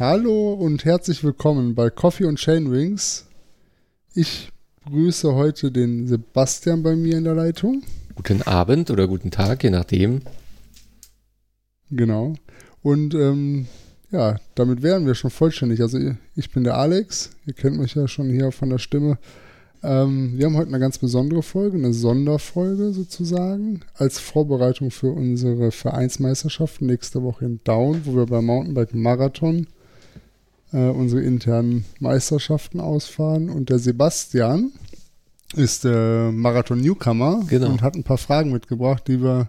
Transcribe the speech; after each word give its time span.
Hallo 0.00 0.54
und 0.54 0.86
herzlich 0.86 1.22
willkommen 1.22 1.74
bei 1.74 1.90
Coffee 1.90 2.24
und 2.24 2.38
Chainwings. 2.38 3.26
Ich 4.14 4.48
grüße 4.86 5.34
heute 5.34 5.70
den 5.70 6.06
Sebastian 6.06 6.82
bei 6.82 6.96
mir 6.96 7.18
in 7.18 7.24
der 7.24 7.34
Leitung. 7.34 7.82
Guten 8.14 8.40
Abend 8.40 8.90
oder 8.90 9.06
guten 9.06 9.30
Tag, 9.30 9.62
je 9.62 9.68
nachdem. 9.68 10.22
Genau. 11.90 12.32
Und 12.80 13.12
ähm, 13.12 13.66
ja, 14.10 14.40
damit 14.54 14.80
wären 14.82 15.04
wir 15.04 15.14
schon 15.14 15.30
vollständig. 15.30 15.82
Also 15.82 15.98
ich 16.34 16.50
bin 16.50 16.64
der 16.64 16.78
Alex, 16.78 17.32
ihr 17.44 17.52
kennt 17.52 17.78
mich 17.78 17.94
ja 17.94 18.08
schon 18.08 18.30
hier 18.30 18.52
von 18.52 18.70
der 18.70 18.78
Stimme. 18.78 19.18
Ähm, 19.82 20.32
wir 20.38 20.46
haben 20.46 20.56
heute 20.56 20.68
eine 20.68 20.80
ganz 20.80 20.96
besondere 20.96 21.42
Folge, 21.42 21.76
eine 21.76 21.92
Sonderfolge 21.92 22.94
sozusagen, 22.94 23.80
als 23.96 24.18
Vorbereitung 24.18 24.90
für 24.92 25.12
unsere 25.12 25.70
Vereinsmeisterschaft 25.70 26.80
nächste 26.80 27.22
Woche 27.22 27.44
in 27.44 27.60
Down, 27.64 28.00
wo 28.06 28.16
wir 28.16 28.24
beim 28.24 28.46
Mountainbike 28.46 28.94
Marathon 28.94 29.66
äh, 30.72 30.88
unsere 30.88 31.22
internen 31.22 31.84
Meisterschaften 31.98 32.80
ausfahren. 32.80 33.50
Und 33.50 33.70
der 33.70 33.78
Sebastian 33.78 34.72
ist 35.54 35.84
äh, 35.84 36.30
Marathon-Newcomer 36.30 37.42
Genau. 37.48 37.70
und 37.70 37.82
hat 37.82 37.94
ein 37.96 38.04
paar 38.04 38.18
Fragen 38.18 38.52
mitgebracht, 38.52 39.04
die 39.08 39.20
wir 39.22 39.48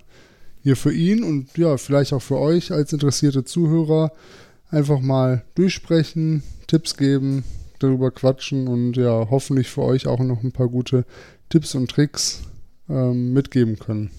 hier 0.63 0.75
für 0.75 0.93
ihn 0.93 1.23
und 1.23 1.57
ja, 1.57 1.77
vielleicht 1.77 2.13
auch 2.13 2.21
für 2.21 2.37
euch 2.37 2.71
als 2.71 2.93
interessierte 2.93 3.43
Zuhörer 3.43 4.11
einfach 4.69 4.99
mal 4.99 5.43
durchsprechen, 5.55 6.43
Tipps 6.67 6.97
geben, 6.97 7.43
darüber 7.79 8.11
quatschen 8.11 8.67
und 8.67 8.95
ja, 8.95 9.27
hoffentlich 9.29 9.69
für 9.69 9.81
euch 9.81 10.07
auch 10.07 10.19
noch 10.19 10.43
ein 10.43 10.51
paar 10.51 10.69
gute 10.69 11.05
Tipps 11.49 11.75
und 11.75 11.89
Tricks 11.89 12.43
ähm, 12.89 13.33
mitgeben 13.33 13.79
können. 13.79 14.11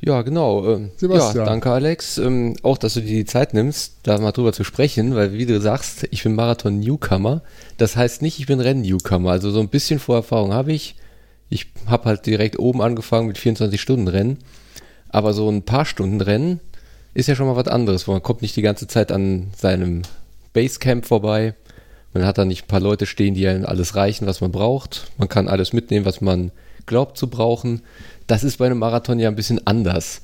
Ja, 0.00 0.22
genau. 0.22 0.74
Ähm, 0.74 0.90
Sebastian. 0.96 1.44
Ja, 1.44 1.50
danke 1.50 1.70
Alex. 1.70 2.18
Ähm, 2.18 2.56
auch, 2.62 2.78
dass 2.78 2.94
du 2.94 3.00
dir 3.00 3.16
die 3.16 3.24
Zeit 3.24 3.52
nimmst, 3.52 3.96
da 4.04 4.18
mal 4.18 4.32
drüber 4.32 4.52
zu 4.52 4.64
sprechen, 4.64 5.14
weil 5.14 5.32
wie 5.32 5.46
du 5.46 5.60
sagst, 5.60 6.06
ich 6.10 6.22
bin 6.22 6.34
Marathon-Newcomer. 6.34 7.42
Das 7.78 7.96
heißt 7.96 8.22
nicht, 8.22 8.38
ich 8.38 8.46
bin 8.46 8.60
Renn-Newcomer. 8.60 9.30
Also 9.30 9.50
so 9.50 9.60
ein 9.60 9.68
bisschen 9.68 9.98
Vorerfahrung 9.98 10.52
habe 10.52 10.72
ich. 10.72 10.94
Ich 11.50 11.66
habe 11.86 12.04
halt 12.04 12.26
direkt 12.26 12.58
oben 12.58 12.80
angefangen 12.80 13.26
mit 13.26 13.38
24-Stunden-Rennen. 13.38 14.38
Aber 15.08 15.32
so 15.32 15.48
ein 15.48 15.62
paar 15.62 15.84
Stunden 15.84 16.20
Rennen 16.20 16.60
ist 17.14 17.26
ja 17.26 17.34
schon 17.34 17.46
mal 17.46 17.56
was 17.56 17.68
anderes, 17.68 18.06
wo 18.06 18.12
man 18.12 18.22
kommt 18.22 18.42
nicht 18.42 18.54
die 18.56 18.62
ganze 18.62 18.86
Zeit 18.86 19.10
an 19.10 19.48
seinem 19.56 20.02
Basecamp 20.52 21.06
vorbei. 21.06 21.54
Man 22.14 22.24
hat 22.24 22.38
da 22.38 22.44
nicht 22.44 22.64
ein 22.64 22.68
paar 22.68 22.80
Leute 22.80 23.06
stehen, 23.06 23.34
die 23.34 23.48
einem 23.48 23.64
alles 23.66 23.96
reichen, 23.96 24.26
was 24.26 24.40
man 24.40 24.52
braucht. 24.52 25.10
Man 25.18 25.28
kann 25.28 25.48
alles 25.48 25.72
mitnehmen, 25.72 26.06
was 26.06 26.20
man 26.20 26.52
glaubt 26.86 27.18
zu 27.18 27.28
brauchen. 27.28 27.82
Das 28.28 28.44
ist 28.44 28.58
bei 28.58 28.66
einem 28.66 28.78
Marathon 28.78 29.18
ja 29.18 29.28
ein 29.28 29.34
bisschen 29.34 29.66
anders. 29.66 30.22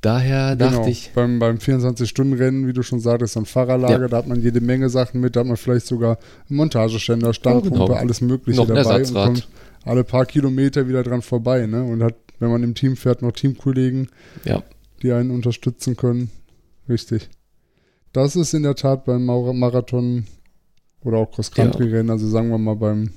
Daher 0.00 0.56
dachte 0.56 0.76
genau. 0.78 0.88
ich, 0.88 1.12
Beim, 1.14 1.38
beim 1.38 1.58
24-Stunden-Rennen, 1.58 2.66
wie 2.66 2.72
du 2.72 2.82
schon 2.82 2.98
sagtest, 2.98 3.36
ein 3.36 3.44
Fahrerlager, 3.46 4.00
Ja. 4.00 4.08
da 4.08 4.16
hat 4.16 4.26
man 4.26 4.42
jede 4.42 4.60
Menge 4.60 4.88
Sachen 4.90 5.20
mit, 5.20 5.36
da 5.36 5.40
hat 5.40 5.46
man 5.46 5.56
vielleicht 5.56 5.86
sogar 5.86 6.18
einen 6.48 6.56
Montageständer, 6.56 7.32
Standpumpe, 7.32 7.78
genau. 7.86 7.92
alles 7.92 8.20
Mögliche 8.20 8.58
Noch 8.60 8.66
dabei 8.66 8.98
und 8.98 9.14
kommt 9.14 9.48
alle 9.84 10.02
paar 10.02 10.26
Kilometer 10.26 10.88
wieder 10.88 11.04
dran 11.04 11.22
vorbei, 11.22 11.66
ne? 11.66 11.84
Und 11.84 12.02
hat, 12.02 12.16
wenn 12.40 12.50
man 12.50 12.64
im 12.64 12.74
Team 12.74 12.96
fährt, 12.96 13.22
noch 13.22 13.30
Teamkollegen, 13.32 14.08
ja, 14.44 14.62
die 15.02 15.12
einen 15.12 15.30
unterstützen 15.30 15.96
können. 15.96 16.30
Richtig. 16.88 17.28
Das 18.12 18.34
ist 18.34 18.54
in 18.54 18.64
der 18.64 18.74
Tat 18.74 19.04
beim 19.04 19.24
Marathon 19.24 20.26
oder 21.04 21.18
auch 21.18 21.30
Cross-Country-Rennen, 21.30 22.10
also 22.10 22.26
sagen 22.28 22.48
wir 22.50 22.58
mal 22.58 22.76
beim 22.76 23.10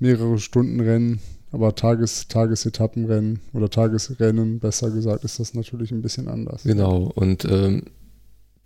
mehrere 0.00 0.38
Stunden 0.38 0.80
Rennen, 0.80 1.20
aber 1.52 1.74
Tages, 1.74 2.28
Tagesetappenrennen 2.28 3.40
oder 3.52 3.68
Tagesrennen, 3.68 4.60
besser 4.60 4.90
gesagt, 4.90 5.24
ist 5.24 5.40
das 5.40 5.54
natürlich 5.54 5.90
ein 5.90 6.02
bisschen 6.02 6.28
anders. 6.28 6.62
genau. 6.62 7.10
Und 7.14 7.44
ähm, 7.44 7.84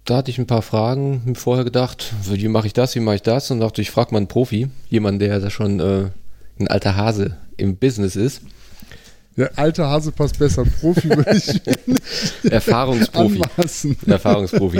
da 0.05 0.19
hatte 0.19 0.31
ich 0.31 0.39
ein 0.39 0.47
paar 0.47 0.62
Fragen 0.62 1.22
mir 1.25 1.34
vorher 1.34 1.65
gedacht, 1.65 2.12
wie 2.28 2.49
mache 2.49 2.67
ich 2.67 2.75
das, 2.75 2.95
wie 2.95 3.00
mache 3.00 3.17
ich 3.17 3.22
das? 3.22 3.50
Und 3.50 3.61
dachte, 3.61 3.81
ich 3.81 3.91
frage 3.91 4.12
mal 4.12 4.19
einen 4.19 4.28
Profi, 4.28 4.69
jemand, 4.91 5.22
der 5.22 5.41
da 5.41 5.49
schon 5.49 5.81
äh, 5.81 6.11
ein 6.59 6.69
alter 6.69 6.97
Hase 6.97 7.39
im 7.56 7.77
Business 7.77 8.17
ist, 8.17 8.43
Der 9.37 9.59
alte 9.59 9.84
Hase 9.87 10.12
passt 10.12 10.39
besser. 10.39 10.65
Profi 10.65 11.09
würde 11.11 11.37
ich 11.37 11.61
Erfahrungsprofi. 12.53 13.41
anmaßen. 13.56 13.97
Erfahrungsprofi. 14.06 14.77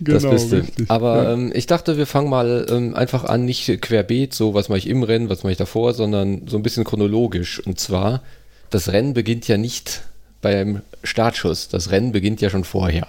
das 0.00 0.22
Genau, 0.22 0.30
bist 0.32 0.52
du. 0.52 0.62
Aber 0.88 1.22
ja. 1.22 1.32
ähm, 1.34 1.52
ich 1.54 1.66
dachte, 1.66 1.96
wir 1.96 2.06
fangen 2.06 2.30
mal 2.30 2.66
ähm, 2.68 2.94
einfach 2.94 3.24
an, 3.24 3.44
nicht 3.44 3.80
querbeet, 3.80 4.34
so 4.34 4.54
was 4.54 4.68
mache 4.68 4.78
ich 4.78 4.88
im 4.88 5.02
Rennen, 5.02 5.28
was 5.28 5.42
mache 5.44 5.52
ich 5.52 5.58
davor, 5.58 5.94
sondern 5.94 6.48
so 6.48 6.56
ein 6.56 6.62
bisschen 6.62 6.84
chronologisch. 6.84 7.60
Und 7.64 7.78
zwar, 7.78 8.22
das 8.70 8.90
Rennen 8.92 9.14
beginnt 9.14 9.46
ja 9.46 9.56
nicht 9.56 10.02
beim 10.42 10.80
Startschuss. 11.04 11.68
Das 11.68 11.90
Rennen 11.90 12.12
beginnt 12.12 12.40
ja 12.40 12.50
schon 12.50 12.64
vorher. 12.64 13.06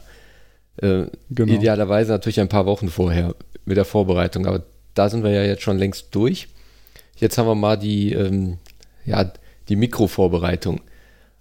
Äh, 0.78 1.06
Genau. 1.30 1.54
Idealerweise 1.54 2.12
natürlich 2.12 2.40
ein 2.40 2.50
paar 2.50 2.66
Wochen 2.66 2.90
vorher 2.90 3.34
mit 3.66 3.78
der 3.78 3.86
Vorbereitung. 3.86 4.46
Aber 4.46 4.64
da 4.94 5.10
sind 5.10 5.24
wir 5.24 5.32
ja 5.32 5.44
jetzt 5.44 5.64
schon 5.64 5.78
längst 5.78 6.08
durch. 6.12 6.50
Jetzt 7.18 7.38
haben 7.38 7.48
wir 7.48 7.56
mal 7.56 7.78
die, 7.78 8.14
ähm, 8.14 8.58
ja, 9.06 9.32
die 9.70 9.76
Mikrovorbereitung. 9.76 10.82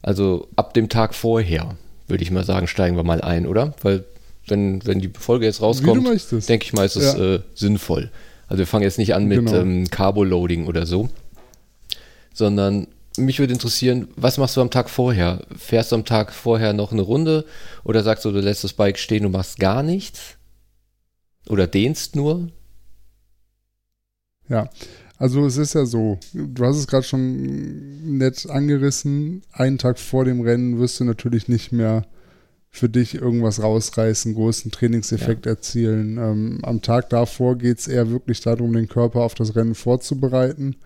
Also 0.03 0.49
ab 0.57 0.75
dem 0.75 0.89
Tag 0.89 1.15
vorher, 1.15 1.77
würde 2.09 2.23
ich 2.23 2.31
mal 2.31 2.45
sagen, 2.45 2.67
steigen 2.67 2.97
wir 2.97 3.03
mal 3.05 3.21
ein, 3.21 3.47
oder? 3.47 3.75
Weil 3.83 4.05
wenn, 4.47 4.85
wenn 4.87 4.99
die 5.01 5.11
Folge 5.17 5.47
jetzt 5.47 5.61
rauskommt, 5.63 6.07
denke 6.49 6.65
ich 6.65 6.73
mal, 6.73 6.85
ist 6.87 6.97
es 6.97 7.15
Ja. 7.17 7.35
äh, 7.35 7.41
sinnvoll. 7.55 8.11
Also 8.49 8.59
wir 8.61 8.67
fangen 8.67 8.83
jetzt 8.85 8.99
nicht 8.99 9.15
an 9.15 9.27
mit 9.27 9.39
Genau. 9.39 9.55
ähm, 9.57 9.89
Carbo-Loading 9.91 10.67
oder 10.67 10.87
so, 10.87 11.09
sondern 12.35 12.89
mich 13.17 13.39
würde 13.39 13.53
interessieren, 13.53 14.09
was 14.17 14.39
machst 14.39 14.57
du 14.57 14.61
am 14.61 14.71
Tag 14.71 14.89
vorher? 14.89 15.43
Fährst 15.57 15.93
du 15.93 15.97
am 15.97 16.05
Tag 16.05 16.33
vorher 16.33 16.73
noch 16.73 16.93
eine 16.93 17.03
Runde 17.03 17.45
oder 17.85 18.03
sagst 18.03 18.25
du, 18.25 18.31
du 18.33 18.41
lässt 18.41 18.65
das 18.65 18.73
Bike 18.73 18.99
stehen 18.99 19.27
und 19.27 19.33
machst 19.33 19.59
gar 19.61 19.83
nichts? 19.83 20.37
Oder 21.49 21.67
dehnst 21.67 22.17
nur? 22.17 22.49
Ja, 24.49 24.69
also 25.21 25.45
es 25.45 25.59
ist 25.59 25.75
ja 25.75 25.85
so, 25.85 26.19
du 26.33 26.65
hast 26.65 26.79
es 26.79 26.87
gerade 26.87 27.03
schon 27.03 28.17
nett 28.17 28.49
angerissen, 28.49 29.43
einen 29.53 29.77
Tag 29.77 29.99
vor 29.99 30.25
dem 30.25 30.41
Rennen 30.41 30.79
wirst 30.79 30.99
du 30.99 31.05
natürlich 31.05 31.47
nicht 31.47 31.73
mehr 31.73 32.07
für 32.71 32.89
dich 32.89 33.17
irgendwas 33.17 33.63
rausreißen, 33.63 34.33
großen 34.33 34.71
Trainingseffekt 34.71 35.45
erzielen. 35.45 36.17
Ähm, 36.17 36.61
am 36.63 36.81
Tag 36.81 37.11
davor 37.11 37.59
geht 37.59 37.81
es 37.81 37.87
eher 37.87 38.11
wirklich 38.11 38.41
darum, 38.41 38.73
den 38.73 38.89
Körper 38.89 39.21
auf 39.21 39.35
das 39.35 39.55
Rennen 39.55 39.75
vorzubereiten. 39.75 40.77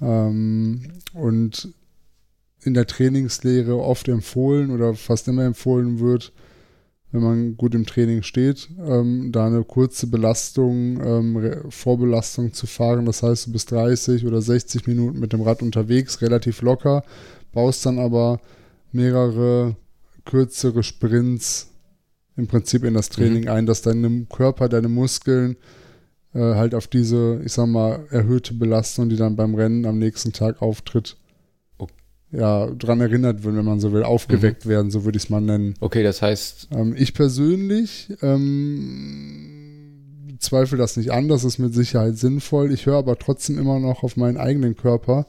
Ähm, 0.00 0.82
und 1.12 1.72
in 2.64 2.74
der 2.74 2.88
Trainingslehre 2.88 3.78
oft 3.78 4.08
empfohlen 4.08 4.72
oder 4.72 4.94
fast 4.94 5.28
immer 5.28 5.44
empfohlen 5.44 6.00
wird, 6.00 6.32
wenn 7.12 7.22
man 7.22 7.56
gut 7.56 7.74
im 7.74 7.86
Training 7.86 8.22
steht, 8.22 8.70
ähm, 8.84 9.30
da 9.32 9.46
eine 9.46 9.64
kurze 9.64 10.06
Belastung, 10.06 11.00
ähm, 11.04 11.62
Vorbelastung 11.68 12.54
zu 12.54 12.66
fahren. 12.66 13.04
Das 13.04 13.22
heißt, 13.22 13.46
du 13.46 13.52
bist 13.52 13.70
30 13.70 14.26
oder 14.26 14.40
60 14.40 14.86
Minuten 14.86 15.20
mit 15.20 15.32
dem 15.32 15.42
Rad 15.42 15.62
unterwegs, 15.62 16.22
relativ 16.22 16.62
locker, 16.62 17.04
baust 17.52 17.84
dann 17.84 17.98
aber 17.98 18.40
mehrere 18.92 19.76
kürzere 20.24 20.82
Sprints 20.82 21.68
im 22.36 22.46
Prinzip 22.46 22.82
in 22.84 22.94
das 22.94 23.10
Training 23.10 23.48
ein, 23.48 23.66
dass 23.66 23.82
dein 23.82 24.26
Körper, 24.30 24.70
deine 24.70 24.88
Muskeln 24.88 25.56
äh, 26.34 26.38
halt 26.38 26.74
auf 26.74 26.86
diese, 26.86 27.42
ich 27.44 27.52
sag 27.52 27.66
mal, 27.66 28.06
erhöhte 28.10 28.54
Belastung, 28.54 29.10
die 29.10 29.16
dann 29.16 29.36
beim 29.36 29.54
Rennen 29.54 29.84
am 29.84 29.98
nächsten 29.98 30.32
Tag 30.32 30.62
auftritt. 30.62 31.16
Ja, 32.32 32.66
dran 32.66 33.00
erinnert 33.00 33.44
wird, 33.44 33.54
wenn 33.56 33.64
man 33.64 33.78
so 33.78 33.92
will, 33.92 34.02
aufgeweckt 34.02 34.66
werden, 34.66 34.90
so 34.90 35.04
würde 35.04 35.18
ich 35.18 35.24
es 35.24 35.30
mal 35.30 35.40
nennen. 35.40 35.74
Okay, 35.80 36.02
das 36.02 36.22
heißt, 36.22 36.68
Ähm, 36.72 36.94
ich 36.96 37.14
persönlich 37.14 38.08
ähm, 38.22 39.48
zweifle 40.38 40.78
das 40.78 40.96
nicht 40.96 41.12
an, 41.12 41.28
das 41.28 41.44
ist 41.44 41.58
mit 41.58 41.74
Sicherheit 41.74 42.16
sinnvoll. 42.16 42.72
Ich 42.72 42.86
höre 42.86 42.96
aber 42.96 43.18
trotzdem 43.18 43.58
immer 43.58 43.78
noch 43.78 44.02
auf 44.02 44.16
meinen 44.16 44.38
eigenen 44.38 44.76
Körper. 44.76 45.26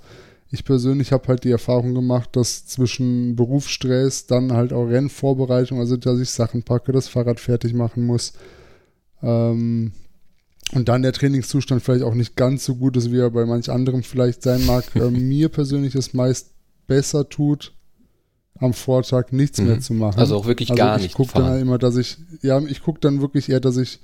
Ich 0.49 0.63
persönlich 0.63 1.11
habe 1.11 1.27
halt 1.27 1.43
die 1.43 1.51
Erfahrung 1.51 1.93
gemacht, 1.93 2.29
dass 2.35 2.65
zwischen 2.67 3.35
Berufsstress, 3.35 4.27
dann 4.27 4.53
halt 4.53 4.71
auch 4.71 4.85
Rennvorbereitung, 4.85 5.79
also 5.79 5.97
dass 5.97 6.19
ich 6.19 6.29
Sachen 6.29 6.63
packe, 6.63 6.91
das 6.91 7.07
Fahrrad 7.07 7.39
fertig 7.39 7.73
machen 7.73 8.05
muss, 8.05 8.33
ähm, 9.21 9.93
und 10.73 10.89
dann 10.89 11.01
der 11.01 11.13
Trainingszustand 11.13 11.83
vielleicht 11.83 12.03
auch 12.03 12.15
nicht 12.15 12.35
ganz 12.35 12.65
so 12.65 12.75
gut 12.75 12.97
ist, 12.97 13.11
wie 13.11 13.19
er 13.19 13.29
bei 13.29 13.45
manch 13.45 13.69
anderem 13.69 14.03
vielleicht 14.03 14.41
sein 14.41 14.65
mag. 14.65 14.85
ähm, 14.95 15.27
mir 15.27 15.49
persönlich 15.49 15.95
es 15.95 16.13
meist 16.13 16.52
besser 16.87 17.27
tut, 17.29 17.73
am 18.59 18.73
Vortag 18.73 19.31
nichts 19.31 19.59
Mhm. 19.59 19.67
mehr 19.67 19.79
zu 19.79 19.93
machen. 19.93 20.19
also 20.19 20.37
auch 20.37 20.45
wirklich 20.45 20.73
gar 20.73 20.97
ich 20.97 21.03
nicht 21.03 21.15
gucke 21.15 21.33
dann 21.33 21.59
immer, 21.59 21.77
dass 21.77 21.95
ich, 21.97 22.17
ja, 22.41 22.59
ich 22.59 22.81
gucke 22.83 22.99
dann 22.99 23.21
wirklich 23.21 23.49
eher, 23.49 23.59
dass 23.59 23.77
ich 23.77 23.99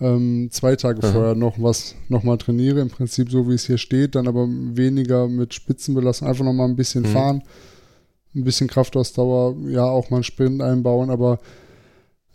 ähm, 0.00 0.48
zwei 0.52 0.76
Tage 0.76 1.02
Aha. 1.02 1.10
vorher 1.12 1.34
noch 1.34 1.60
was 1.60 1.94
nochmal 2.08 2.38
trainiere, 2.38 2.80
im 2.80 2.88
Prinzip 2.90 3.30
so 3.30 3.48
wie 3.48 3.54
es 3.54 3.66
hier 3.66 3.78
steht, 3.78 4.14
dann 4.14 4.28
aber 4.28 4.46
weniger 4.48 5.26
mit 5.28 5.54
Spitzenbelastung, 5.54 6.28
einfach 6.28 6.44
nochmal 6.44 6.68
ein 6.68 6.76
bisschen 6.76 7.02
Mhm. 7.04 7.06
fahren, 7.08 7.42
ein 8.34 8.44
bisschen 8.44 8.68
Kraftausdauer, 8.68 9.56
ja, 9.68 9.84
auch 9.84 10.10
mal 10.10 10.18
einen 10.18 10.24
Sprint 10.24 10.62
einbauen, 10.62 11.10
aber 11.10 11.40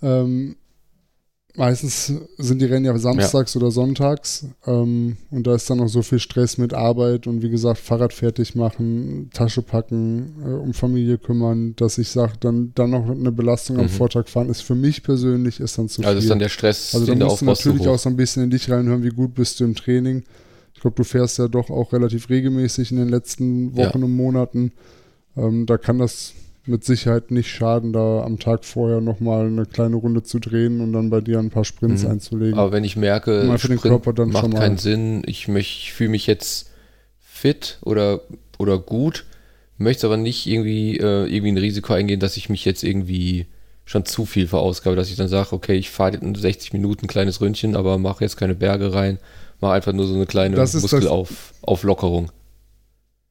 ähm, 0.02 0.56
meistens 1.56 2.12
sind 2.38 2.62
die 2.62 2.66
Rennen 2.66 2.86
ja 2.86 2.98
samstags 2.98 3.54
ja. 3.54 3.62
oder 3.62 3.70
sonntags 3.70 4.46
ähm, 4.66 5.18
und 5.30 5.46
da 5.46 5.56
ist 5.56 5.70
dann 5.70 5.78
noch 5.78 5.88
so 5.88 6.02
viel 6.02 6.20
Stress 6.20 6.58
mit 6.58 6.74
Arbeit 6.74 7.28
und 7.28 7.42
wie 7.44 7.50
gesagt 7.50 7.80
Fahrrad 7.80 8.12
fertig 8.12 8.56
machen, 8.56 9.30
Tasche 9.34 9.62
packen, 9.62 10.36
äh, 10.44 10.50
um 10.50 10.74
Familie 10.74 11.18
kümmern, 11.18 11.76
dass 11.76 11.98
ich 11.98 12.10
sage, 12.10 12.34
dann, 12.40 12.72
dann 12.74 12.90
noch 12.90 13.08
eine 13.10 13.32
Belastung 13.32 13.78
mhm. 13.78 13.84
am 13.84 13.90
Vortag 13.90 14.28
fahren, 14.28 14.50
ist 14.50 14.62
für 14.62 14.76
mich 14.76 15.04
persönlich 15.04 15.60
ist 15.60 15.78
dann 15.78 15.90
zu 15.90 16.02
also 16.02 16.02
viel. 16.02 16.08
Also 16.08 16.20
ist 16.20 16.30
dann 16.30 16.40
der 16.40 16.50
Stress, 16.50 16.96
also 16.96 17.14
da 17.14 17.26
musst 17.26 17.42
du 17.42 17.46
natürlich 17.46 17.88
auch 17.88 18.00
so 18.00 18.10
ein 18.10 18.18
bisschen 18.18 18.44
in 18.44 18.50
dich 18.50 18.70
reinhören, 18.70 19.04
wie 19.04 19.10
gut 19.10 19.36
bist 19.36 19.60
du 19.60 19.64
im 19.64 19.76
Training. 19.76 20.24
Ich 20.74 20.82
glaube, 20.82 20.96
du 20.96 21.04
fährst 21.04 21.38
ja 21.38 21.48
doch 21.48 21.70
auch 21.70 21.94
relativ 21.94 22.30
regelmäßig 22.30 22.92
in 22.92 22.98
den 22.98 23.10
letzten 23.10 23.76
Wochen 23.76 24.00
ja. 24.00 24.06
und 24.06 24.16
Monaten. 24.16 24.72
Ähm, 25.38 25.66
da 25.66 25.78
kann 25.78 26.00
das 26.00 26.34
mit 26.66 26.84
Sicherheit 26.84 27.32
nicht 27.32 27.50
schaden, 27.50 27.92
da 27.92 28.24
am 28.24 28.40
Tag 28.40 28.64
vorher 28.64 29.02
nochmal 29.02 29.48
eine 29.48 29.66
kleine 29.66 29.98
Runde 29.98 30.24
zu 30.24 30.40
drehen 30.40 30.80
und 30.80 30.94
dann 30.94 31.10
bei 31.10 31.20
dir 31.20 31.40
ein 31.40 31.50
paar 31.50 31.66
Sprints 31.66 32.04
mhm. 32.04 32.12
einzulegen. 32.12 32.58
Aber 32.58 32.72
wenn 32.72 32.84
ich 32.84 32.96
merke, 32.96 33.42
für 33.42 33.58
Sprint 33.58 33.84
den 33.84 33.90
Körper 33.90 34.14
dann 34.14 34.30
macht 34.30 34.54
keinen 34.54 34.78
Sinn, 34.78 35.24
ich, 35.26 35.50
ich 35.50 35.94
fühle 35.94 36.12
mich 36.12 36.26
jetzt 36.26 36.70
fit 37.20 37.80
oder, 37.82 38.22
oder 38.58 38.78
gut, 38.78 39.26
möchte 39.78 40.08
aber 40.08 40.18
nicht 40.18 40.48
irgendwie, 40.48 40.98
äh, 40.98 41.26
irgendwie 41.26 41.52
ein 41.52 41.58
Risiko 41.58 41.94
eingehen, 41.94 42.22
dass 42.22 42.38
ich 42.38 42.50
mich 42.50 42.64
jetzt 42.64 42.84
irgendwie 42.84 43.48
schon 43.86 44.06
zu 44.06 44.26
viel 44.26 44.48
verausgabe, 44.48 44.96
dass 44.96 45.10
ich 45.10 45.18
dann 45.18 45.28
sage, 45.28 45.52
okay, 45.52 45.76
ich 45.76 45.90
fahre 45.90 46.16
in 46.16 46.34
60 46.34 46.72
Minuten 46.72 47.06
ein 47.06 47.10
kleines 47.10 47.42
Ründchen, 47.42 47.76
aber 47.76 47.98
mache 47.98 48.24
jetzt 48.24 48.38
keine 48.38 48.56
Berge 48.56 48.94
rein, 48.94 49.20
mache 49.60 49.74
einfach 49.74 49.92
nur 49.92 50.08
so 50.08 50.16
eine 50.16 50.26
kleine 50.26 50.56
Muskelauflockerung. 50.56 52.32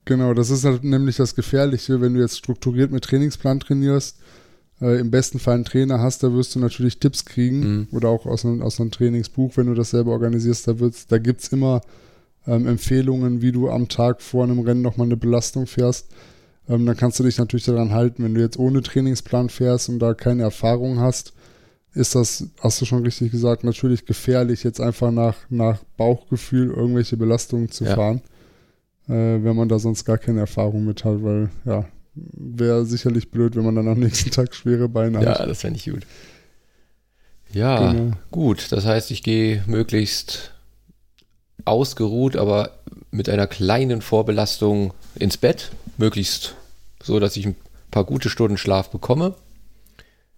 Genau, 0.05 0.35
das 0.35 0.51
ist 0.51 0.65
halt 0.65 0.83
nämlich 0.83 1.17
das 1.17 1.35
Gefährliche, 1.35 2.01
wenn 2.01 2.15
du 2.15 2.21
jetzt 2.21 2.39
strukturiert 2.39 2.91
mit 2.91 3.05
Trainingsplan 3.05 3.61
trainierst, 3.61 4.17
äh, 4.81 4.99
im 4.99 5.11
besten 5.11 5.39
Fall 5.39 5.55
einen 5.55 5.65
Trainer 5.65 6.01
hast, 6.01 6.25
da 6.25 6.33
wirst 6.33 6.55
du 6.55 6.59
natürlich 6.59 6.99
Tipps 6.99 7.25
kriegen 7.25 7.61
mhm. 7.61 7.89
oder 7.93 8.09
auch 8.09 8.27
aus 8.27 8.45
einem, 8.45 8.63
aus 8.63 8.81
einem 8.81 8.91
Trainingsbuch, 8.91 9.57
wenn 9.57 9.67
du 9.67 9.75
das 9.75 9.91
selber 9.91 10.11
organisierst, 10.11 10.67
da, 10.67 10.75
da 11.09 11.19
gibt 11.19 11.43
es 11.43 11.49
immer 11.53 11.83
ähm, 12.49 12.67
Empfehlungen, 12.67 13.43
wie 13.43 13.53
du 13.53 13.71
am 13.71 13.89
Tag 13.89 14.21
vor 14.21 14.43
einem 14.43 14.59
Rennen 14.59 14.83
nochmal 14.83 15.07
eine 15.07 15.17
Belastung 15.17 15.69
fährst. 15.69 16.09
Ähm, 16.69 16.85
dann 16.85 16.97
kannst 16.97 17.21
du 17.21 17.25
dich 17.25 17.39
natürlich 17.39 17.67
daran 17.67 17.93
halten, 17.93 18.25
wenn 18.25 18.35
du 18.35 18.41
jetzt 18.41 18.59
ohne 18.59 18.83
Trainingsplan 18.83 19.51
fährst 19.51 19.89
und 19.89 20.01
da 20.01 20.15
keine 20.15 20.43
Erfahrung 20.43 20.99
hast, 20.99 21.33
ist 21.95 22.17
das, 22.17 22.49
hast 22.61 22.81
du 22.81 22.87
schon 22.87 23.05
richtig 23.05 23.31
gesagt, 23.31 23.63
natürlich 23.63 24.05
gefährlich, 24.05 24.65
jetzt 24.65 24.81
einfach 24.81 25.13
nach, 25.13 25.37
nach 25.49 25.79
Bauchgefühl 25.97 26.71
irgendwelche 26.71 27.17
Belastungen 27.17 27.71
zu 27.71 27.85
ja. 27.85 27.95
fahren 27.95 28.23
äh, 29.09 29.13
wenn 29.43 29.57
man 29.57 29.69
da 29.69 29.79
sonst 29.79 30.05
gar 30.05 30.19
keine 30.19 30.41
Erfahrung 30.41 30.85
mit 30.85 31.05
hat, 31.05 31.23
weil 31.23 31.51
ja, 31.65 31.85
wäre 32.15 32.85
sicherlich 32.85 33.31
blöd, 33.31 33.57
wenn 33.57 33.65
man 33.65 33.75
dann 33.75 33.89
am 33.89 33.99
nächsten 33.99 34.31
Tag 34.31 34.55
schwere 34.55 34.89
Beine 34.89 35.23
ja, 35.23 35.31
hat. 35.31 35.41
Ja, 35.41 35.47
das 35.47 35.63
wäre 35.63 35.73
nicht 35.73 35.91
gut. 35.91 36.07
Ja, 37.53 37.93
genau. 37.93 38.17
gut. 38.31 38.73
Das 38.73 38.87
heißt, 38.87 39.11
ich 39.11 39.23
gehe 39.23 39.63
möglichst 39.67 40.53
ausgeruht, 41.65 42.37
aber 42.37 42.71
mit 43.11 43.29
einer 43.29 43.47
kleinen 43.47 44.01
Vorbelastung 44.01 44.95
ins 45.15 45.37
Bett, 45.37 45.71
möglichst 45.99 46.55
so, 47.03 47.21
dass 47.21 47.37
ich 47.37 47.47
ein 47.47 47.57
paar 47.91 48.05
gute 48.05 48.31
Stunden 48.31 48.57
Schlaf 48.57 48.91
bekomme. 48.91 49.35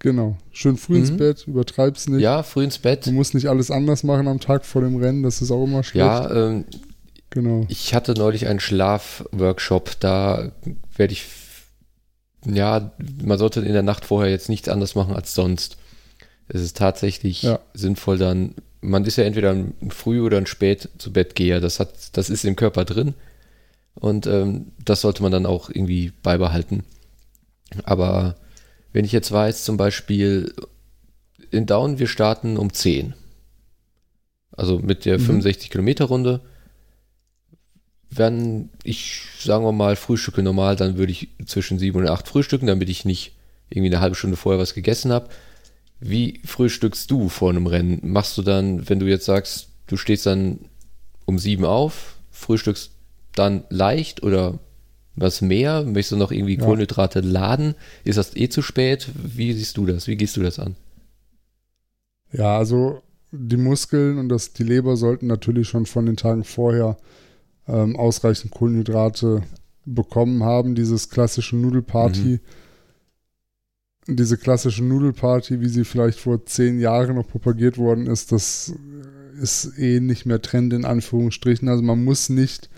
Genau. 0.01 0.37
Schön 0.53 0.77
früh 0.77 0.95
mhm. 0.95 1.01
ins 1.01 1.17
Bett, 1.17 1.47
übertreib's 1.47 2.09
nicht. 2.09 2.21
Ja, 2.21 2.43
früh 2.43 2.65
ins 2.65 2.79
Bett. 2.79 3.07
Du 3.07 3.13
musst 3.13 3.35
nicht 3.35 3.49
alles 3.49 3.71
anders 3.71 4.03
machen 4.03 4.29
am 4.29 4.41
Tag 4.41 4.67
vor 4.67 4.83
dem 4.83 4.97
Rennen, 4.97 5.23
das 5.23 5.41
ist 5.41 5.51
auch 5.51 5.65
immer 5.65 5.83
schlecht. 5.83 6.05
Ja, 6.05 6.31
ähm, 6.31 6.65
Genau. 7.35 7.67
Ich 7.69 7.95
hatte 7.95 8.15
neulich 8.15 8.47
einen 8.47 8.61
Schlafworkshop, 8.61 9.99
da 9.99 10.53
werde 10.97 11.13
ich, 11.13 11.25
ja, 12.47 12.93
man 13.25 13.39
sollte 13.39 13.59
in 13.59 13.73
der 13.73 13.83
Nacht 13.83 14.05
vorher 14.05 14.31
jetzt 14.31 14.49
nichts 14.49 14.69
anderes 14.69 14.95
machen 14.95 15.17
als 15.17 15.35
sonst. 15.35 15.77
Es 16.47 16.63
ist 16.63 16.77
tatsächlich 16.77 17.43
ja. 17.43 17.59
sinnvoll 17.75 18.19
dann, 18.19 18.55
man 18.81 19.05
ist 19.05 19.17
ja 19.17 19.25
entweder 19.25 19.51
ein 19.51 19.75
früh 19.91 20.21
oder 20.21 20.39
ein 20.39 20.47
spät 20.47 20.89
zu 20.99 21.13
Bett 21.13 21.35
geher, 21.35 21.61
das 21.61 21.81
hat, 21.81 22.17
das 22.17 22.31
ist 22.31 22.45
im 22.45 22.55
Körper 22.55 22.85
drin 22.85 23.15
und 23.95 24.29
ähm, 24.29 24.71
das 24.85 25.01
sollte 25.01 25.25
man 25.25 25.33
dann 25.33 25.45
auch 25.45 25.71
irgendwie 25.71 26.13
beibehalten. 26.23 26.85
Aber 27.83 28.37
wenn 28.93 29.05
ich 29.05 29.11
jetzt 29.11 29.33
weiß, 29.33 29.65
zum 29.65 29.77
Beispiel 29.77 30.55
in 31.51 31.67
Down, 31.67 31.99
wir 31.99 32.07
starten 32.07 32.59
um 32.59 32.73
10. 32.73 33.15
Also 34.53 34.79
mit 34.79 35.05
der 35.05 35.19
mhm. 35.19 35.25
65 35.25 35.71
Kilometer 35.71 36.05
Runde 36.05 36.41
wenn 38.17 38.71
ich, 38.83 39.23
sagen 39.39 39.65
wir 39.65 39.73
mal, 39.73 39.97
frühstücke 39.97 40.43
normal, 40.43 40.77
dann 40.77 40.97
würde 40.97 41.13
ich 41.13 41.29
zwischen 41.47 41.79
sieben 41.79 41.99
und 41.99 42.09
acht 42.09 42.29
frühstücken, 42.29 42.67
damit 42.67 42.89
ich 42.89 43.05
nicht 43.05 43.33
irgendwie 43.71 43.91
eine 43.91 44.01
halbe 44.01 44.17
Stunde 44.17 44.37
vorher 44.37 44.61
was 44.61 44.75
gegessen 44.75 45.13
habe. 45.13 45.29
Wie 46.01 46.41
frühstückst 46.45 47.11
du 47.11 47.29
vor 47.29 47.51
einem 47.51 47.67
Rennen? 47.67 48.01
Machst 48.03 48.37
du 48.37 48.43
dann, 48.43 48.89
wenn 48.89 48.99
du 48.99 49.07
jetzt 49.07 49.25
sagst, 49.25 49.69
du 49.87 49.97
stehst 49.97 50.27
dann 50.27 50.61
um 51.25 51.39
sieben 51.39 51.65
auf, 51.65 52.17
frühstückst 52.31 52.91
dann 53.35 53.65
leicht 53.71 54.23
oder 54.23 54.59
was 55.17 55.41
mehr? 55.41 55.83
Möchtest 55.85 56.13
du 56.13 56.17
noch 56.17 56.33
irgendwie 56.33 56.59
ja. 56.59 56.65
Kohlenhydrate 56.65 57.21
laden? 57.21 57.75
Ist 58.05 58.19
das 58.19 58.37
eh 58.37 58.49
zu 58.49 58.63
spät? 58.63 59.09
Wie 59.15 59.53
siehst 59.53 59.77
du 59.77 59.87
das? 59.87 60.07
Wie 60.07 60.17
gehst 60.17 60.37
du 60.37 60.43
das 60.43 60.59
an? 60.59 60.77
Ja, 62.33 62.59
also 62.59 63.01
die 63.31 63.57
Muskeln 63.57 64.19
und 64.19 64.29
das, 64.29 64.53
die 64.53 64.65
Leber 64.65 64.97
sollten 64.97 65.27
natürlich 65.27 65.69
schon 65.69 65.87
von 65.87 66.07
den 66.07 66.17
Tagen 66.17 66.45
vorher 66.45 66.97
ähm, 67.69 67.97
ausreichend 67.97 68.53
Kohlenhydrate 68.53 69.43
bekommen 69.85 70.43
haben. 70.43 70.75
Dieses 70.75 71.11
klassische 71.11 71.57
Nudelparty, 71.57 72.41
mhm. 74.07 74.17
diese 74.17 74.37
klassische 74.37 74.85
Nudelparty, 74.85 75.61
wie 75.61 75.69
sie 75.69 75.85
vielleicht 75.85 76.19
vor 76.19 76.45
zehn 76.47 76.81
Jahren 76.81 77.17
noch 77.17 77.29
propagiert 77.29 77.79
worden 77.79 78.07
ist, 78.07 78.33
das 78.33 78.73
ist 79.41 79.79
eh 79.79 80.01
nicht 80.01 80.27
mehr 80.27 80.41
Trend 80.43 80.73
in 80.73 80.85
Anführungsstrichen. 80.85 81.69
Also 81.69 81.83
man 81.83 82.05
muss 82.05 82.29
nicht 82.29 82.71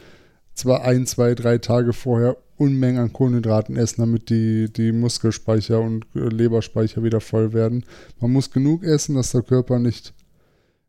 zwar 0.54 0.82
ein, 0.82 1.06
zwei, 1.06 1.34
drei 1.34 1.58
Tage 1.58 1.92
vorher 1.92 2.36
Unmengen 2.58 2.98
an 2.98 3.12
Kohlenhydraten 3.12 3.76
essen, 3.76 4.00
damit 4.00 4.30
die, 4.30 4.72
die 4.72 4.92
Muskelspeicher 4.92 5.80
und 5.80 6.06
Leberspeicher 6.14 7.02
wieder 7.02 7.20
voll 7.20 7.52
werden. 7.52 7.84
Man 8.18 8.32
muss 8.32 8.50
genug 8.50 8.82
essen, 8.82 9.14
dass 9.14 9.32
der 9.32 9.42
Körper 9.42 9.78
nicht 9.78 10.14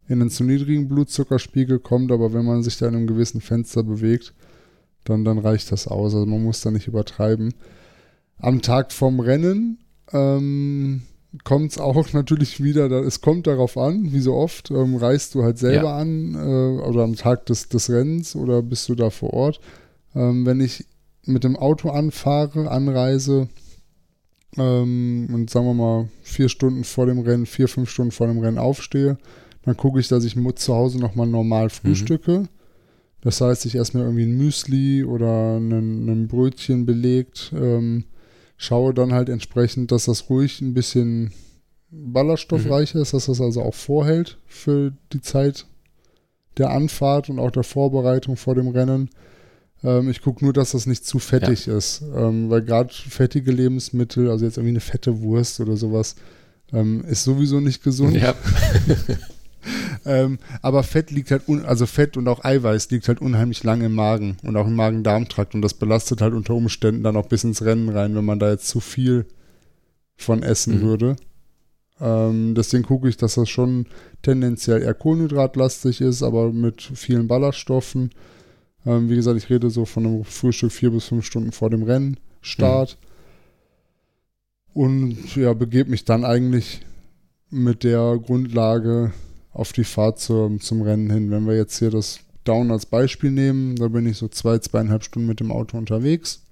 in 0.08 0.22
einen 0.22 0.30
zu 0.30 0.44
niedrigen 0.44 0.88
Blutzuckerspiegel 0.88 1.80
kommt, 1.80 2.12
aber 2.12 2.34
wenn 2.34 2.46
man 2.46 2.64
sich 2.64 2.78
da 2.78 2.88
in 2.88 2.96
einem 2.96 3.08
gewissen 3.08 3.42
Fenster 3.42 3.84
bewegt, 3.84 4.34
dann, 5.04 5.26
dann 5.26 5.38
reicht 5.38 5.72
das 5.72 5.88
aus. 5.88 6.14
Also 6.14 6.26
man 6.26 6.44
muss 6.44 6.62
da 6.62 6.72
nicht 6.72 6.88
übertreiben. 6.88 7.54
Am 8.38 8.62
Tag 8.62 8.92
vom 8.92 9.20
Rennen 9.20 9.80
ähm, 10.14 11.02
kommt 11.44 11.72
es 11.72 11.78
auch 11.78 12.08
natürlich 12.14 12.64
wieder, 12.64 12.90
da, 12.90 13.00
es 13.00 13.22
kommt 13.22 13.48
darauf 13.48 13.78
an, 13.78 14.12
wie 14.14 14.20
so 14.20 14.36
oft, 14.36 14.72
ähm, 14.72 14.96
reist 14.96 15.36
du 15.36 15.44
halt 15.44 15.58
selber 15.58 15.90
ja. 15.90 15.98
an 15.98 16.36
äh, 16.36 16.82
oder 16.88 17.04
am 17.04 17.16
Tag 17.16 17.46
des, 17.48 17.70
des 17.70 17.90
Rennens 17.90 18.36
oder 18.36 18.62
bist 18.62 18.88
du 18.90 18.96
da 18.96 19.10
vor 19.10 19.34
Ort. 19.34 19.60
Ähm, 20.16 20.46
wenn 20.46 20.62
ich 20.62 20.86
mit 21.26 21.44
dem 21.44 21.58
Auto 21.58 21.90
anfahre, 21.90 22.72
anreise 22.72 23.50
ähm, 24.56 25.28
und 25.34 25.50
sagen 25.50 25.66
wir 25.66 25.74
mal 25.74 26.10
vier 26.22 26.48
Stunden 26.48 26.84
vor 26.84 27.06
dem 27.06 27.20
Rennen, 27.20 27.46
vier, 27.46 27.68
fünf 27.68 27.90
Stunden 27.90 28.12
vor 28.12 28.28
dem 28.28 28.40
Rennen 28.40 28.58
aufstehe, 28.58 29.18
dann 29.68 29.76
gucke 29.76 30.00
ich, 30.00 30.08
dass 30.08 30.24
ich 30.24 30.38
zu 30.56 30.74
Hause 30.74 30.98
nochmal 30.98 31.28
normal 31.28 31.70
frühstücke. 31.70 32.40
Mhm. 32.40 32.50
Das 33.20 33.42
heißt, 33.42 33.66
ich 33.66 33.76
esse 33.76 33.98
mir 33.98 34.06
irgendwie 34.06 34.24
ein 34.24 34.38
Müsli 34.38 35.04
oder 35.04 35.58
ein, 35.58 36.30
Brötchen 36.30 36.86
belegt. 36.86 37.52
Ähm, 37.54 38.06
schaue 38.56 38.94
dann 38.94 39.12
halt 39.12 39.28
entsprechend, 39.28 39.92
dass 39.92 40.06
das 40.06 40.30
ruhig 40.30 40.62
ein 40.62 40.74
bisschen 40.74 41.34
ballaststoffreicher 41.92 43.00
mhm. 43.00 43.02
ist, 43.02 43.14
dass 43.14 43.26
das 43.26 43.42
also 43.42 43.62
auch 43.62 43.74
vorhält 43.74 44.38
für 44.46 44.94
die 45.12 45.20
Zeit 45.20 45.66
der 46.58 46.70
Anfahrt 46.70 47.30
und 47.30 47.38
auch 47.38 47.52
der 47.52 47.64
Vorbereitung 47.64 48.38
vor 48.38 48.56
dem 48.56 48.70
Rennen. 48.70 49.10
Ähm, 49.84 50.10
ich 50.10 50.22
gucke 50.22 50.46
nur, 50.46 50.54
dass 50.54 50.72
das 50.72 50.86
nicht 50.86 51.06
zu 51.06 51.20
fettig 51.20 51.66
ja. 51.66 51.76
ist, 51.76 52.04
ähm, 52.16 52.50
weil 52.50 52.62
gerade 52.62 52.94
fettige 52.94 53.52
Lebensmittel, 53.52 54.32
also 54.32 54.46
jetzt 54.46 54.56
irgendwie 54.56 54.72
eine 54.72 54.80
fette 54.80 55.20
Wurst 55.20 55.60
oder 55.60 55.76
sowas, 55.76 56.16
ähm, 56.72 57.04
ist 57.04 57.26
sowieso 57.26 57.60
nicht 57.60 57.84
gesund. 57.84 58.16
Ja. 58.16 58.34
ähm, 60.06 60.40
aber 60.62 60.84
Fett 60.84 61.12
liegt 61.12 61.32
halt, 61.32 61.44
also 61.66 61.86
Fett 61.86 62.18
und 62.18 62.28
auch 62.28 62.44
Eiweiß 62.44 62.90
liegt 62.92 63.08
halt 63.08 63.22
unheimlich 63.22 63.64
lange 63.64 63.86
im 63.86 63.96
Magen 63.96 64.38
und 64.44 64.56
auch 64.56 64.68
im 64.68 64.76
Magen-Darm-Trakt 64.76 65.56
und 65.56 65.62
das 65.62 65.74
belastet 65.74 66.22
halt 66.22 66.34
unter 66.34 66.54
Umständen 66.54 67.04
dann 67.04 67.18
auch 67.18 67.28
bis 67.28 67.44
ins 67.44 67.64
Rennen 67.64 67.90
rein, 67.90 68.16
wenn 68.16 68.26
man 68.26 68.40
da 68.40 68.52
jetzt 68.52 68.68
zu 68.68 68.80
viel 68.80 69.26
von 70.16 70.44
essen 70.44 70.80
mhm. 70.80 70.82
würde. 70.82 71.16
Ähm, 72.00 72.54
deswegen 72.56 72.84
gucke 72.84 73.10
ich, 73.10 73.18
dass 73.18 73.36
das 73.36 73.50
schon 73.50 73.88
tendenziell 74.22 74.82
eher 74.82 74.94
kohlenhydratlastig 74.94 76.02
ist, 76.02 76.24
aber 76.24 76.52
mit 76.52 76.82
vielen 76.82 77.28
Ballaststoffen. 77.28 78.12
Ähm, 78.86 79.10
wie 79.10 79.16
gesagt, 79.16 79.38
ich 79.38 79.50
rede 79.50 79.70
so 79.70 79.86
von 79.86 80.06
einem 80.06 80.24
Frühstück 80.24 80.72
vier 80.72 80.92
bis 80.92 81.06
fünf 81.06 81.26
Stunden 81.26 81.52
vor 81.52 81.70
dem 81.70 81.84
Rennstart. 81.84 82.98
Mhm. 83.02 84.82
Und 84.82 85.36
ja, 85.36 85.54
begebe 85.54 85.90
mich 85.90 86.06
dann 86.06 86.24
eigentlich 86.24 86.82
mit 87.50 87.84
der 87.84 88.20
Grundlage 88.24 89.12
auf 89.58 89.74
die 89.74 89.84
Fahrt 89.84 90.20
zum, 90.20 90.62
zum 90.62 90.84
Rennen 90.84 91.10
hin. 91.10 91.32
Wenn 91.32 91.48
wir 91.48 91.56
jetzt 91.56 91.80
hier 91.80 91.90
das 91.90 92.20
Down 92.44 92.72
als 92.72 92.86
Beispiel 92.86 93.32
nehmen, 93.32 93.76
da 93.76 93.88
bin 93.88 94.06
ich 94.06 94.18
so 94.18 94.28
zwei, 94.28 94.60
zweieinhalb 94.60 95.04
Stunden 95.04 95.28
mit 95.28 95.40
dem 95.40 95.52
Auto 95.52 95.78
unterwegs. 95.78 96.44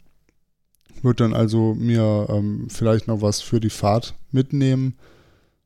Würde 1.01 1.23
dann 1.23 1.33
also 1.33 1.75
mir 1.75 2.27
ähm, 2.29 2.67
vielleicht 2.69 3.07
noch 3.07 3.21
was 3.21 3.41
für 3.41 3.59
die 3.59 3.69
Fahrt 3.69 4.15
mitnehmen. 4.31 4.95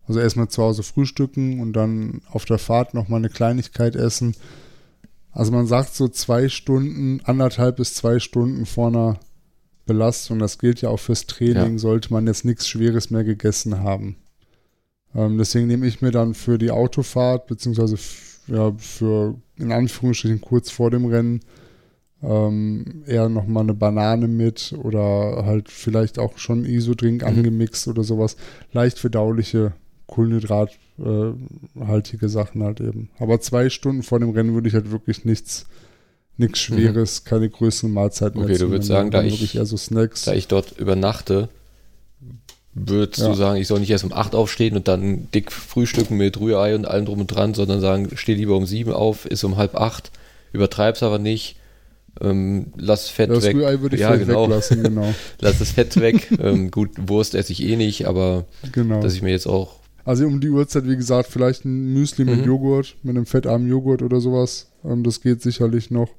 Also 0.05 0.19
erstmal 0.19 0.49
zu 0.49 0.61
Hause 0.63 0.83
frühstücken 0.83 1.61
und 1.61 1.73
dann 1.73 2.21
auf 2.29 2.43
der 2.45 2.57
Fahrt 2.57 2.93
nochmal 2.93 3.19
eine 3.19 3.29
Kleinigkeit 3.29 3.95
essen. 3.95 4.35
Also 5.31 5.51
man 5.51 5.67
sagt 5.67 5.95
so 5.95 6.07
zwei 6.07 6.49
Stunden, 6.49 7.21
anderthalb 7.23 7.77
bis 7.77 7.93
zwei 7.93 8.19
Stunden 8.19 8.65
vor 8.65 8.87
einer 8.87 9.19
Belastung, 9.85 10.39
das 10.39 10.57
gilt 10.57 10.81
ja 10.81 10.89
auch 10.89 10.99
fürs 10.99 11.25
Training, 11.25 11.73
ja. 11.73 11.77
sollte 11.77 12.11
man 12.11 12.27
jetzt 12.27 12.43
nichts 12.43 12.67
Schweres 12.67 13.11
mehr 13.11 13.23
gegessen 13.23 13.79
haben. 13.79 14.17
Ähm, 15.15 15.37
deswegen 15.37 15.67
nehme 15.67 15.87
ich 15.87 16.01
mir 16.01 16.11
dann 16.11 16.33
für 16.33 16.57
die 16.57 16.71
Autofahrt, 16.71 17.47
beziehungsweise 17.47 17.97
ja, 18.47 18.73
für 18.77 19.35
in 19.57 19.71
Anführungsstrichen 19.71 20.41
kurz 20.41 20.71
vor 20.71 20.91
dem 20.91 21.05
Rennen, 21.05 21.41
ähm, 22.21 23.03
eher 23.05 23.29
nochmal 23.29 23.63
eine 23.63 23.73
Banane 23.73 24.27
mit 24.27 24.73
oder 24.77 25.45
halt 25.45 25.69
vielleicht 25.69 26.19
auch 26.19 26.37
schon 26.37 26.65
Isodrink 26.65 27.21
mhm. 27.21 27.27
angemixt 27.27 27.87
oder 27.87 28.03
sowas. 28.03 28.35
Leicht 28.73 28.99
verdauliche 28.99 29.71
kohlenhydrathaltige 30.07 32.25
äh, 32.25 32.29
Sachen 32.29 32.63
halt 32.63 32.81
eben. 32.81 33.09
Aber 33.19 33.39
zwei 33.39 33.69
Stunden 33.69 34.03
vor 34.03 34.19
dem 34.19 34.31
Rennen 34.31 34.53
würde 34.53 34.67
ich 34.67 34.73
halt 34.73 34.91
wirklich 34.91 35.23
nichts, 35.23 35.65
nichts 36.35 36.69
mhm. 36.69 36.75
Schweres, 36.75 37.23
mhm. 37.23 37.29
keine 37.29 37.49
größeren 37.49 37.93
Mahlzeiten 37.93 38.39
okay, 38.39 38.49
mehr 38.49 38.59
du 38.59 38.69
würdest 38.69 38.89
sagen, 38.89 39.11
da 39.11 39.23
ich, 39.23 39.55
eher 39.55 39.65
so 39.65 39.77
Snacks. 39.77 40.25
da 40.25 40.33
ich 40.33 40.47
dort 40.47 40.77
übernachte, 40.79 41.49
würdest 42.87 43.21
ja. 43.21 43.27
du 43.27 43.33
sagen, 43.33 43.59
ich 43.59 43.67
soll 43.67 43.79
nicht 43.79 43.89
erst 43.89 44.03
um 44.03 44.13
8 44.13 44.35
aufstehen 44.35 44.75
und 44.75 44.87
dann 44.87 45.29
dick 45.31 45.51
frühstücken 45.51 46.17
mit 46.17 46.39
Rührei 46.39 46.75
und 46.75 46.85
allem 46.85 47.05
drum 47.05 47.21
und 47.21 47.27
dran, 47.27 47.53
sondern 47.53 47.81
sagen, 47.81 48.09
steh 48.15 48.33
lieber 48.33 48.55
um 48.55 48.65
7 48.65 48.91
auf, 48.91 49.25
ist 49.25 49.43
um 49.43 49.57
halb 49.57 49.75
8, 49.75 50.11
übertreib's 50.53 51.03
aber 51.03 51.19
nicht, 51.19 51.57
ähm, 52.21 52.67
lass 52.75 53.09
Fett 53.09 53.29
das 53.29 53.43
weg. 53.43 53.53
Das 53.53 53.61
Rührei 53.61 53.81
würde 53.81 53.95
ich 53.95 54.01
ja, 54.01 54.15
genau. 54.15 54.43
weglassen, 54.43 54.83
genau. 54.83 55.13
lass 55.39 55.59
das 55.59 55.71
Fett 55.71 55.99
weg. 55.99 56.29
ähm, 56.41 56.71
gut, 56.71 56.91
Wurst 56.97 57.35
esse 57.35 57.51
ich 57.51 57.63
eh 57.63 57.75
nicht, 57.75 58.07
aber 58.07 58.45
genau. 58.71 59.01
dass 59.01 59.13
ich 59.13 59.21
mir 59.21 59.31
jetzt 59.31 59.47
auch 59.47 59.79
also 60.05 60.25
um 60.25 60.41
die 60.41 60.49
Uhrzeit, 60.49 60.87
wie 60.87 60.95
gesagt, 60.95 61.29
vielleicht 61.29 61.65
ein 61.65 61.93
Müsli 61.93 62.25
mhm. 62.25 62.31
mit 62.31 62.45
Joghurt, 62.45 62.95
mit 63.03 63.15
einem 63.15 63.27
fettarmen 63.27 63.69
Joghurt 63.69 64.01
oder 64.01 64.19
sowas. 64.21 64.71
Ähm, 64.83 65.03
das 65.03 65.21
geht 65.21 65.43
sicherlich 65.43 65.91
noch. 65.91 66.09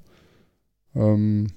Ähm, 0.95 1.49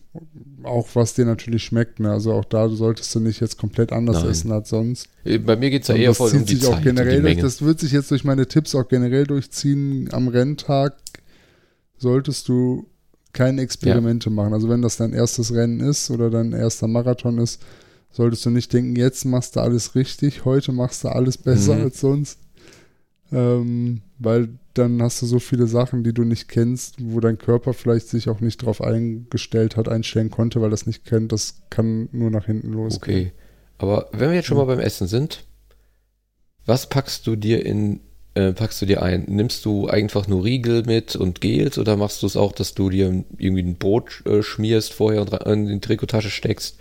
auch 0.63 0.87
was 0.93 1.13
dir 1.13 1.25
natürlich 1.25 1.63
schmeckt. 1.63 1.99
Ne? 1.99 2.11
Also 2.11 2.33
auch 2.33 2.45
da 2.45 2.69
solltest 2.69 3.13
du 3.15 3.19
nicht 3.19 3.39
jetzt 3.41 3.57
komplett 3.57 3.91
anders 3.91 4.21
Nein. 4.21 4.31
essen 4.31 4.51
als 4.51 4.69
sonst. 4.69 5.09
Äh, 5.23 5.39
bei 5.39 5.55
mir 5.55 5.69
geht 5.69 5.83
es 5.83 5.87
ja 5.87 5.95
eher 5.95 6.13
voll 6.13 6.31
um 6.31 6.45
die 6.45 6.59
Zeit. 6.59 6.73
Auch 6.73 6.81
generell 6.81 7.21
durch, 7.21 7.39
das 7.39 7.61
wird 7.61 7.79
sich 7.79 7.91
jetzt 7.91 8.11
durch 8.11 8.23
meine 8.23 8.47
Tipps 8.47 8.75
auch 8.75 8.87
generell 8.87 9.25
durchziehen. 9.25 10.09
Am 10.11 10.27
Renntag 10.27 10.95
solltest 11.97 12.47
du 12.47 12.87
keine 13.33 13.61
Experimente 13.61 14.29
ja. 14.29 14.35
machen. 14.35 14.53
Also 14.53 14.69
wenn 14.69 14.81
das 14.81 14.97
dein 14.97 15.13
erstes 15.13 15.53
Rennen 15.53 15.79
ist 15.79 16.11
oder 16.11 16.29
dein 16.29 16.53
erster 16.53 16.87
Marathon 16.87 17.39
ist, 17.39 17.61
solltest 18.11 18.45
du 18.45 18.51
nicht 18.51 18.71
denken, 18.71 18.95
jetzt 18.95 19.25
machst 19.25 19.55
du 19.55 19.59
alles 19.59 19.95
richtig, 19.95 20.45
heute 20.45 20.71
machst 20.71 21.03
du 21.03 21.09
alles 21.09 21.37
besser 21.37 21.75
mhm. 21.75 21.81
als 21.81 21.99
sonst. 21.99 22.39
Ähm, 23.31 24.01
weil 24.23 24.49
dann 24.73 25.01
hast 25.01 25.21
du 25.21 25.25
so 25.25 25.39
viele 25.39 25.67
Sachen, 25.67 26.03
die 26.03 26.13
du 26.13 26.23
nicht 26.23 26.47
kennst, 26.47 26.95
wo 26.99 27.19
dein 27.19 27.37
Körper 27.37 27.73
vielleicht 27.73 28.07
sich 28.07 28.29
auch 28.29 28.39
nicht 28.39 28.61
darauf 28.61 28.81
eingestellt 28.81 29.77
hat, 29.77 29.87
einstellen 29.87 30.31
konnte, 30.31 30.61
weil 30.61 30.69
das 30.69 30.87
nicht 30.87 31.05
kennt. 31.05 31.31
Das 31.31 31.61
kann 31.69 32.09
nur 32.11 32.31
nach 32.31 32.45
hinten 32.45 32.73
losgehen. 32.73 33.27
Okay. 33.27 33.31
Aber 33.77 34.07
wenn 34.11 34.29
wir 34.29 34.35
jetzt 34.35 34.47
schon 34.47 34.57
mal 34.57 34.65
beim 34.65 34.79
Essen 34.79 35.07
sind, 35.07 35.43
was 36.65 36.87
packst 36.87 37.27
du 37.27 37.35
dir 37.35 37.65
in, 37.65 37.99
äh, 38.33 38.53
packst 38.53 38.81
du 38.81 38.85
dir 38.85 39.03
ein? 39.03 39.25
Nimmst 39.27 39.65
du 39.65 39.87
einfach 39.87 40.27
nur 40.27 40.43
Riegel 40.43 40.83
mit 40.83 41.15
und 41.15 41.41
Gels 41.41 41.77
oder 41.77 41.97
machst 41.97 42.23
du 42.23 42.27
es 42.27 42.37
auch, 42.37 42.53
dass 42.53 42.73
du 42.73 42.89
dir 42.89 43.23
irgendwie 43.37 43.63
ein 43.63 43.75
Brot 43.75 44.23
äh, 44.25 44.41
schmierst 44.41 44.93
vorher 44.93 45.21
und 45.21 45.33
in 45.45 45.67
die 45.67 45.79
Trikotasche 45.81 46.29
steckst? 46.29 46.77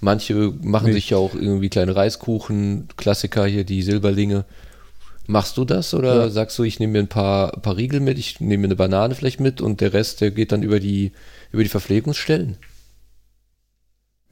Manche 0.00 0.52
machen 0.62 0.88
nee. 0.88 0.92
sich 0.94 1.10
ja 1.10 1.18
auch 1.18 1.34
irgendwie 1.34 1.68
kleine 1.68 1.94
Reiskuchen, 1.94 2.88
Klassiker 2.96 3.46
hier, 3.46 3.64
die 3.64 3.82
Silberlinge. 3.82 4.44
Machst 5.30 5.56
du 5.56 5.64
das 5.64 5.94
oder 5.94 6.16
ja. 6.16 6.28
sagst 6.28 6.58
du, 6.58 6.64
ich 6.64 6.80
nehme 6.80 6.94
mir 6.94 6.98
ein 6.98 7.08
paar, 7.08 7.52
paar 7.52 7.76
Riegel 7.76 8.00
mit, 8.00 8.18
ich 8.18 8.40
nehme 8.40 8.62
mir 8.62 8.66
eine 8.66 8.74
Banane 8.74 9.14
vielleicht 9.14 9.38
mit 9.38 9.60
und 9.60 9.80
der 9.80 9.92
Rest, 9.92 10.20
der 10.20 10.32
geht 10.32 10.50
dann 10.50 10.64
über 10.64 10.80
die, 10.80 11.12
über 11.52 11.62
die 11.62 11.68
Verpflegungsstellen? 11.68 12.56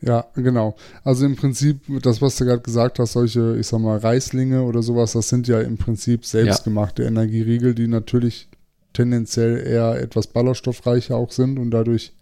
Ja, 0.00 0.26
genau. 0.34 0.74
Also 1.04 1.24
im 1.24 1.36
Prinzip, 1.36 1.82
das, 2.02 2.20
was 2.20 2.34
du 2.36 2.46
gerade 2.46 2.62
gesagt 2.62 2.98
hast, 2.98 3.12
solche, 3.12 3.56
ich 3.60 3.68
sag 3.68 3.78
mal, 3.80 3.98
Reislinge 3.98 4.62
oder 4.62 4.82
sowas, 4.82 5.12
das 5.12 5.28
sind 5.28 5.46
ja 5.46 5.60
im 5.60 5.78
Prinzip 5.78 6.24
selbstgemachte 6.24 7.02
ja. 7.02 7.08
Energieriegel, 7.08 7.76
die 7.76 7.86
natürlich 7.86 8.48
tendenziell 8.92 9.64
eher 9.64 10.00
etwas 10.00 10.26
ballaststoffreicher 10.26 11.14
auch 11.14 11.30
sind 11.30 11.60
und 11.60 11.70
dadurch 11.70 12.12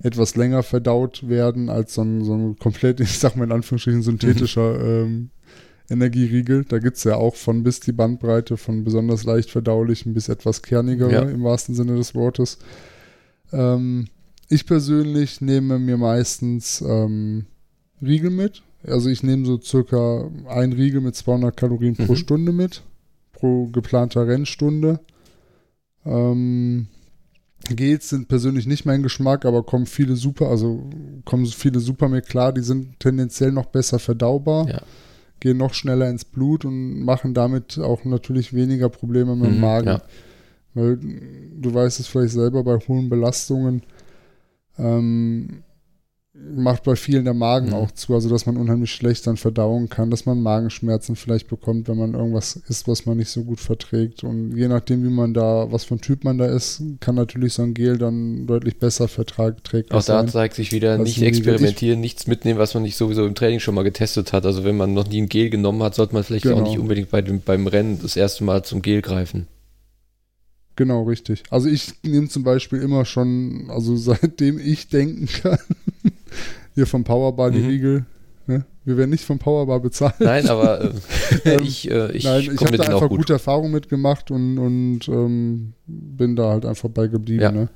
etwas 0.00 0.36
länger 0.36 0.62
verdaut 0.62 1.28
werden 1.28 1.70
als 1.70 1.94
so 1.94 2.02
ein, 2.02 2.24
so 2.24 2.34
ein 2.34 2.56
komplett, 2.56 3.00
ich 3.00 3.18
sag 3.18 3.34
mal 3.34 3.44
in 3.46 3.52
Anführungsstrichen, 3.52 4.02
synthetischer 4.02 4.80
ähm, 4.80 5.30
Energieriegel. 5.88 6.64
Da 6.64 6.78
gibt 6.78 6.96
es 6.96 7.04
ja 7.04 7.16
auch 7.16 7.36
von 7.36 7.62
bis 7.62 7.80
die 7.80 7.92
Bandbreite 7.92 8.56
von 8.56 8.84
besonders 8.84 9.24
leicht 9.24 9.50
verdaulichen 9.50 10.14
bis 10.14 10.28
etwas 10.28 10.62
kerniger 10.62 11.10
ja. 11.10 11.22
im 11.22 11.44
wahrsten 11.44 11.74
Sinne 11.74 11.96
des 11.96 12.14
Wortes. 12.14 12.58
Ähm, 13.52 14.06
ich 14.48 14.66
persönlich 14.66 15.40
nehme 15.40 15.78
mir 15.78 15.96
meistens 15.96 16.80
ähm, 16.80 17.46
Riegel 18.02 18.30
mit. 18.30 18.62
Also 18.84 19.08
ich 19.08 19.22
nehme 19.22 19.44
so 19.44 19.60
circa 19.60 20.30
ein 20.48 20.72
Riegel 20.72 21.00
mit 21.00 21.16
200 21.16 21.56
Kalorien 21.56 21.96
mhm. 21.98 22.06
pro 22.06 22.14
Stunde 22.14 22.52
mit, 22.52 22.82
pro 23.32 23.66
geplanter 23.66 24.26
Rennstunde. 24.26 25.00
Ähm, 26.04 26.86
Gels 27.68 28.10
sind 28.10 28.28
persönlich 28.28 28.66
nicht 28.66 28.84
mein 28.86 29.02
Geschmack, 29.02 29.44
aber 29.44 29.64
kommen 29.64 29.86
viele 29.86 30.14
super, 30.14 30.48
also 30.48 30.88
kommen 31.24 31.46
viele 31.46 31.80
super 31.80 32.08
mit 32.08 32.26
klar, 32.26 32.52
die 32.52 32.60
sind 32.60 33.00
tendenziell 33.00 33.50
noch 33.50 33.66
besser 33.66 33.98
verdaubar, 33.98 34.68
ja. 34.68 34.82
Gehen 35.40 35.56
noch 35.56 35.74
schneller 35.74 36.08
ins 36.08 36.24
Blut 36.24 36.64
und 36.64 37.02
machen 37.02 37.34
damit 37.34 37.78
auch 37.78 38.04
natürlich 38.04 38.54
weniger 38.54 38.88
Probleme 38.88 39.36
mit 39.36 39.46
dem 39.46 39.56
mhm, 39.56 39.60
Magen. 39.60 39.88
Ja. 39.88 40.02
Weil 40.74 40.96
du 40.96 41.72
weißt 41.72 42.00
es 42.00 42.06
vielleicht 42.06 42.34
selber 42.34 42.62
bei 42.62 42.76
hohen 42.76 43.08
Belastungen, 43.08 43.82
ähm, 44.78 45.62
macht 46.54 46.84
bei 46.84 46.96
vielen 46.96 47.24
der 47.24 47.34
Magen 47.34 47.68
mhm. 47.68 47.74
auch 47.74 47.90
zu, 47.90 48.14
also 48.14 48.28
dass 48.28 48.46
man 48.46 48.56
unheimlich 48.56 48.90
schlecht 48.92 49.26
dann 49.26 49.36
verdauen 49.36 49.88
kann, 49.88 50.10
dass 50.10 50.26
man 50.26 50.40
Magenschmerzen 50.42 51.16
vielleicht 51.16 51.48
bekommt, 51.48 51.88
wenn 51.88 51.96
man 51.96 52.14
irgendwas 52.14 52.56
isst, 52.68 52.88
was 52.88 53.06
man 53.06 53.16
nicht 53.16 53.30
so 53.30 53.42
gut 53.44 53.60
verträgt. 53.60 54.24
Und 54.24 54.56
je 54.56 54.68
nachdem, 54.68 55.04
wie 55.04 55.10
man 55.10 55.34
da, 55.34 55.66
was 55.70 55.84
für 55.84 55.94
ein 55.94 56.00
Typ 56.00 56.24
man 56.24 56.38
da 56.38 56.46
ist, 56.46 56.82
kann 57.00 57.14
natürlich 57.14 57.54
so 57.54 57.62
ein 57.62 57.74
Gel 57.74 57.98
dann 57.98 58.46
deutlich 58.46 58.78
besser 58.78 59.08
verträgt. 59.08 59.92
Auch 59.92 60.04
da 60.04 60.26
zeigt 60.26 60.54
sich 60.54 60.72
wieder, 60.72 60.98
nicht 60.98 61.22
experimentieren, 61.22 62.00
nichts 62.00 62.26
mitnehmen, 62.26 62.58
was 62.58 62.74
man 62.74 62.82
nicht 62.82 62.96
sowieso 62.96 63.26
im 63.26 63.34
Training 63.34 63.60
schon 63.60 63.74
mal 63.74 63.82
getestet 63.82 64.32
hat. 64.32 64.46
Also 64.46 64.64
wenn 64.64 64.76
man 64.76 64.94
noch 64.94 65.08
nie 65.08 65.22
ein 65.22 65.28
Gel 65.28 65.50
genommen 65.50 65.82
hat, 65.82 65.94
sollte 65.94 66.14
man 66.14 66.24
vielleicht 66.24 66.44
genau. 66.44 66.58
auch 66.58 66.68
nicht 66.68 66.78
unbedingt 66.78 67.10
bei 67.10 67.22
dem, 67.22 67.40
beim 67.40 67.66
Rennen 67.66 67.98
das 68.00 68.16
erste 68.16 68.44
Mal 68.44 68.64
zum 68.64 68.82
Gel 68.82 69.02
greifen. 69.02 69.46
Genau, 70.76 71.04
richtig. 71.04 71.42
Also 71.50 71.68
ich 71.68 71.94
nehme 72.02 72.28
zum 72.28 72.44
Beispiel 72.44 72.82
immer 72.82 73.04
schon, 73.06 73.70
also 73.70 73.96
seitdem 73.96 74.58
ich 74.58 74.88
denken 74.88 75.26
kann, 75.26 75.58
hier 76.74 76.86
vom 76.86 77.04
Powerbar 77.04 77.50
die 77.50 77.60
mhm. 77.60 77.68
Riegel. 77.68 78.06
Ne? 78.46 78.64
Wir 78.84 78.96
werden 78.96 79.10
nicht 79.10 79.24
vom 79.24 79.38
Powerbar 79.38 79.80
bezahlt. 79.80 80.20
Nein, 80.20 80.48
aber 80.48 80.84
äh, 80.84 80.90
ähm, 81.44 81.62
ich, 81.64 81.90
äh, 81.90 82.12
ich, 82.12 82.24
Nein, 82.24 82.40
ich 82.42 82.60
habe 82.60 82.76
da 82.76 82.84
einfach 82.84 83.08
gut. 83.08 83.18
gute 83.18 83.32
Erfahrungen 83.34 83.72
mitgemacht 83.72 84.30
und, 84.30 84.58
und 84.58 85.08
ähm, 85.08 85.72
bin 85.86 86.36
da 86.36 86.50
halt 86.50 86.64
einfach 86.64 86.88
bei 86.88 87.08
geblieben. 87.08 87.42
Ja. 87.42 87.50
Ne? 87.50 87.68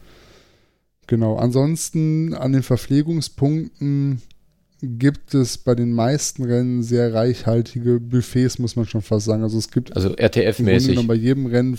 Genau. 1.06 1.36
Ansonsten 1.36 2.34
an 2.34 2.52
den 2.52 2.62
Verpflegungspunkten 2.62 4.22
gibt 4.82 5.34
es 5.34 5.58
bei 5.58 5.74
den 5.74 5.92
meisten 5.92 6.44
Rennen 6.44 6.82
sehr 6.82 7.12
reichhaltige 7.12 8.00
Buffets, 8.00 8.58
muss 8.58 8.76
man 8.76 8.86
schon 8.86 9.02
fast 9.02 9.26
sagen. 9.26 9.42
Also 9.42 9.58
es 9.58 9.70
gibt 9.70 9.94
also 9.96 10.10
RTF-mäßig 10.10 11.06
bei 11.06 11.14
jedem 11.14 11.46
Rennen 11.46 11.78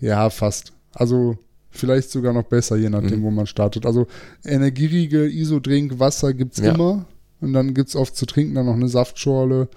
ja 0.00 0.30
fast. 0.30 0.72
Also 0.92 1.36
Vielleicht 1.74 2.10
sogar 2.10 2.32
noch 2.32 2.44
besser, 2.44 2.76
je 2.76 2.88
nachdem, 2.88 3.20
mhm. 3.20 3.24
wo 3.24 3.30
man 3.30 3.46
startet. 3.46 3.84
Also 3.84 4.06
Energieriegel, 4.44 5.30
Isodrink, 5.30 5.98
Wasser 5.98 6.32
gibt 6.32 6.56
es 6.56 6.64
ja. 6.64 6.72
immer. 6.72 7.04
Und 7.40 7.52
dann 7.52 7.74
gibt 7.74 7.88
es 7.88 7.96
oft 7.96 8.16
zu 8.16 8.26
trinken 8.26 8.54
dann 8.54 8.66
noch 8.66 8.74
eine 8.74 8.88
Saftschorle. 8.88 9.68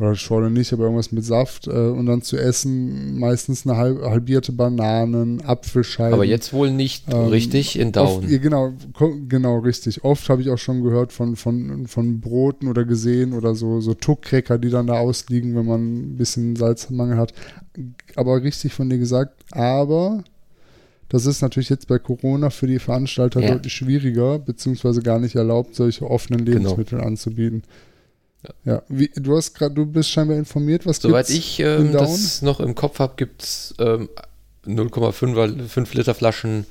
Oder 0.00 0.14
Schorle 0.14 0.50
nicht, 0.50 0.72
aber 0.72 0.84
irgendwas 0.84 1.12
mit 1.12 1.26
Saft. 1.26 1.66
Äh, 1.66 1.72
und 1.72 2.06
dann 2.06 2.22
zu 2.22 2.38
essen 2.38 3.18
meistens 3.18 3.66
eine 3.66 3.76
halb, 3.76 4.00
halbierte 4.02 4.50
Bananen, 4.50 5.42
Apfelscheiben. 5.42 6.14
Aber 6.14 6.24
jetzt 6.24 6.54
wohl 6.54 6.70
nicht 6.70 7.12
ähm, 7.12 7.26
richtig 7.26 7.78
in 7.78 7.92
Down. 7.92 8.06
Oft, 8.06 8.30
ja, 8.30 8.38
genau, 8.38 8.72
genau, 9.28 9.58
richtig. 9.58 10.02
Oft 10.02 10.30
habe 10.30 10.40
ich 10.40 10.48
auch 10.48 10.56
schon 10.56 10.82
gehört 10.82 11.12
von, 11.12 11.36
von, 11.36 11.86
von 11.86 12.20
Broten 12.22 12.68
oder 12.68 12.86
gesehen 12.86 13.34
oder 13.34 13.54
so, 13.54 13.82
so 13.82 13.92
Tuckkräcker, 13.92 14.56
die 14.56 14.70
dann 14.70 14.86
da 14.86 14.94
ausliegen, 14.94 15.54
wenn 15.54 15.66
man 15.66 15.82
ein 15.82 16.16
bisschen 16.16 16.56
Salzmangel 16.56 17.18
hat. 17.18 17.34
Aber 18.16 18.42
richtig 18.42 18.72
von 18.72 18.88
dir 18.88 18.98
gesagt. 18.98 19.44
Aber 19.52 20.24
das 21.10 21.26
ist 21.26 21.42
natürlich 21.42 21.68
jetzt 21.68 21.88
bei 21.88 21.98
Corona 21.98 22.50
für 22.50 22.68
die 22.68 22.78
Veranstalter 22.78 23.40
ja. 23.40 23.52
deutlich 23.52 23.72
schwieriger, 23.72 24.38
beziehungsweise 24.38 25.02
gar 25.02 25.18
nicht 25.18 25.34
erlaubt, 25.34 25.74
solche 25.74 26.08
offenen 26.08 26.44
genau. 26.44 26.58
Lebensmittel 26.58 26.98
genau. 26.98 27.10
anzubieten. 27.10 27.64
Ja, 28.44 28.72
ja. 28.72 28.82
Wie, 28.88 29.10
du 29.16 29.36
hast 29.36 29.54
gerade, 29.54 29.74
du 29.74 29.86
bist 29.86 30.08
scheinbar 30.08 30.36
informiert, 30.36 30.86
was 30.86 30.98
Soweit 30.98 31.28
ich 31.28 31.58
ähm, 31.58 31.92
das 31.92 32.42
noch 32.42 32.60
im 32.60 32.76
Kopf 32.76 33.00
habe, 33.00 33.14
gibt 33.16 33.42
es 33.42 33.74
ähm, 33.80 34.08
0,5 34.64 35.96
Liter 35.96 36.14
Flaschen 36.14 36.64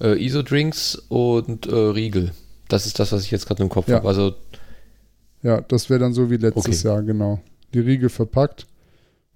äh, 0.00 0.24
Isodrinks 0.24 0.94
und 1.08 1.66
äh, 1.66 1.74
Riegel. 1.74 2.30
Das 2.68 2.86
ist 2.86 3.00
das, 3.00 3.10
was 3.10 3.24
ich 3.24 3.32
jetzt 3.32 3.46
gerade 3.46 3.64
im 3.64 3.68
Kopf 3.70 3.88
ja. 3.88 3.96
habe. 3.96 4.06
Also 4.06 4.36
ja, 5.42 5.60
das 5.60 5.90
wäre 5.90 5.98
dann 5.98 6.14
so 6.14 6.30
wie 6.30 6.36
letztes 6.36 6.84
okay. 6.84 6.88
Jahr, 6.88 7.02
genau. 7.02 7.40
Die 7.74 7.80
Riegel 7.80 8.08
verpackt 8.08 8.66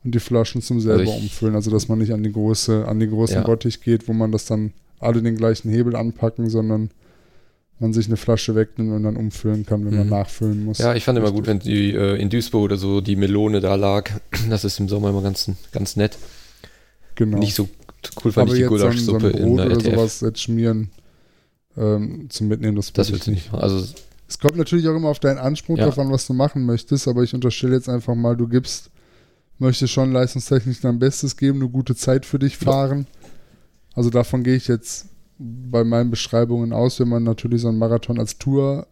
und 0.04 0.14
die 0.14 0.20
Flaschen 0.20 0.62
zum 0.62 0.80
selber 0.80 1.00
Also 1.00 1.12
ich- 1.12 1.22
umfüllen. 1.22 1.54
Also 1.54 1.70
dass 1.70 1.88
man 1.88 1.98
nicht 1.98 2.12
an 2.12 2.22
die 2.22 2.32
große, 2.32 2.86
an 2.86 3.00
die 3.00 3.08
großen 3.08 3.36
Ja. 3.36 3.42
Bottich 3.42 3.80
geht, 3.80 4.08
wo 4.08 4.12
man 4.12 4.32
das 4.32 4.44
dann 4.46 4.72
alle 5.00 5.22
den 5.22 5.36
gleichen 5.36 5.70
Hebel 5.70 5.94
anpacken, 5.96 6.48
sondern 6.50 6.90
man 7.80 7.92
sich 7.92 8.06
eine 8.06 8.16
Flasche 8.16 8.56
wegnimmt 8.56 8.90
und 8.92 9.04
dann 9.04 9.16
umfüllen 9.16 9.64
kann, 9.64 9.84
wenn 9.84 9.94
man 9.96 10.06
Mhm. 10.06 10.10
nachfüllen 10.10 10.64
muss. 10.64 10.78
Ja, 10.78 10.94
ich 10.94 11.04
fand 11.04 11.16
immer 11.18 11.30
gut, 11.30 11.46
wenn 11.46 11.60
die 11.60 11.92
äh, 11.94 12.16
in 12.20 12.28
Duisburg 12.28 12.64
oder 12.64 12.76
so 12.76 13.00
die 13.00 13.14
Melone 13.16 13.60
da 13.60 13.74
lag. 13.76 14.10
Das 14.50 14.64
ist 14.64 14.80
im 14.80 14.88
Sommer 14.88 15.10
immer 15.10 15.22
ganz, 15.22 15.48
ganz 15.72 15.94
nett. 15.96 16.18
genau. 17.14 17.38
Nicht 17.38 17.54
so 17.54 17.68
cool 18.24 18.32
fand 18.32 18.48
Aber 18.50 18.56
ich 18.58 18.62
die 18.62 18.68
so 18.78 18.86
ein, 18.86 18.98
so 18.98 19.12
Gulaschsuppe 19.12 19.26
ein 19.28 19.46
in 19.48 19.56
der 19.56 19.66
oder 19.66 19.74
RTF. 19.76 19.94
sowas 19.94 20.20
jetzt 20.22 20.40
schmieren 20.42 20.90
ähm, 21.76 22.26
zum 22.30 22.48
Mitnehmen, 22.48 22.76
das, 22.76 22.92
Das 22.92 23.12
willst 23.12 23.26
du 23.28 23.30
nicht 23.30 23.52
machen. 23.52 23.62
Also, 23.62 23.86
Es 24.26 24.38
kommt 24.40 24.56
natürlich 24.56 24.86
auch 24.88 24.96
immer 24.96 25.08
auf 25.08 25.20
deinen 25.20 25.38
Anspruch 25.38 25.78
Ja. 25.78 25.88
an, 25.88 26.10
was 26.10 26.26
du 26.26 26.32
machen 26.34 26.66
möchtest, 26.66 27.06
aber 27.08 27.22
ich 27.22 27.32
unterstelle 27.34 27.74
jetzt 27.76 27.88
einfach 27.88 28.14
mal, 28.16 28.36
du 28.36 28.48
gibst, 28.48 28.90
möchtest 29.58 29.92
schon 29.92 30.12
leistungstechnisch 30.12 30.80
dein 30.80 30.98
Bestes 30.98 31.36
geben, 31.36 31.60
eine 31.60 31.70
gute 31.70 31.94
Zeit 31.94 32.26
für 32.26 32.38
dich 32.38 32.56
fahren. 32.56 33.06
Also 33.94 34.10
davon 34.10 34.42
gehe 34.42 34.56
ich 34.56 34.68
jetzt 34.68 35.06
bei 35.38 35.84
meinen 35.84 36.10
Beschreibungen 36.10 36.72
aus, 36.72 37.00
wenn 37.00 37.08
man 37.08 37.22
natürlich 37.24 37.62
so 37.62 37.68
einen 37.68 37.78
Marathon 37.78 38.18
als 38.18 38.38
Tour 38.38 38.86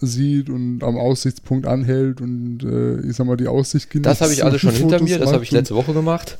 sieht 0.00 0.50
und 0.50 0.82
am 0.82 0.96
Aussichtspunkt 0.96 1.66
anhält 1.66 2.20
und 2.20 2.62
äh, 2.64 3.00
ich 3.08 3.16
sag 3.16 3.26
mal 3.26 3.36
die 3.36 3.46
Aussicht 3.46 3.90
genießt. 3.90 4.06
das 4.06 4.20
habe 4.20 4.32
ich 4.32 4.44
alles 4.44 4.60
schon 4.60 4.70
und 4.70 4.76
hinter 4.76 4.98
Fotos 4.98 5.08
mir. 5.10 5.18
Das 5.18 5.32
habe 5.32 5.44
ich 5.44 5.50
letzte 5.50 5.74
Woche 5.74 5.92
gemacht. 5.92 6.38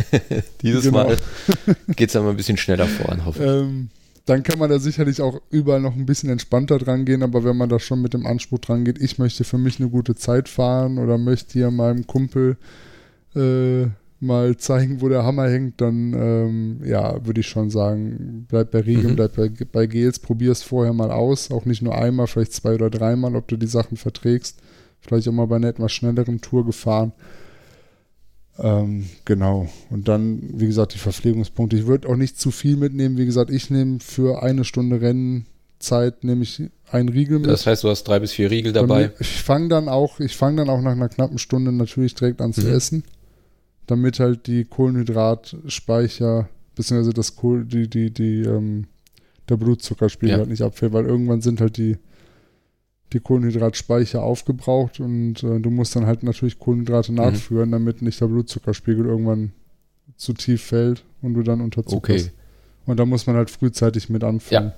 Dieses 0.62 0.84
Genau. 0.84 1.04
Mal 1.04 1.16
geht 1.96 2.08
es 2.08 2.12
dann 2.14 2.24
mal 2.24 2.30
ein 2.30 2.36
bisschen 2.36 2.56
schneller 2.56 2.86
voran, 2.86 3.24
hoffe 3.24 3.44
ich. 3.44 3.50
Ähm, 3.50 3.90
dann 4.26 4.42
kann 4.42 4.58
man 4.58 4.68
da 4.68 4.78
sicherlich 4.78 5.22
auch 5.22 5.40
überall 5.50 5.80
noch 5.80 5.94
ein 5.94 6.06
bisschen 6.06 6.28
entspannter 6.28 6.78
dran 6.78 7.04
gehen, 7.04 7.22
aber 7.22 7.44
wenn 7.44 7.56
man 7.56 7.68
da 7.68 7.78
schon 7.78 8.02
mit 8.02 8.14
dem 8.14 8.26
Anspruch 8.26 8.58
dran 8.58 8.84
geht, 8.84 9.00
ich 9.00 9.18
möchte 9.18 9.44
für 9.44 9.58
mich 9.58 9.80
eine 9.80 9.88
gute 9.88 10.14
Zeit 10.16 10.48
fahren 10.48 10.98
oder 10.98 11.16
möchte 11.16 11.54
hier 11.54 11.70
meinem 11.70 12.06
Kumpel 12.06 12.58
äh, 13.36 13.86
mal 14.20 14.56
zeigen, 14.56 15.00
wo 15.00 15.08
der 15.08 15.22
Hammer 15.24 15.48
hängt, 15.48 15.80
dann 15.80 16.12
ähm, 16.12 16.80
ja, 16.84 17.24
würde 17.24 17.40
ich 17.40 17.46
schon 17.46 17.70
sagen, 17.70 18.46
bleib 18.48 18.72
bei 18.72 18.80
Riegeln, 18.80 19.12
Mhm. 19.12 19.16
bleib 19.16 19.36
bei, 19.36 19.48
bei 19.70 19.86
Gels, 19.86 20.18
probier 20.18 20.50
es 20.52 20.62
vorher 20.62 20.92
mal 20.92 21.10
aus, 21.12 21.50
auch 21.52 21.64
nicht 21.66 21.82
nur 21.82 21.96
einmal, 21.96 22.26
vielleicht 22.26 22.52
zwei 22.52 22.74
oder 22.74 22.90
dreimal, 22.90 23.36
ob 23.36 23.46
du 23.48 23.56
die 23.56 23.66
Sachen 23.68 23.96
verträgst. 23.96 24.58
Vielleicht 25.00 25.28
auch 25.28 25.32
mal 25.32 25.46
bei 25.46 25.56
einer 25.56 25.68
etwas 25.68 25.92
schnelleren 25.92 26.40
Tour 26.40 26.66
gefahren. 26.66 27.12
Ähm, 28.58 29.06
genau. 29.24 29.68
Und 29.90 30.08
dann, 30.08 30.40
wie 30.54 30.66
gesagt, 30.66 30.94
die 30.94 30.98
Verpflegungspunkte. 30.98 31.76
Ich 31.76 31.86
würde 31.86 32.08
auch 32.08 32.16
nicht 32.16 32.40
zu 32.40 32.50
viel 32.50 32.76
mitnehmen. 32.76 33.16
Wie 33.16 33.24
gesagt, 33.26 33.50
ich 33.50 33.70
nehme 33.70 34.00
für 34.00 34.42
eine 34.42 34.64
Stunde 34.64 35.00
Rennzeit 35.00 36.24
nehme 36.24 36.42
ich 36.42 36.60
einen 36.90 37.08
Riegel 37.08 37.38
mit. 37.38 37.48
Das 37.48 37.66
heißt, 37.66 37.84
du 37.84 37.88
hast 37.88 38.02
drei 38.04 38.18
bis 38.18 38.32
vier 38.32 38.50
Riegel 38.50 38.72
dabei. 38.72 39.12
Ich 39.20 39.42
fange 39.42 39.68
dann 39.68 39.88
auch, 39.88 40.18
ich 40.18 40.36
fange 40.36 40.56
dann 40.56 40.70
auch 40.70 40.80
nach 40.80 40.90
einer 40.92 41.08
knappen 41.08 41.38
Stunde 41.38 41.70
natürlich 41.70 42.16
direkt 42.16 42.40
an 42.40 42.52
zu 42.52 42.62
Mhm. 42.62 42.72
essen, 42.72 43.04
damit 43.88 44.20
halt 44.20 44.46
die 44.46 44.64
Kohlenhydratspeicher 44.64 46.48
beziehungsweise 46.74 47.12
das 47.12 47.34
Kohl, 47.36 47.64
die 47.64 47.88
die 47.88 48.10
die 48.12 48.42
ähm, 48.42 48.86
der 49.48 49.56
Blutzuckerspiegel 49.56 50.30
Ja. 50.32 50.38
halt 50.38 50.48
nicht 50.50 50.62
abfällt, 50.62 50.92
weil 50.92 51.06
irgendwann 51.06 51.40
sind 51.40 51.60
halt 51.60 51.76
die 51.76 51.96
die 53.14 53.20
Kohlenhydratspeicher 53.20 54.22
aufgebraucht 54.22 55.00
und 55.00 55.42
äh, 55.42 55.60
du 55.60 55.70
musst 55.70 55.96
dann 55.96 56.06
halt 56.06 56.22
natürlich 56.22 56.58
Kohlenhydrate 56.58 57.10
Mhm. 57.12 57.16
nachführen, 57.18 57.72
damit 57.72 58.02
nicht 58.02 58.20
der 58.20 58.26
Blutzuckerspiegel 58.26 59.06
irgendwann 59.06 59.52
zu 60.16 60.34
tief 60.34 60.62
fällt 60.62 61.04
und 61.22 61.34
du 61.34 61.42
dann 61.42 61.60
unterzuckerst. 61.62 62.26
Okay. 62.26 62.34
Und 62.86 62.98
da 62.98 63.06
muss 63.06 63.26
man 63.26 63.36
halt 63.36 63.50
frühzeitig 63.50 64.08
mit 64.10 64.24
anfangen. 64.24 64.72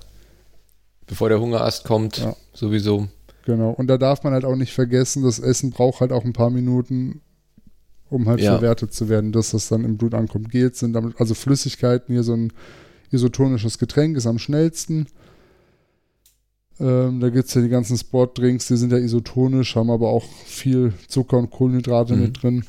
Bevor 1.07 1.27
der 1.29 1.41
Hungerast 1.41 1.83
kommt, 1.83 2.17
Ja. 2.19 2.35
sowieso. 2.53 3.07
Genau. 3.45 3.71
Und 3.71 3.87
da 3.87 3.97
darf 3.97 4.23
man 4.23 4.31
halt 4.33 4.45
auch 4.45 4.55
nicht 4.55 4.71
vergessen, 4.73 5.23
das 5.23 5.39
Essen 5.39 5.71
braucht 5.71 5.99
halt 5.99 6.11
auch 6.13 6.23
ein 6.23 6.31
paar 6.33 6.51
Minuten, 6.51 7.21
um 8.11 8.27
halt 8.29 8.39
Ja. 8.41 8.51
verwertet 8.53 8.93
zu 8.93 9.09
werden, 9.09 9.31
dass 9.31 9.51
das 9.51 9.67
dann 9.69 9.83
im 9.83 9.97
Blut 9.97 10.13
ankommt. 10.13 10.51
Gels 10.51 10.77
sind 10.79 10.93
damit, 10.93 11.19
also 11.19 11.33
Flüssigkeiten, 11.33 12.13
hier 12.13 12.23
so 12.23 12.33
ein 12.33 12.53
isotonisches 13.09 13.79
Getränk 13.79 14.15
ist 14.17 14.27
am 14.27 14.37
schnellsten. 14.37 15.07
Ähm, 16.79 17.19
da 17.19 17.29
gibt 17.29 17.47
es 17.47 17.53
ja 17.53 17.61
die 17.61 17.69
ganzen 17.69 17.97
Sportdrinks, 17.97 18.67
die 18.67 18.77
sind 18.77 18.91
ja 18.91 18.97
isotonisch, 18.97 19.75
haben 19.75 19.89
aber 19.91 20.09
auch 20.09 20.23
viel 20.45 20.93
Zucker 21.07 21.37
und 21.37 21.49
Kohlenhydrate 21.51 22.15
Mhm. 22.15 22.21
mit 22.21 22.41
drin. 22.43 22.63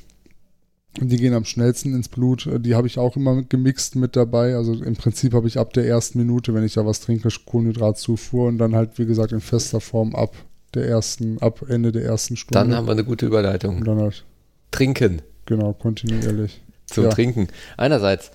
Und 1.00 1.10
die 1.10 1.16
gehen 1.16 1.32
am 1.32 1.46
schnellsten 1.46 1.94
ins 1.94 2.08
Blut. 2.10 2.46
Äh, 2.46 2.60
Die 2.60 2.74
habe 2.74 2.86
ich 2.86 2.98
auch 2.98 3.16
immer 3.16 3.42
gemixt 3.42 3.96
mit 3.96 4.14
dabei. 4.14 4.56
Also 4.56 4.74
im 4.74 4.94
Prinzip 4.94 5.32
habe 5.32 5.48
ich 5.48 5.58
ab 5.58 5.72
der 5.72 5.86
ersten 5.86 6.18
Minute, 6.18 6.52
wenn 6.52 6.64
ich 6.64 6.74
da 6.74 6.84
was 6.84 7.00
trinke, 7.00 7.28
Kohlenhydratzufuhr 7.46 8.48
und 8.48 8.58
dann 8.58 8.74
halt, 8.74 8.98
wie 8.98 9.06
gesagt, 9.06 9.32
in 9.32 9.40
fester 9.40 9.80
Form 9.80 10.14
ab 10.14 10.34
der 10.74 10.86
ersten, 10.86 11.38
ab 11.40 11.64
Ende 11.68 11.92
der 11.92 12.04
ersten 12.04 12.36
Stunde. 12.36 12.58
Dann 12.58 12.76
haben 12.76 12.86
wir 12.86 12.92
eine 12.92 13.04
gute 13.04 13.24
Überleitung. 13.24 13.82
halt, 13.98 14.24
Trinken. 14.70 15.22
Genau, 15.46 15.72
kontinuierlich. 15.72 16.60
Zum 16.86 17.04
Ja. 17.04 17.10
Trinken. 17.10 17.48
Einerseits, 17.76 18.30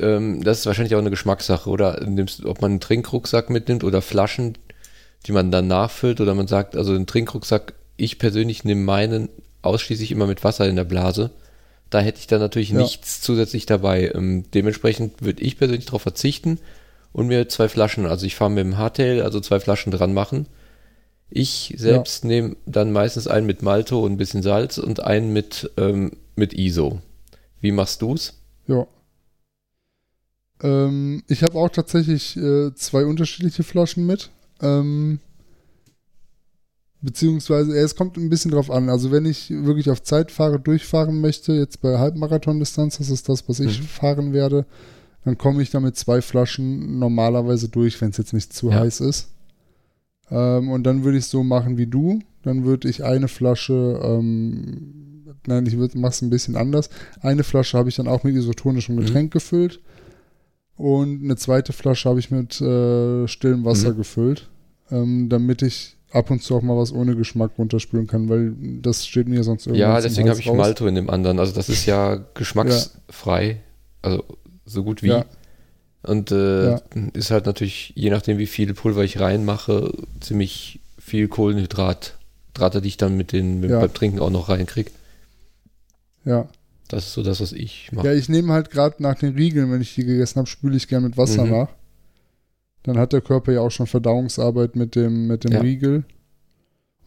ähm, 0.00 0.42
das 0.42 0.60
ist 0.60 0.66
wahrscheinlich 0.66 0.94
auch 0.94 1.00
eine 1.00 1.10
Geschmackssache, 1.10 1.68
oder 1.68 2.04
nimmst, 2.06 2.44
ob 2.44 2.60
man 2.62 2.72
einen 2.72 2.80
Trinkrucksack 2.80 3.50
mitnimmt 3.50 3.84
oder 3.84 4.02
Flaschen, 4.02 4.56
die 5.26 5.32
man 5.32 5.50
dann 5.50 5.66
nachfüllt, 5.66 6.20
oder 6.20 6.34
man 6.34 6.46
sagt, 6.46 6.76
also 6.76 6.92
einen 6.94 7.06
Trinkrucksack, 7.06 7.74
ich 7.96 8.18
persönlich 8.18 8.64
nehme 8.64 8.82
meinen 8.82 9.28
ausschließlich 9.62 10.10
immer 10.12 10.26
mit 10.26 10.44
Wasser 10.44 10.68
in 10.68 10.76
der 10.76 10.84
Blase. 10.84 11.30
Da 11.90 12.00
hätte 12.00 12.18
ich 12.18 12.26
dann 12.26 12.40
natürlich 12.40 12.70
Ja. 12.70 12.78
nichts 12.78 13.20
zusätzlich 13.20 13.66
dabei. 13.66 14.10
Ähm, 14.14 14.44
dementsprechend 14.52 15.22
würde 15.22 15.42
ich 15.42 15.56
persönlich 15.58 15.86
darauf 15.86 16.02
verzichten 16.02 16.58
und 17.12 17.28
mir 17.28 17.48
zwei 17.48 17.68
Flaschen, 17.68 18.06
also 18.06 18.26
ich 18.26 18.34
fahre 18.34 18.50
mit 18.50 18.64
dem 18.64 18.76
Hardtail, 18.76 19.22
also 19.22 19.40
zwei 19.40 19.60
Flaschen 19.60 19.92
dran 19.92 20.12
machen. 20.12 20.46
Ich 21.30 21.74
selbst 21.78 22.24
nehme 22.24 22.56
dann 22.66 22.92
meistens 22.92 23.26
einen 23.26 23.46
mit 23.46 23.62
Malto 23.62 24.04
und 24.04 24.12
ein 24.12 24.16
bisschen 24.18 24.42
Salz 24.42 24.78
und 24.78 25.00
einen 25.00 25.32
mit, 25.32 25.70
ähm, 25.76 26.12
mit 26.36 26.52
ISO. 26.54 27.00
Wie 27.60 27.72
machst 27.72 28.02
du's? 28.02 28.34
Ja. 28.66 28.86
Ähm, 30.62 31.22
ich 31.26 31.42
habe 31.42 31.58
auch 31.58 31.70
tatsächlich 31.70 32.36
äh, 32.36 32.72
zwei 32.74 33.04
unterschiedliche 33.04 33.62
Flaschen 33.64 34.06
mit. 34.06 34.30
Ähm, 34.62 35.18
beziehungsweise, 37.00 37.76
äh, 37.76 37.80
es 37.82 37.96
kommt 37.96 38.16
ein 38.16 38.30
bisschen 38.30 38.50
drauf 38.50 38.70
an. 38.70 38.88
Also, 38.88 39.10
wenn 39.10 39.26
ich 39.26 39.50
wirklich 39.50 39.90
auf 39.90 40.02
Zeit 40.02 40.30
fahre, 40.30 40.60
durchfahren 40.60 41.20
möchte, 41.20 41.52
jetzt 41.52 41.80
bei 41.80 41.98
Halbmarathon-Distanz, 41.98 42.98
das 42.98 43.10
ist 43.10 43.28
das, 43.28 43.48
was 43.48 43.60
ich 43.60 43.80
Mhm. 43.80 43.84
fahren 43.84 44.32
werde, 44.32 44.66
dann 45.24 45.36
komme 45.38 45.62
ich 45.62 45.70
da 45.70 45.80
mit 45.80 45.96
zwei 45.96 46.22
Flaschen 46.22 46.98
normalerweise 46.98 47.68
durch, 47.68 48.00
wenn 48.00 48.10
es 48.10 48.18
jetzt 48.18 48.32
nicht 48.32 48.52
zu 48.52 48.70
Ja. 48.70 48.80
heiß 48.80 49.00
ist. 49.00 49.28
Ähm, 50.30 50.70
und 50.70 50.84
dann 50.84 51.04
würde 51.04 51.18
ich 51.18 51.26
so 51.26 51.42
machen 51.44 51.76
wie 51.76 51.86
du. 51.86 52.20
Dann 52.42 52.64
würde 52.64 52.88
ich 52.88 53.04
eine 53.04 53.28
Flasche, 53.28 54.00
ähm, 54.02 55.36
nein, 55.46 55.66
ich 55.66 55.76
mache 55.76 56.12
es 56.12 56.22
ein 56.22 56.30
bisschen 56.30 56.56
anders. 56.56 56.90
Eine 57.20 57.44
Flasche 57.44 57.78
habe 57.78 57.88
ich 57.88 57.96
dann 57.96 58.08
auch 58.08 58.24
mit 58.24 58.34
isotonischem 58.34 58.96
Mhm. 58.96 59.00
Getränk 59.00 59.32
gefüllt. 59.32 59.80
Und 60.76 61.22
eine 61.22 61.36
zweite 61.36 61.72
Flasche 61.72 62.08
habe 62.08 62.18
ich 62.18 62.30
mit 62.30 62.60
äh, 62.60 63.28
stillem 63.28 63.64
Wasser 63.64 63.92
Mhm. 63.92 63.96
gefüllt, 63.96 64.48
ähm, 64.90 65.28
damit 65.28 65.62
ich 65.62 65.96
ab 66.10 66.30
und 66.30 66.42
zu 66.42 66.56
auch 66.56 66.62
mal 66.62 66.76
was 66.76 66.92
ohne 66.92 67.14
Geschmack 67.16 67.52
runterspülen 67.58 68.06
kann, 68.06 68.28
weil 68.28 68.54
das 68.82 69.06
steht 69.06 69.28
mir 69.28 69.42
sonst 69.44 69.66
irgendwann 69.66 69.80
Ja, 69.94 70.00
deswegen 70.00 70.28
habe 70.28 70.38
ich 70.40 70.48
raus. 70.48 70.56
Malto 70.56 70.86
in 70.86 70.94
dem 70.96 71.10
anderen. 71.10 71.38
Also 71.38 71.52
das 71.54 71.68
ist 71.68 71.86
ja 71.86 72.20
geschmacksfrei. 72.34 73.60
Also 74.02 74.24
so 74.64 74.82
gut 74.84 75.02
wie. 75.02 75.08
Ja. 75.08 75.24
Und 76.06 76.30
äh, 76.32 76.70
Ja. 76.72 76.80
ist 77.14 77.30
halt 77.30 77.46
natürlich, 77.46 77.92
je 77.96 78.10
nachdem 78.10 78.38
wie 78.38 78.46
viel 78.46 78.72
Pulver 78.74 79.02
ich 79.04 79.20
reinmache, 79.20 79.92
ziemlich 80.20 80.80
viel 80.98 81.28
Kohlenhydrat, 81.28 82.16
Hydrate, 82.50 82.80
die 82.82 82.88
ich 82.88 82.96
dann 82.96 83.16
mit 83.16 83.32
den 83.32 83.60
mit, 83.60 83.70
Ja. 83.70 83.80
beim 83.80 83.92
Trinken 83.92 84.20
auch 84.20 84.30
noch 84.30 84.48
reinkriege. 84.48 84.90
Ja. 86.24 86.48
Das 86.88 87.06
ist 87.06 87.14
so 87.14 87.22
das, 87.22 87.40
was 87.40 87.52
ich 87.52 87.90
mache. 87.92 88.06
ja, 88.06 88.12
ich 88.14 88.28
nehme 88.28 88.52
halt 88.52 88.70
gerade 88.70 89.02
nach 89.02 89.14
den 89.18 89.34
Riegeln, 89.34 89.72
wenn 89.72 89.80
ich 89.80 89.94
die 89.94 90.04
gegessen 90.04 90.36
habe, 90.38 90.46
spüle 90.48 90.76
ich 90.76 90.86
gerne 90.86 91.06
mit 91.08 91.16
Wasser 91.16 91.44
Mhm. 91.44 91.50
nach. 91.50 91.68
Dann 92.82 92.98
hat 92.98 93.12
der 93.14 93.22
Körper 93.22 93.52
ja 93.52 93.60
auch 93.60 93.70
schon 93.70 93.86
Verdauungsarbeit 93.86 94.76
mit 94.76 94.94
dem, 94.94 95.26
mit 95.26 95.44
dem 95.44 95.52
Ja. 95.52 95.60
Riegel. 95.60 96.04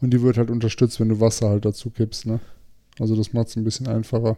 Und 0.00 0.10
die 0.10 0.20
wird 0.22 0.36
halt 0.36 0.50
unterstützt, 0.50 0.98
wenn 1.00 1.08
du 1.08 1.20
Wasser 1.20 1.48
halt 1.48 1.64
dazu 1.64 1.90
kippst, 1.90 2.26
ne? 2.26 2.40
Also 2.98 3.14
das 3.16 3.32
macht 3.32 3.48
es 3.48 3.56
ein 3.56 3.64
bisschen 3.64 3.86
einfacher. 3.86 4.36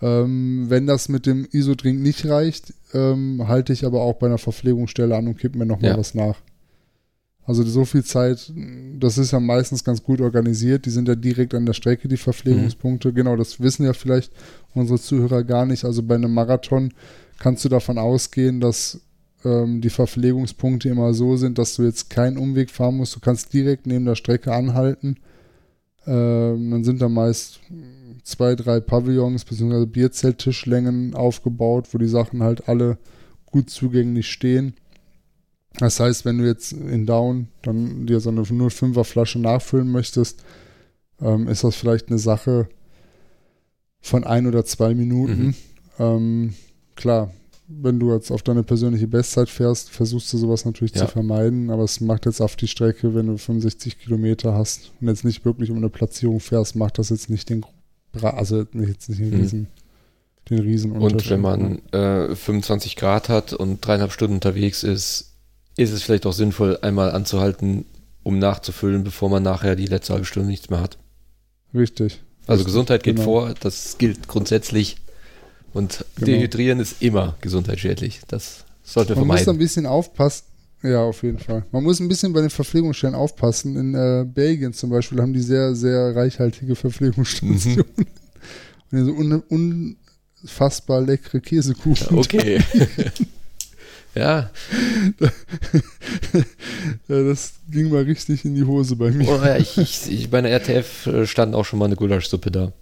Ähm, 0.00 0.66
wenn 0.68 0.86
das 0.86 1.08
mit 1.08 1.26
dem 1.26 1.46
Isodrink 1.50 2.00
nicht 2.00 2.24
reicht, 2.26 2.72
ähm, 2.94 3.48
halte 3.48 3.72
ich 3.72 3.84
aber 3.84 4.00
auch 4.00 4.14
bei 4.14 4.26
einer 4.26 4.38
Verpflegungsstelle 4.38 5.16
an 5.16 5.26
und 5.26 5.38
kipp 5.38 5.56
mir 5.56 5.66
nochmal 5.66 5.90
Ja. 5.92 5.98
was 5.98 6.14
nach. 6.14 6.36
Also 7.44 7.62
so 7.64 7.86
viel 7.86 8.04
Zeit, 8.04 8.52
das 9.00 9.16
ist 9.16 9.30
ja 9.32 9.40
meistens 9.40 9.82
ganz 9.82 10.02
gut 10.02 10.20
organisiert. 10.20 10.84
Die 10.84 10.90
sind 10.90 11.08
ja 11.08 11.14
direkt 11.14 11.54
an 11.54 11.64
der 11.64 11.72
Strecke, 11.72 12.06
die 12.06 12.18
Verpflegungspunkte. 12.18 13.10
Genau, 13.14 13.36
das 13.36 13.58
wissen 13.58 13.84
ja 13.86 13.94
vielleicht 13.94 14.32
unsere 14.74 14.98
Zuhörer 15.00 15.42
gar 15.44 15.64
nicht. 15.64 15.84
Also 15.86 16.02
bei 16.02 16.16
einem 16.16 16.34
Marathon 16.34 16.92
kannst 17.38 17.64
du 17.64 17.70
davon 17.70 17.96
ausgehen, 17.96 18.60
dass 18.60 19.00
ähm, 19.46 19.80
die 19.80 19.88
Verpflegungspunkte 19.88 20.90
immer 20.90 21.14
so 21.14 21.38
sind, 21.38 21.56
dass 21.56 21.74
du 21.76 21.84
jetzt 21.84 22.10
keinen 22.10 22.36
Umweg 22.36 22.70
fahren 22.70 22.98
musst. 22.98 23.16
Du 23.16 23.20
kannst 23.20 23.50
direkt 23.54 23.86
neben 23.86 24.04
der 24.04 24.14
Strecke 24.16 24.52
anhalten. 24.52 25.16
Ähm, 26.06 26.70
dann 26.70 26.84
sind 26.84 27.00
da 27.00 27.08
meist 27.08 27.60
zwei, 28.28 28.54
drei 28.54 28.80
Pavillons 28.80 29.44
bzw. 29.44 29.86
Bierzelttischlängen 29.86 31.14
aufgebaut, 31.14 31.88
wo 31.92 31.98
die 31.98 32.08
Sachen 32.08 32.42
halt 32.42 32.68
alle 32.68 32.98
gut 33.46 33.70
zugänglich 33.70 34.30
stehen. 34.30 34.74
Das 35.78 36.00
heißt, 36.00 36.24
wenn 36.24 36.38
du 36.38 36.46
jetzt 36.46 36.72
in 36.72 37.06
Down 37.06 37.48
dann 37.62 38.06
dir 38.06 38.20
so 38.20 38.30
eine 38.30 38.42
05er 38.42 39.04
Flasche 39.04 39.38
nachfüllen 39.38 39.90
möchtest, 39.90 40.44
ähm, 41.20 41.48
ist 41.48 41.64
das 41.64 41.76
vielleicht 41.76 42.08
eine 42.08 42.18
Sache, 42.18 42.68
von 44.00 44.24
ein 44.24 44.46
oder 44.46 44.64
zwei 44.64 44.94
Minuten. 44.94 45.46
Mhm. 45.46 45.54
Ähm, 45.98 46.54
klar, 46.94 47.32
wenn 47.66 47.98
du 47.98 48.12
jetzt 48.12 48.30
auf 48.30 48.42
deine 48.42 48.62
persönliche 48.62 49.08
Bestzeit 49.08 49.48
fährst, 49.48 49.90
versuchst 49.90 50.32
du 50.32 50.38
sowas 50.38 50.64
natürlich 50.64 50.94
ja. 50.94 51.02
zu 51.02 51.08
vermeiden, 51.08 51.70
aber 51.70 51.82
es 51.82 52.00
macht 52.00 52.26
jetzt 52.26 52.40
auf 52.40 52.56
die 52.56 52.68
Strecke, 52.68 53.14
wenn 53.14 53.26
du 53.26 53.36
65 53.36 53.98
Kilometer 53.98 54.54
hast 54.54 54.92
und 55.00 55.08
jetzt 55.08 55.24
nicht 55.24 55.44
wirklich 55.44 55.70
um 55.70 55.76
eine 55.76 55.90
Platzierung 55.90 56.40
fährst, 56.40 56.76
macht 56.76 56.98
das 56.98 57.10
jetzt 57.10 57.28
nicht 57.28 57.50
den, 57.50 57.64
also 58.20 58.66
jetzt 58.72 59.08
nicht 59.08 59.20
den 59.20 59.30
mhm. 59.30 59.40
Riesen, 59.40 59.66
den 60.50 60.58
Riesen 60.60 60.92
Und 60.92 61.30
wenn 61.30 61.40
man 61.40 61.78
äh, 61.92 62.34
25 62.34 62.96
Grad 62.96 63.28
hat 63.28 63.52
und 63.52 63.84
dreieinhalb 63.84 64.12
Stunden 64.12 64.34
unterwegs 64.34 64.82
ist, 64.82 65.32
ist 65.76 65.92
es 65.92 66.02
vielleicht 66.02 66.26
auch 66.26 66.32
sinnvoll, 66.32 66.78
einmal 66.82 67.12
anzuhalten, 67.12 67.84
um 68.22 68.38
nachzufüllen, 68.38 69.04
bevor 69.04 69.30
man 69.30 69.42
nachher 69.42 69.76
die 69.76 69.86
letzte 69.86 70.12
halbe 70.12 70.26
Stunde 70.26 70.48
nichts 70.48 70.70
mehr 70.70 70.80
hat. 70.80 70.98
Richtig. 71.74 72.20
Also 72.46 72.64
Gesundheit 72.64 73.02
geht 73.02 73.16
genau. 73.16 73.24
vor, 73.24 73.54
das 73.60 73.98
gilt 73.98 74.26
grundsätzlich 74.26 74.96
und 75.74 76.04
genau. 76.16 76.26
Dehydrieren 76.26 76.80
ist 76.80 77.02
immer 77.02 77.36
gesundheitsschädlich. 77.40 78.20
Das 78.26 78.64
sollte 78.82 79.12
Man 79.12 79.18
vermeiden. 79.18 79.46
Man 79.46 79.54
muss 79.54 79.54
ein 79.54 79.58
bisschen 79.58 79.86
aufpassen. 79.86 80.44
Ja, 80.82 81.02
auf 81.02 81.22
jeden 81.22 81.38
Fall. 81.38 81.64
Man 81.72 81.82
muss 81.82 81.98
ein 81.98 82.08
bisschen 82.08 82.32
bei 82.32 82.40
den 82.40 82.50
Verpflegungsstellen 82.50 83.16
aufpassen. 83.16 83.76
In 83.76 83.94
äh, 83.94 84.24
Belgien 84.24 84.72
zum 84.72 84.90
Beispiel 84.90 85.20
haben 85.20 85.32
die 85.32 85.42
sehr, 85.42 85.74
sehr 85.74 86.14
reichhaltige 86.14 86.76
Verpflegungsstationen. 86.76 87.84
Mhm. 87.96 88.06
Und 88.90 89.04
so 89.04 89.12
un 89.12 89.96
unfassbar 90.42 91.00
leckere 91.00 91.40
Käsekuchen. 91.40 92.16
Okay. 92.16 92.62
ja. 94.14 94.50
ja. 97.08 97.22
Das 97.22 97.54
ging 97.70 97.90
mal 97.90 98.04
richtig 98.04 98.44
in 98.44 98.54
die 98.54 98.64
Hose 98.64 98.96
bei 98.96 99.10
mir. 99.10 99.28
Oh, 99.28 99.44
ja, 99.44 99.56
ich, 99.56 99.76
ich, 99.78 100.30
bei 100.30 100.40
der 100.40 100.52
RTF 100.52 101.06
äh, 101.06 101.26
stand 101.26 101.54
auch 101.54 101.64
schon 101.64 101.78
mal 101.78 101.86
eine 101.86 101.96
Gulaschsuppe 101.96 102.50
da. 102.50 102.72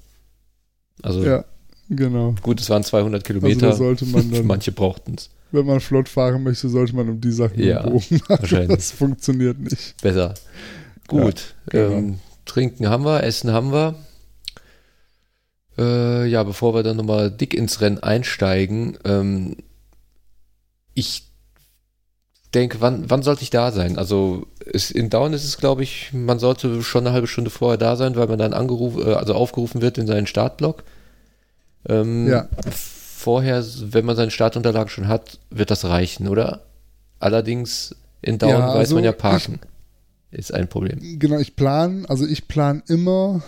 Also 1.02 1.24
ja. 1.24 1.44
Genau. 1.88 2.35
Gut, 2.42 2.61
es 2.61 2.68
waren 2.68 2.82
200 2.82 3.24
Kilometer. 3.24 3.68
Also 3.68 3.78
sollte 3.85 4.06
man 4.06 4.30
dann, 4.30 4.46
Manche 4.46 4.72
brauchten 4.72 5.14
es. 5.14 5.30
Wenn 5.57 5.66
man 5.66 5.81
flott 5.81 6.09
fahren 6.09 6.42
möchte, 6.42 6.69
sollte 6.69 6.95
man 6.95 7.09
um 7.09 7.21
die 7.21 7.33
Sachen 7.33 7.59
ja, 7.59 7.83
Bogen 7.83 8.21
machen. 8.29 8.69
Das 8.69 8.92
funktioniert 8.92 9.59
nicht. 9.59 10.01
Besser. 10.03 10.35
Gut. 11.09 11.55
Ja, 11.73 11.88
genau. 11.88 11.97
ähm, 11.97 12.19
trinken 12.45 12.88
haben 12.88 13.05
wir, 13.05 13.23
Essen 13.23 13.53
haben 13.53 13.73
wir. 13.73 13.95
Äh, 15.79 16.27
ja, 16.27 16.42
bevor 16.42 16.75
wir 16.75 16.83
dann 16.83 16.97
nochmal 16.97 17.31
dick 17.31 17.55
ins 17.55 17.81
Rennen 17.81 17.99
einsteigen, 17.99 18.99
ähm, 19.05 19.57
ich 20.95 21.27
denke, 22.55 22.81
wann, 22.81 23.09
wann 23.11 23.23
sollte 23.23 23.42
ich 23.42 23.51
da 23.51 23.73
sein? 23.73 23.99
Also 23.99 24.47
ist, 24.64 24.90
in 24.90 25.11
Down 25.11 25.33
ist 25.33 25.45
es, 25.45 25.59
glaube 25.59 25.83
ich, 25.83 26.12
man 26.12 26.38
sollte 26.38 26.83
schon 26.83 27.07
eine 27.07 27.12
halbe 27.12 27.27
Stunde 27.27 27.51
vorher 27.51 27.79
da 27.79 27.97
sein, 27.97 28.16
weil 28.16 28.29
man 28.29 28.38
dann 28.38 28.55
angerufen, 28.55 29.07
äh, 29.07 29.14
also 29.14 29.35
aufgerufen 29.35 29.83
wird 29.83 29.99
in 29.99 30.07
seinen 30.07 30.27
Startblock. 30.27 30.85
Ähm, 31.88 32.29
ja. 32.29 32.49
Vorher, 33.16 33.64
wenn 33.81 34.05
man 34.05 34.14
seine 34.14 34.31
Startunterlagen 34.31 34.90
schon 34.90 35.09
hat, 35.09 35.40
wird 35.50 35.70
das 35.70 35.87
reichen, 35.87 36.29
oder? 36.29 36.66
Allerdings 37.18 37.96
in 38.20 38.38
Down 38.38 38.50
ja, 38.50 38.68
weiß 38.68 38.76
also 38.76 38.96
man 38.96 39.05
ja 39.05 39.12
parken. 39.12 39.59
Ich, 40.31 40.38
ist 40.38 40.52
ein 40.52 40.68
Problem. 40.68 41.18
Genau, 41.18 41.38
ich 41.38 41.57
plane, 41.57 42.05
also 42.09 42.26
ich 42.26 42.46
plane 42.46 42.83
immer 42.88 43.42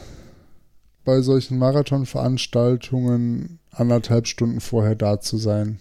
bei 1.04 1.20
solchen 1.20 1.58
Marathonveranstaltungen 1.58 3.58
anderthalb 3.70 4.26
Stunden 4.26 4.60
vorher 4.60 4.94
da 4.94 5.20
zu 5.20 5.36
sein. 5.36 5.78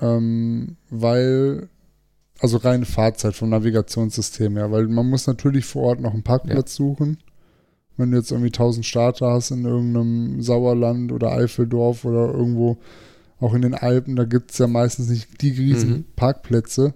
Ähm, 0.00 0.76
weil, 0.90 1.68
also 2.40 2.56
reine 2.56 2.86
Fahrzeit 2.86 3.34
vom 3.34 3.50
Navigationssystem 3.50 4.56
her, 4.56 4.72
weil 4.72 4.88
man 4.88 5.08
muss 5.08 5.26
natürlich 5.26 5.64
vor 5.64 5.84
Ort 5.84 6.00
noch 6.00 6.12
einen 6.12 6.24
Parkplatz 6.24 6.78
ja. 6.78 6.84
suchen 6.84 7.18
wenn 7.98 8.12
du 8.12 8.16
jetzt 8.16 8.30
irgendwie 8.30 8.48
1000 8.48 8.86
Starter 8.86 9.32
hast 9.32 9.50
in 9.50 9.64
irgendeinem 9.64 10.40
Sauerland 10.40 11.12
oder 11.12 11.32
Eifeldorf 11.32 12.04
oder 12.04 12.32
irgendwo, 12.32 12.78
auch 13.40 13.54
in 13.54 13.62
den 13.62 13.74
Alpen, 13.74 14.16
da 14.16 14.24
gibt 14.24 14.50
es 14.50 14.58
ja 14.58 14.66
meistens 14.66 15.08
nicht 15.08 15.40
die 15.42 15.50
riesen 15.50 15.90
mhm. 15.90 16.04
Parkplätze, 16.16 16.94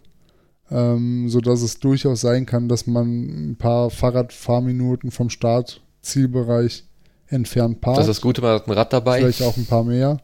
ähm, 0.70 1.28
sodass 1.28 1.62
es 1.62 1.78
durchaus 1.78 2.20
sein 2.20 2.46
kann, 2.46 2.68
dass 2.68 2.86
man 2.86 3.50
ein 3.50 3.56
paar 3.56 3.90
Fahrradfahrminuten 3.90 5.10
vom 5.10 5.30
Startzielbereich 5.30 6.84
entfernt 7.28 7.80
parkt. 7.80 7.98
Das 7.98 8.08
ist 8.08 8.16
das 8.16 8.20
Gute, 8.20 8.42
man 8.42 8.54
hat 8.54 8.66
ein 8.66 8.72
Rad 8.72 8.92
dabei. 8.92 9.20
Vielleicht 9.20 9.42
auch 9.42 9.56
ein 9.56 9.66
paar 9.66 9.84
mehr. 9.84 10.20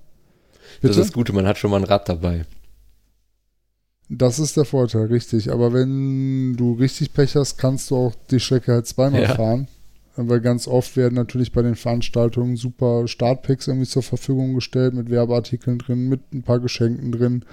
Bitte? 0.81 0.88
Das 0.88 0.96
ist 0.96 1.07
das 1.07 1.12
Gute, 1.12 1.33
man 1.33 1.46
hat 1.46 1.59
schon 1.59 1.70
mal 1.70 1.78
ein 1.78 1.85
Rad 1.85 2.09
dabei. 2.09 2.44
Das 4.11 4.38
ist 4.38 4.57
der 4.57 4.64
Vorteil, 4.64 5.07
richtig. 5.07 5.52
Aber 5.52 5.72
wenn 5.72 6.57
du 6.57 6.72
richtig 6.72 7.12
Pech 7.12 7.37
hast, 7.37 7.59
kannst 7.59 7.90
du 7.90 7.96
auch 7.96 8.14
die 8.31 8.40
Strecke 8.40 8.72
halt 8.72 8.87
zweimal 8.87 9.22
ja. 9.22 9.35
fahren 9.35 9.68
weil 10.26 10.40
ganz 10.40 10.66
oft 10.66 10.96
werden 10.96 11.14
natürlich 11.14 11.52
bei 11.52 11.62
den 11.62 11.76
Veranstaltungen 11.76 12.57
super 12.57 13.07
Startpacks 13.07 13.68
irgendwie 13.68 13.87
zur 13.87 14.02
Verfügung 14.02 14.54
gestellt 14.54 14.94
mit 14.94 15.11
Werbeartikeln 15.11 15.78
drin, 15.78 16.09
mit 16.09 16.20
ein 16.33 16.42
paar 16.42 16.59
Geschenken 16.59 17.12
drin. 17.12 17.44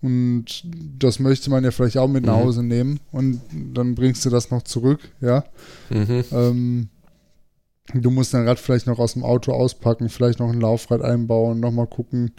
Und 0.00 0.64
das 0.98 1.18
möchte 1.18 1.50
man 1.50 1.64
ja 1.64 1.70
vielleicht 1.70 1.98
auch 1.98 2.08
mit 2.08 2.24
nach 2.24 2.36
mhm. 2.36 2.44
Hause 2.44 2.62
nehmen 2.62 3.00
und 3.10 3.40
dann 3.74 3.94
bringst 3.94 4.24
du 4.24 4.30
das 4.30 4.50
noch 4.50 4.62
zurück, 4.62 5.00
ja. 5.20 5.44
Mhm. 5.90 6.24
Ähm, 6.30 6.88
du 7.92 8.10
musst 8.10 8.32
dein 8.32 8.46
Rad 8.46 8.60
vielleicht 8.60 8.86
noch 8.86 9.00
aus 9.00 9.14
dem 9.14 9.24
Auto 9.24 9.52
auspacken, 9.52 10.08
vielleicht 10.08 10.38
noch 10.38 10.50
ein 10.50 10.60
Laufrad 10.60 11.02
einbauen, 11.02 11.58
nochmal 11.58 11.88
gucken, 11.88 12.30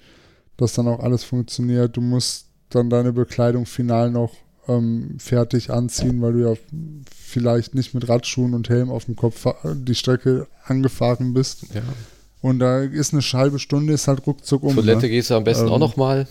dass 0.56 0.74
dann 0.74 0.88
auch 0.88 1.02
alles 1.02 1.24
funktioniert. 1.24 1.98
Du 1.98 2.02
musst 2.02 2.48
dann 2.70 2.90
deine 2.90 3.12
Bekleidung 3.12 3.66
final 3.66 4.10
noch 4.10 4.34
ähm, 4.70 5.16
fertig 5.18 5.72
anziehen, 5.72 6.22
weil 6.22 6.34
du 6.34 6.40
ja 6.50 6.54
vielleicht 7.14 7.76
nicht 7.76 7.94
mit 7.94 8.08
Radschuhen 8.08 8.54
und 8.54 8.70
Helm 8.70 8.90
auf 8.90 9.06
dem 9.06 9.16
Kopf 9.16 9.48
die 9.66 9.96
Strecke 9.96 10.48
angefahren 10.66 11.34
bist. 11.34 11.64
Ja. 11.74 11.82
Und 12.42 12.60
da 12.60 12.84
ist 12.84 13.14
eine 13.14 13.22
halbe 13.22 13.60
Stunde, 13.60 13.94
ist 13.94 14.08
halt 14.08 14.26
ruckzuck 14.26 14.64
um. 14.64 14.76
Toilette 14.76 15.02
ne? 15.02 15.10
gehst 15.10 15.30
du 15.30 15.36
am 15.36 15.44
besten 15.44 15.68
ähm, 15.68 15.74
auch 15.74 15.80
nochmal. 15.80 16.28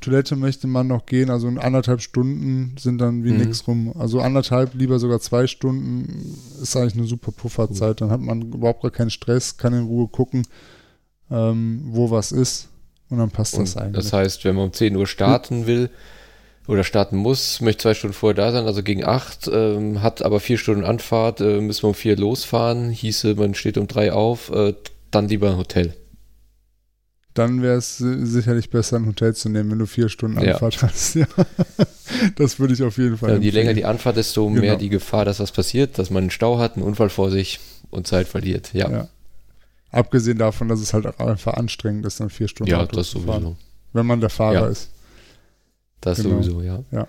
Toilette 0.00 0.34
möchte 0.34 0.66
man 0.66 0.86
noch 0.86 1.04
gehen, 1.04 1.28
also 1.28 1.46
in 1.46 1.58
anderthalb 1.58 2.00
Stunden 2.00 2.74
sind 2.78 2.98
dann 2.98 3.22
wie 3.22 3.32
mhm. 3.32 3.38
nichts 3.38 3.66
rum. 3.66 3.92
Also 3.98 4.20
anderthalb, 4.20 4.74
lieber 4.74 4.98
sogar 4.98 5.20
zwei 5.20 5.46
Stunden 5.46 6.38
ist 6.62 6.74
eigentlich 6.74 6.94
eine 6.94 7.06
super 7.06 7.32
Pufferzeit. 7.32 8.00
Dann 8.00 8.10
hat 8.10 8.20
man 8.20 8.40
überhaupt 8.40 8.82
gar 8.82 8.90
keinen 8.90 9.10
Stress, 9.10 9.58
kann 9.58 9.74
in 9.74 9.84
Ruhe 9.84 10.08
gucken, 10.08 10.46
ähm, 11.30 11.82
wo 11.84 12.10
was 12.10 12.32
ist 12.32 12.68
und 13.10 13.18
dann 13.18 13.30
passt 13.30 13.54
und 13.54 13.68
das 13.68 13.76
eigentlich. 13.76 14.04
Das 14.04 14.12
heißt, 14.14 14.44
wenn 14.46 14.54
man 14.54 14.66
um 14.66 14.72
10 14.72 14.96
Uhr 14.96 15.06
starten 15.06 15.66
will, 15.66 15.90
oder 16.70 16.84
starten 16.84 17.16
muss, 17.16 17.60
möchte 17.60 17.82
zwei 17.82 17.94
Stunden 17.94 18.14
vorher 18.14 18.36
da 18.36 18.52
sein, 18.52 18.64
also 18.64 18.84
gegen 18.84 19.04
acht, 19.04 19.50
ähm, 19.52 20.02
hat 20.02 20.22
aber 20.22 20.38
vier 20.38 20.56
Stunden 20.56 20.84
Anfahrt, 20.84 21.40
äh, 21.40 21.60
müssen 21.60 21.82
wir 21.82 21.88
um 21.88 21.94
vier 21.94 22.16
losfahren, 22.16 22.90
hieße, 22.90 23.34
man 23.34 23.54
steht 23.54 23.76
um 23.76 23.88
drei 23.88 24.12
auf, 24.12 24.50
äh, 24.50 24.74
dann 25.10 25.26
lieber 25.26 25.50
ein 25.50 25.56
Hotel. 25.56 25.94
Dann 27.34 27.60
wäre 27.60 27.76
es 27.76 27.98
sicherlich 27.98 28.70
besser, 28.70 28.96
ein 28.98 29.06
Hotel 29.06 29.34
zu 29.34 29.48
nehmen, 29.48 29.72
wenn 29.72 29.80
du 29.80 29.86
vier 29.86 30.08
Stunden 30.08 30.38
Anfahrt 30.38 30.76
ja. 30.76 30.82
hast. 30.82 31.14
Ja. 31.14 31.26
das 32.36 32.60
würde 32.60 32.74
ich 32.74 32.82
auf 32.84 32.98
jeden 32.98 33.18
Fall. 33.18 33.30
Ja, 33.30 33.38
je 33.38 33.50
länger 33.50 33.74
die 33.74 33.84
Anfahrt, 33.84 34.16
desto 34.16 34.46
genau. 34.46 34.60
mehr 34.60 34.76
die 34.76 34.90
Gefahr, 34.90 35.24
dass 35.24 35.40
was 35.40 35.50
passiert, 35.50 35.98
dass 35.98 36.10
man 36.10 36.24
einen 36.24 36.30
Stau 36.30 36.58
hat, 36.58 36.76
einen 36.76 36.84
Unfall 36.84 37.08
vor 37.08 37.30
sich 37.30 37.58
und 37.90 38.06
Zeit 38.06 38.28
verliert. 38.28 38.72
Ja. 38.74 38.90
ja. 38.90 39.08
Abgesehen 39.90 40.38
davon, 40.38 40.68
dass 40.68 40.80
es 40.80 40.92
halt 40.92 41.06
auch 41.06 41.18
einfach 41.18 41.54
anstrengend 41.54 42.06
ist, 42.06 42.20
dann 42.20 42.30
vier 42.30 42.46
Stunden 42.46 42.70
ja, 42.70 42.80
Auto 42.80 42.94
das 42.94 43.10
zu 43.10 43.20
fahren, 43.20 43.42
sowieso. 43.42 43.56
wenn 43.92 44.06
man 44.06 44.20
der 44.20 44.30
Fahrer 44.30 44.68
ist. 44.68 44.90
Das 46.00 46.22
genau. 46.22 46.42
sowieso, 46.42 46.62
ja. 46.62 46.82
Ja. 46.90 47.06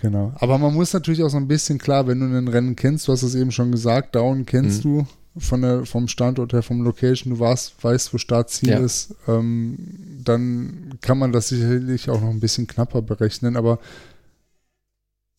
Genau. 0.00 0.32
Aber 0.36 0.58
man 0.58 0.74
muss 0.74 0.92
natürlich 0.92 1.22
auch 1.22 1.28
so 1.28 1.36
ein 1.36 1.46
bisschen 1.46 1.78
klar, 1.78 2.06
wenn 2.06 2.18
du 2.18 2.26
ein 2.26 2.48
Rennen 2.48 2.74
kennst, 2.74 3.06
du 3.06 3.12
hast 3.12 3.22
es 3.22 3.36
eben 3.36 3.52
schon 3.52 3.70
gesagt, 3.70 4.16
Down 4.16 4.44
kennst 4.44 4.84
mhm. 4.84 4.98
du 4.98 5.06
von 5.38 5.62
der, 5.62 5.86
vom 5.86 6.08
Standort 6.08 6.52
her, 6.52 6.62
vom 6.62 6.82
Location, 6.82 7.34
du 7.34 7.40
warst, 7.40 7.82
weißt, 7.82 8.12
wo 8.12 8.18
Startziel 8.18 8.70
ja. 8.70 8.78
ist, 8.78 9.14
ähm, 9.28 9.78
dann 10.24 10.98
kann 11.00 11.18
man 11.18 11.32
das 11.32 11.48
sicherlich 11.48 12.10
auch 12.10 12.20
noch 12.20 12.30
ein 12.30 12.40
bisschen 12.40 12.66
knapper 12.66 13.00
berechnen, 13.00 13.56
aber 13.56 13.78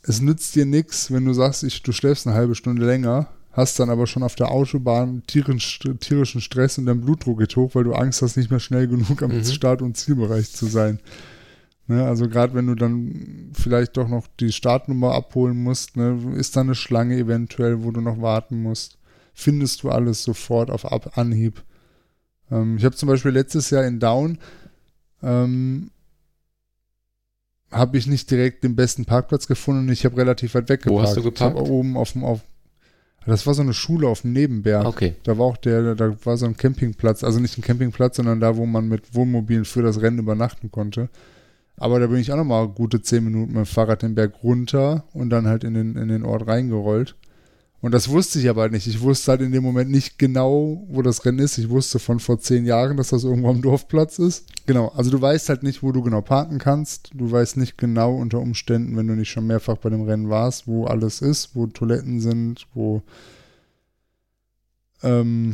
es 0.02 0.22
nützt 0.22 0.56
dir 0.56 0.66
nichts, 0.66 1.12
wenn 1.12 1.26
du 1.26 1.34
sagst, 1.34 1.64
ich, 1.64 1.84
du 1.84 1.92
schläfst 1.92 2.26
eine 2.26 2.36
halbe 2.36 2.56
Stunde 2.56 2.86
länger, 2.86 3.28
hast 3.52 3.80
dann 3.80 3.90
aber 3.90 4.08
schon 4.08 4.24
auf 4.24 4.36
der 4.36 4.50
Autobahn 4.50 5.24
tierischen, 5.28 6.00
tierischen 6.00 6.42
Stress 6.42 6.78
und 6.78 6.86
dein 6.86 7.02
Blutdruck 7.02 7.40
geht 7.40 7.56
hoch, 7.56 7.76
weil 7.76 7.84
du 7.84 7.94
Angst 7.94 8.22
hast, 8.22 8.36
nicht 8.36 8.50
mehr 8.50 8.60
schnell 8.60 8.88
genug 8.88 9.22
am 9.22 9.32
mhm. 9.32 9.44
Start- 9.44 9.82
und 9.82 9.96
Zielbereich 9.96 10.52
zu 10.52 10.66
sein. 10.66 11.00
Ne, 11.88 12.06
also 12.06 12.30
gerade 12.30 12.54
wenn 12.54 12.68
du 12.68 12.76
dann 12.76 13.52
vielleicht 13.54 13.98
doch 13.98 14.08
noch 14.08 14.28
die 14.40 14.54
Startnummer 14.54 15.14
abholen 15.14 15.62
musst, 15.62 15.98
ne, 15.98 16.18
ist 16.36 16.56
da 16.56 16.62
eine 16.62 16.76
Schlange 16.76 17.18
eventuell, 17.18 17.84
wo 17.84 17.92
du 17.92 18.00
noch 18.00 18.22
warten 18.22 18.62
musst. 18.62 18.98
Findest 19.34 19.84
du 19.84 19.90
alles 19.90 20.24
sofort 20.24 20.70
auf 20.70 20.90
Ab 20.90 21.18
Anhieb. 21.18 21.62
Ähm, 22.50 22.78
ich 22.78 22.86
habe 22.86 22.96
zum 22.96 23.10
Beispiel 23.10 23.32
letztes 23.32 23.70
Jahr 23.70 23.84
in 23.86 24.00
Down 24.00 24.38
ähm, 25.22 25.92
habe 27.70 27.98
ich 27.98 28.08
nicht 28.08 28.30
direkt 28.32 28.64
den 28.64 28.76
besten 28.76 29.04
Parkplatz 29.06 29.48
gefunden. 29.48 29.92
Ich 29.92 30.06
habe 30.06 30.16
relativ 30.16 30.54
weit 30.54 30.70
weg 30.70 30.84
geparkt. 30.84 31.00
Wo 31.00 31.02
hast 31.02 31.18
du 31.18 31.24
geparkt? 31.24 31.58
oben 31.58 31.98
auf 31.98 32.14
dem 32.14 32.24
auf 32.24 32.42
das 33.26 33.48
war 33.48 33.54
so 33.54 33.62
eine 33.62 33.74
Schule 33.74 34.08
auf 34.08 34.22
dem 34.22 34.34
Nebenberg. 34.34 34.86
Okay. 34.86 35.16
Da 35.24 35.38
war 35.38 35.46
auch 35.46 35.58
der, 35.58 35.96
da 35.96 36.14
war 36.26 36.36
so 36.36 36.46
ein 36.46 36.58
Campingplatz, 36.58 37.24
also 37.24 37.40
nicht 37.40 37.58
ein 37.58 37.62
Campingplatz, 37.62 38.18
sondern 38.18 38.42
da, 38.42 38.58
wo 38.58 38.66
man 38.66 38.90
mit 38.90 39.16
Wohnmobilen 39.16 39.64
für 39.64 39.82
das 39.82 40.02
Rennen 40.02 40.20
übernachten 40.20 40.72
konnte. 40.72 41.10
Aber 41.78 42.00
da 42.00 42.08
bin 42.08 42.18
ich 42.18 42.32
auch 42.32 42.38
nochmal 42.38 42.68
gute 42.68 43.02
zehn 43.02 43.24
Minuten 43.24 43.54
mit 43.54 43.58
dem 43.58 43.66
Fahrrad 43.66 44.04
den 44.04 44.16
Berg 44.16 44.44
runter 44.44 45.06
und 45.14 45.30
dann 45.30 45.48
halt 45.48 45.64
in 45.64 45.74
den, 45.74 45.96
in 45.96 46.08
den 46.08 46.24
Ort 46.24 46.48
reingerollt. 46.48 47.16
Und 47.84 47.92
das 47.92 48.08
wusste 48.08 48.40
ich 48.40 48.48
aber 48.48 48.70
nicht. 48.70 48.88
Ich 48.88 49.02
wusste 49.02 49.32
halt 49.32 49.42
in 49.42 49.52
dem 49.52 49.62
Moment 49.62 49.92
nicht 49.92 50.18
genau, 50.18 50.86
wo 50.88 51.02
das 51.02 51.26
Rennen 51.26 51.40
ist. 51.40 51.58
Ich 51.58 51.70
wusste 51.70 52.00
von 52.00 52.22
vor 52.22 52.40
zehn 52.40 52.66
Jahren, 52.66 52.96
dass 52.96 53.10
das 53.10 53.26
irgendwo 53.26 53.50
am 53.50 53.62
Dorfplatz 53.62 54.20
ist. 54.20 54.46
Genau, 54.66 54.88
also 54.96 55.12
du 55.12 55.20
weißt 55.20 55.50
halt 55.50 55.64
nicht, 55.64 55.84
wo 55.84 55.92
du 55.92 56.02
genau 56.02 56.22
parken 56.22 56.60
kannst. 56.60 57.10
Du 57.14 57.30
weißt 57.30 57.58
nicht 57.58 57.78
genau 57.78 58.16
unter 58.16 58.40
Umständen, 58.40 58.96
wenn 58.96 59.08
du 59.08 59.16
nicht 59.16 59.32
schon 59.32 59.48
mehrfach 59.48 59.76
bei 59.76 59.90
dem 59.90 60.04
Rennen 60.04 60.30
warst, 60.30 60.66
wo 60.66 60.86
alles 60.86 61.22
ist, 61.22 61.58
wo 61.58 61.68
Toiletten 61.68 62.22
sind, 62.22 62.68
wo, 62.74 63.02
ähm, 65.02 65.54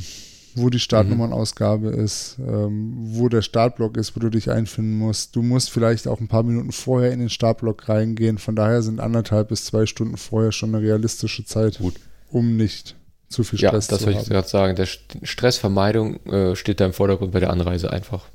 wo 0.60 0.70
die 0.70 0.80
Startnummernausgabe 0.80 1.92
mhm. 1.92 2.04
ist, 2.04 2.38
ähm, 2.40 2.94
wo 2.98 3.30
der 3.30 3.42
Startblock 3.42 3.98
ist, 3.98 4.16
wo 4.16 4.20
du 4.20 4.30
dich 4.30 4.50
einfinden 4.50 4.98
musst. 4.98 5.36
Du 5.36 5.42
musst 5.42 5.72
vielleicht 5.72 6.08
auch 6.08 6.20
ein 6.20 6.28
paar 6.28 6.44
Minuten 6.44 6.72
vorher 6.72 7.12
in 7.12 7.20
den 7.20 7.30
Startblock 7.30 7.90
reingehen. 7.90 8.38
Von 8.38 8.56
daher 8.56 8.82
sind 8.82 9.00
anderthalb 9.00 9.50
bis 9.50 9.66
zwei 9.66 9.86
Stunden 9.86 10.18
vorher 10.18 10.52
schon 10.52 10.76
eine 10.76 10.84
realistische 10.84 11.46
Zeit. 11.46 11.80
Gut 11.80 11.96
um 12.32 12.58
nicht 12.58 12.96
zu 13.28 13.44
viel 13.44 13.60
Stress 13.60 13.88
zu 13.88 13.96
haben. 13.96 14.00
Ja, 14.02 14.06
das 14.06 14.06
wollte 14.06 14.22
ich 14.22 14.30
gerade 14.30 14.48
sagen. 14.48 14.76
Der 14.76 14.86
Stressvermeidung 14.86 16.26
äh, 16.26 16.56
steht 16.56 16.80
da 16.80 16.86
im 16.86 16.94
Vordergrund 16.94 17.32
bei 17.32 17.40
der 17.40 17.52
Anreise 17.52 17.92
einfach. 17.92 18.26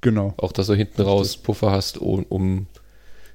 Genau. 0.00 0.34
Auch, 0.38 0.52
dass 0.52 0.66
du 0.66 0.74
hinten 0.74 1.02
raus 1.02 1.36
Puffer 1.36 1.70
hast, 1.70 1.98
um, 1.98 2.24
um 2.24 2.66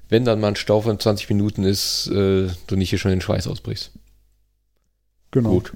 wenn 0.08 0.24
dann 0.24 0.40
mal 0.40 0.48
ein 0.48 0.56
Stau 0.56 0.80
von 0.80 0.98
20 0.98 1.28
Minuten 1.30 1.64
ist, 1.64 2.08
äh, 2.08 2.48
du 2.66 2.76
nicht 2.76 2.90
hier 2.90 2.98
schon 2.98 3.10
den 3.10 3.20
Schweiß 3.20 3.46
ausbrichst. 3.46 3.92
Genau. 5.30 5.50
Gut. 5.50 5.72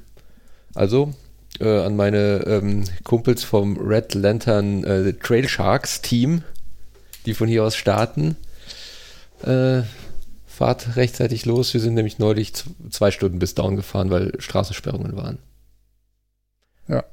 Also, 0.75 1.13
äh, 1.59 1.81
an 1.81 1.97
meine 1.97 2.45
ähm, 2.47 2.85
Kumpels 3.05 3.45
vom 3.45 3.77
Red 3.77 4.15
Lantern 4.15 4.85
äh, 4.85 5.13
Trail 5.15 5.49
Sharks 5.49 6.01
Team, 6.01 6.43
die 7.27 7.35
von 7.35 7.49
hier 7.49 7.65
aus 7.65 7.75
starten. 7.75 8.37
Äh, 9.43 9.83
fahrt 10.47 10.97
rechtzeitig 10.97 11.47
los. 11.47 11.73
Wir 11.73 11.81
sind 11.81 11.95
nämlich 11.95 12.19
neulich 12.19 12.53
zwei 12.91 13.11
Stunden 13.11 13.39
bis 13.39 13.55
down 13.55 13.77
gefahren, 13.77 14.11
weil 14.11 14.35
Straßensperrungen 14.39 15.17
waren. 15.17 15.39
Ja. 16.87 17.05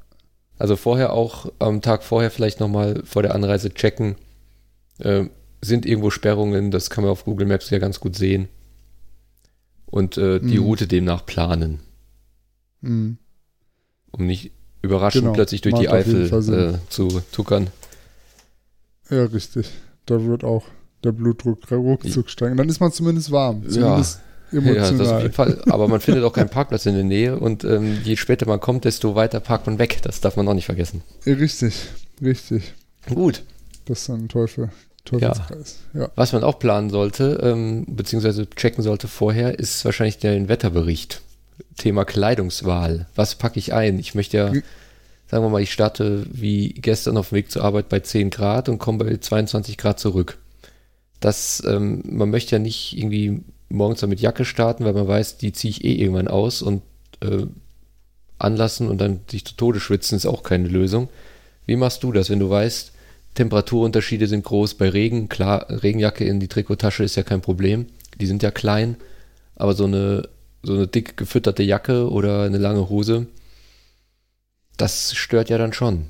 Also 0.58 0.76
vorher 0.76 1.12
auch 1.12 1.50
am 1.58 1.80
Tag 1.80 2.02
vorher 2.02 2.30
vielleicht 2.30 2.60
nochmal 2.60 3.02
vor 3.04 3.22
der 3.22 3.34
Anreise 3.34 3.72
checken. 3.72 4.16
Äh, 4.98 5.24
sind 5.60 5.86
irgendwo 5.86 6.10
Sperrungen, 6.10 6.70
das 6.70 6.90
kann 6.90 7.04
man 7.04 7.10
auf 7.10 7.24
Google 7.24 7.46
Maps 7.46 7.70
ja 7.70 7.78
ganz 7.78 8.00
gut 8.00 8.16
sehen. 8.16 8.48
Und 9.86 10.18
äh, 10.18 10.40
die 10.40 10.58
mhm. 10.58 10.64
Route 10.64 10.86
demnach 10.86 11.24
planen. 11.24 11.80
Mhm. 12.80 13.18
Um 14.18 14.26
nicht 14.26 14.52
überraschend 14.82 15.24
genau. 15.24 15.34
plötzlich 15.34 15.60
durch 15.60 15.76
die 15.76 15.88
Eifel 15.88 16.26
äh, 16.26 16.90
zu 16.90 17.22
tuckern. 17.32 17.68
Ja, 19.10 19.24
richtig. 19.24 19.70
Da 20.06 20.24
wird 20.24 20.44
auch 20.44 20.64
der 21.04 21.12
Blutdruck 21.12 21.70
ruckzuck 21.70 22.30
steigen. 22.30 22.56
Dann 22.56 22.68
ist 22.68 22.80
man 22.80 22.92
zumindest 22.92 23.30
warm. 23.30 23.68
Zumindest 23.68 24.20
ja. 24.52 24.58
emotional. 24.58 24.92
Ja, 24.92 24.98
das 24.98 25.08
auf 25.08 25.22
jeden 25.22 25.34
Fall. 25.34 25.62
Aber 25.68 25.88
man 25.88 26.00
findet 26.00 26.24
auch 26.24 26.32
keinen 26.32 26.48
Parkplatz 26.48 26.86
in 26.86 26.94
der 26.94 27.04
Nähe 27.04 27.38
und 27.38 27.64
ähm, 27.64 27.98
je 28.04 28.16
später 28.16 28.46
man 28.46 28.60
kommt, 28.60 28.84
desto 28.84 29.14
weiter 29.14 29.40
parkt 29.40 29.66
man 29.66 29.78
weg. 29.78 30.00
Das 30.02 30.20
darf 30.20 30.36
man 30.36 30.48
auch 30.48 30.54
nicht 30.54 30.66
vergessen. 30.66 31.02
Richtig, 31.26 31.74
richtig. 32.22 32.74
Gut. 33.06 33.42
Das 33.86 34.02
ist 34.02 34.10
ein 34.10 34.28
Teufel. 34.28 34.70
Ja. 35.12 35.32
ja. 35.94 36.10
Was 36.16 36.34
man 36.34 36.44
auch 36.44 36.58
planen 36.58 36.90
sollte, 36.90 37.40
ähm, 37.42 37.86
beziehungsweise 37.88 38.48
checken 38.50 38.84
sollte 38.84 39.08
vorher, 39.08 39.58
ist 39.58 39.82
wahrscheinlich 39.86 40.18
der 40.18 40.48
Wetterbericht. 40.48 41.22
Thema 41.78 42.04
Kleidungswahl. 42.04 43.06
Was 43.14 43.36
packe 43.36 43.58
ich 43.58 43.72
ein? 43.72 43.98
Ich 43.98 44.14
möchte 44.14 44.36
ja, 44.36 44.52
sagen 45.26 45.44
wir 45.44 45.48
mal, 45.48 45.62
ich 45.62 45.72
starte 45.72 46.26
wie 46.30 46.74
gestern 46.74 47.16
auf 47.16 47.30
dem 47.30 47.36
Weg 47.36 47.50
zur 47.50 47.64
Arbeit 47.64 47.88
bei 47.88 48.00
10 48.00 48.30
Grad 48.30 48.68
und 48.68 48.78
komme 48.78 49.04
bei 49.04 49.16
22 49.16 49.78
Grad 49.78 49.98
zurück 49.98 50.38
dass 51.20 51.62
ähm, 51.66 52.02
man 52.08 52.30
möchte 52.30 52.56
ja 52.56 52.58
nicht 52.58 52.96
irgendwie 52.96 53.42
morgens 53.68 54.02
mit 54.02 54.20
Jacke 54.20 54.44
starten, 54.44 54.84
weil 54.84 54.92
man 54.92 55.08
weiß, 55.08 55.38
die 55.38 55.52
ziehe 55.52 55.70
ich 55.70 55.84
eh 55.84 55.94
irgendwann 55.94 56.28
aus 56.28 56.62
und 56.62 56.82
äh, 57.20 57.46
anlassen 58.38 58.88
und 58.88 58.98
dann 58.98 59.20
sich 59.30 59.44
zu 59.44 59.56
Tode 59.56 59.80
schwitzen 59.80 60.16
ist 60.16 60.26
auch 60.26 60.42
keine 60.42 60.68
Lösung. 60.68 61.08
Wie 61.66 61.76
machst 61.76 62.02
du 62.02 62.12
das, 62.12 62.30
wenn 62.30 62.38
du 62.38 62.48
weißt, 62.48 62.92
Temperaturunterschiede 63.34 64.26
sind 64.26 64.44
groß 64.44 64.74
bei 64.74 64.88
Regen? 64.88 65.28
Klar, 65.28 65.66
Regenjacke 65.68 66.24
in 66.24 66.40
die 66.40 66.48
Trikottasche 66.48 67.04
ist 67.04 67.16
ja 67.16 67.24
kein 67.24 67.40
Problem. 67.40 67.86
Die 68.20 68.26
sind 68.26 68.42
ja 68.42 68.50
klein, 68.50 68.96
aber 69.56 69.74
so 69.74 69.84
eine, 69.84 70.28
so 70.62 70.74
eine 70.74 70.86
dick 70.86 71.16
gefütterte 71.16 71.62
Jacke 71.62 72.10
oder 72.10 72.42
eine 72.42 72.58
lange 72.58 72.88
Hose, 72.88 73.26
das 74.76 75.14
stört 75.14 75.50
ja 75.50 75.58
dann 75.58 75.72
schon. 75.72 76.06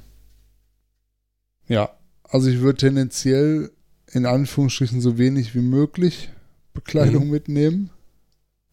Ja, 1.67 1.91
also 2.25 2.49
ich 2.49 2.61
würde 2.61 2.79
tendenziell 2.79 3.71
in 4.11 4.27
Anführungsstrichen 4.27 5.01
so 5.01 5.19
wenig 5.19 5.55
wie 5.55 5.61
möglich 5.61 6.31
Bekleidung 6.73 7.27
mhm. 7.27 7.31
mitnehmen, 7.31 7.91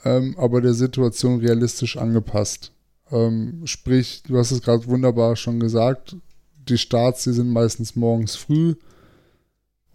ähm, 0.04 0.36
aber 0.38 0.62
der 0.62 0.74
Situation 0.74 1.40
realistisch 1.40 1.98
angepasst. 1.98 2.72
Ähm, 3.12 3.62
sprich, 3.66 4.24
du 4.24 4.38
hast 4.38 4.52
es 4.52 4.62
gerade 4.62 4.86
wunderbar 4.88 5.36
schon 5.36 5.60
gesagt, 5.60 6.16
die 6.68 6.78
Starts, 6.78 7.24
die 7.24 7.34
sind 7.34 7.50
meistens 7.50 7.96
morgens 7.96 8.36
früh, 8.36 8.76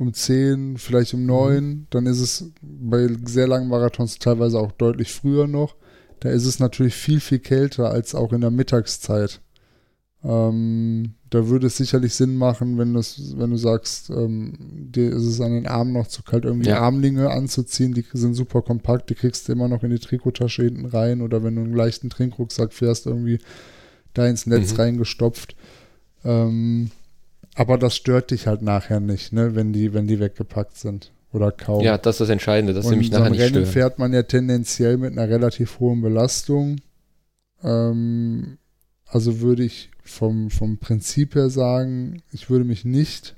um 0.01 0.15
10, 0.15 0.79
vielleicht 0.79 1.15
um 1.15 1.27
9, 1.27 1.65
mhm. 1.65 1.87
dann 1.91 2.07
ist 2.07 2.21
es 2.21 2.51
bei 2.63 3.09
sehr 3.25 3.47
langen 3.47 3.69
Marathons 3.69 4.19
teilweise 4.19 4.59
auch 4.59 4.73
deutlich 4.73 5.13
früher 5.13 5.47
noch. 5.47 5.77
Da 6.21 6.31
ist 6.31 6.47
es 6.47 6.59
natürlich 6.59 6.95
viel, 6.95 7.21
viel 7.21 7.39
kälter 7.39 7.91
als 7.91 8.15
auch 8.15 8.33
in 8.33 8.41
der 8.41 8.51
Mittagszeit. 8.51 9.41
Ähm, 10.23 11.15
da 11.31 11.49
würde 11.49 11.67
es 11.67 11.77
sicherlich 11.77 12.15
Sinn 12.15 12.37
machen, 12.37 12.77
wenn, 12.79 12.95
das, 12.95 13.39
wenn 13.39 13.51
du 13.51 13.57
sagst, 13.57 14.11
ähm, 14.11 14.55
dir 14.91 15.11
ist 15.11 15.25
es 15.25 15.41
an 15.41 15.53
den 15.53 15.67
Armen 15.67 15.93
noch 15.93 16.09
zu 16.09 16.23
kalt, 16.23 16.45
irgendwie 16.45 16.69
ja. 16.69 16.81
Armlinge 16.81 17.31
anzuziehen, 17.31 17.95
die 17.95 18.05
sind 18.13 18.35
super 18.35 18.63
kompakt, 18.63 19.09
die 19.09 19.15
kriegst 19.15 19.49
du 19.49 19.53
immer 19.53 19.69
noch 19.69 19.83
in 19.83 19.91
die 19.91 19.99
Trikottasche 19.99 20.65
hinten 20.65 20.87
rein 20.87 21.23
oder 21.23 21.43
wenn 21.43 21.57
du 21.57 21.63
einen 21.63 21.75
leichten 21.75 22.11
Trinkrucksack 22.11 22.73
fährst, 22.73 23.07
irgendwie 23.07 23.39
da 24.13 24.27
ins 24.27 24.47
Netz 24.47 24.73
mhm. 24.73 24.81
reingestopft. 24.81 25.57
Ähm, 26.25 26.91
aber 27.55 27.79
das 27.79 27.97
stört 27.97 28.31
dich 28.31 28.47
halt 28.47 28.63
nachher 28.63 29.01
nicht, 29.01 29.33
ne, 29.33 29.55
wenn 29.55 29.73
die, 29.73 29.93
wenn 29.93 30.07
die 30.07 30.21
weggepackt 30.21 30.77
sind. 30.77 31.13
Oder 31.33 31.53
kaum. 31.53 31.85
Ja, 31.85 31.97
das 31.97 32.17
ist 32.17 32.23
das 32.23 32.29
Entscheidende, 32.31 32.75
dass 32.75 32.89
sie 32.89 32.97
mich 32.97 33.11
nachher 33.11 33.31
nicht 33.31 33.41
Rennen 33.41 33.51
stören. 33.51 33.67
fährt 33.67 33.99
man 34.01 34.13
ja 34.13 34.25
tendenziell 34.25 34.97
mit 34.97 35.13
einer 35.13 35.29
relativ 35.29 35.79
hohen 35.79 36.01
Belastung. 36.01 36.81
Ähm, 37.63 38.59
also 39.07 39.41
würde 39.41 39.63
ich 39.63 39.91
vom, 40.03 40.51
vom 40.51 40.79
Prinzip 40.79 41.37
her 41.37 41.49
sagen, 41.49 42.23
ich 42.33 42.51
würde 42.51 42.65
mich 42.65 42.85
nicht 42.85 43.37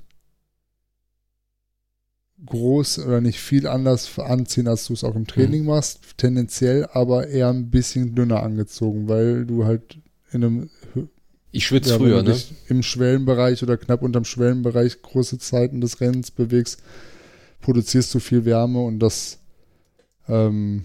groß 2.45 2.99
oder 2.99 3.21
nicht 3.21 3.39
viel 3.39 3.67
anders 3.67 4.17
anziehen, 4.19 4.67
als 4.67 4.85
du 4.87 4.93
es 4.93 5.03
auch 5.03 5.15
im 5.15 5.27
Training 5.27 5.61
mhm. 5.61 5.67
machst. 5.67 6.17
Tendenziell 6.17 6.87
aber 6.91 7.27
eher 7.27 7.49
ein 7.49 7.69
bisschen 7.69 8.15
dünner 8.15 8.43
angezogen, 8.43 9.07
weil 9.07 9.45
du 9.45 9.65
halt 9.65 9.99
in 10.31 10.43
einem 10.43 10.69
ich 11.53 11.65
schwitze 11.65 11.91
ja, 11.91 11.97
früher, 11.97 12.23
ne? 12.23 12.37
Im 12.67 12.83
Schwellenbereich 12.83 13.63
oder 13.63 13.77
knapp 13.77 14.01
unterm 14.01 14.25
Schwellenbereich 14.25 15.01
große 15.01 15.37
Zeiten 15.37 15.79
des 15.79 16.01
Rennens 16.01 16.31
bewegst, 16.31 16.81
produzierst 17.61 18.13
du 18.13 18.19
viel 18.19 18.43
Wärme 18.43 18.81
und 18.81 18.99
das 18.99 19.39
ähm, 20.27 20.83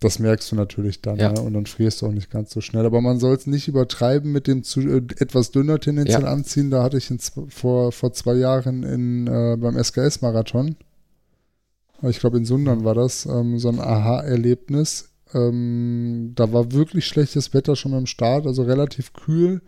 das 0.00 0.18
merkst 0.18 0.52
du 0.52 0.56
natürlich 0.56 1.00
dann, 1.00 1.16
ja. 1.16 1.32
ne? 1.32 1.40
und 1.40 1.54
dann 1.54 1.66
frierst 1.66 2.02
du 2.02 2.06
auch 2.06 2.12
nicht 2.12 2.30
ganz 2.30 2.50
so 2.50 2.60
schnell. 2.60 2.84
Aber 2.84 3.00
man 3.00 3.18
soll 3.18 3.34
es 3.34 3.46
nicht 3.46 3.66
übertreiben 3.66 4.30
mit 4.30 4.46
dem 4.46 4.62
zu, 4.62 4.80
äh, 4.80 5.02
etwas 5.18 5.50
dünner 5.52 5.80
tendenziell 5.80 6.22
ja. 6.22 6.28
anziehen. 6.28 6.70
Da 6.70 6.82
hatte 6.82 6.98
ich 6.98 7.10
in, 7.10 7.18
vor, 7.18 7.92
vor 7.92 8.12
zwei 8.12 8.34
Jahren 8.34 8.82
in, 8.82 9.26
äh, 9.26 9.56
beim 9.58 9.82
SKS-Marathon, 9.82 10.76
ich 12.02 12.20
glaube 12.20 12.36
in 12.36 12.44
Sundern 12.44 12.84
war 12.84 12.94
das, 12.94 13.24
ähm, 13.24 13.58
so 13.58 13.68
ein 13.68 13.80
Aha-Erlebnis. 13.80 15.08
Ähm, 15.32 16.32
da 16.34 16.52
war 16.52 16.72
wirklich 16.72 17.06
schlechtes 17.06 17.54
Wetter 17.54 17.74
schon 17.74 17.92
beim 17.92 18.06
Start, 18.06 18.46
also 18.46 18.64
relativ 18.64 19.14
kühl. 19.14 19.62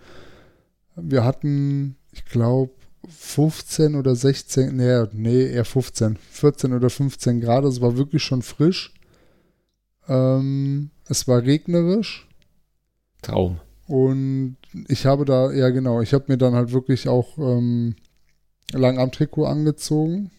Wir 1.00 1.24
hatten, 1.24 1.96
ich 2.12 2.24
glaube, 2.24 2.72
15 3.08 3.94
oder 3.94 4.14
16, 4.14 4.76
nee, 4.76 5.04
nee, 5.12 5.46
eher 5.46 5.64
15, 5.64 6.16
14 6.30 6.72
oder 6.72 6.90
15 6.90 7.40
Grad, 7.40 7.64
also 7.64 7.80
war 7.80 7.96
wirklich 7.96 8.22
schon 8.22 8.42
frisch. 8.42 8.92
Ähm, 10.08 10.90
es 11.08 11.28
war 11.28 11.42
regnerisch. 11.42 12.28
Traum. 13.22 13.60
Und 13.86 14.56
ich 14.88 15.06
habe 15.06 15.24
da, 15.24 15.50
ja 15.52 15.70
genau, 15.70 16.02
ich 16.02 16.12
habe 16.12 16.26
mir 16.28 16.36
dann 16.36 16.54
halt 16.54 16.72
wirklich 16.72 17.08
auch 17.08 17.38
ähm, 17.38 17.96
Langarm-Trikot 18.72 19.46
angezogen 19.46 20.30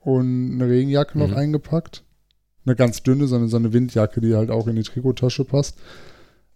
und 0.00 0.54
eine 0.54 0.68
Regenjacke 0.70 1.18
noch 1.18 1.28
mhm. 1.28 1.36
eingepackt. 1.36 2.04
Eine 2.64 2.76
ganz 2.76 3.02
dünne, 3.02 3.26
so 3.26 3.36
eine, 3.36 3.48
so 3.48 3.56
eine 3.56 3.72
Windjacke, 3.72 4.20
die 4.20 4.34
halt 4.34 4.50
auch 4.50 4.66
in 4.66 4.76
die 4.76 4.82
Trikottasche 4.82 5.44
passt. 5.44 5.78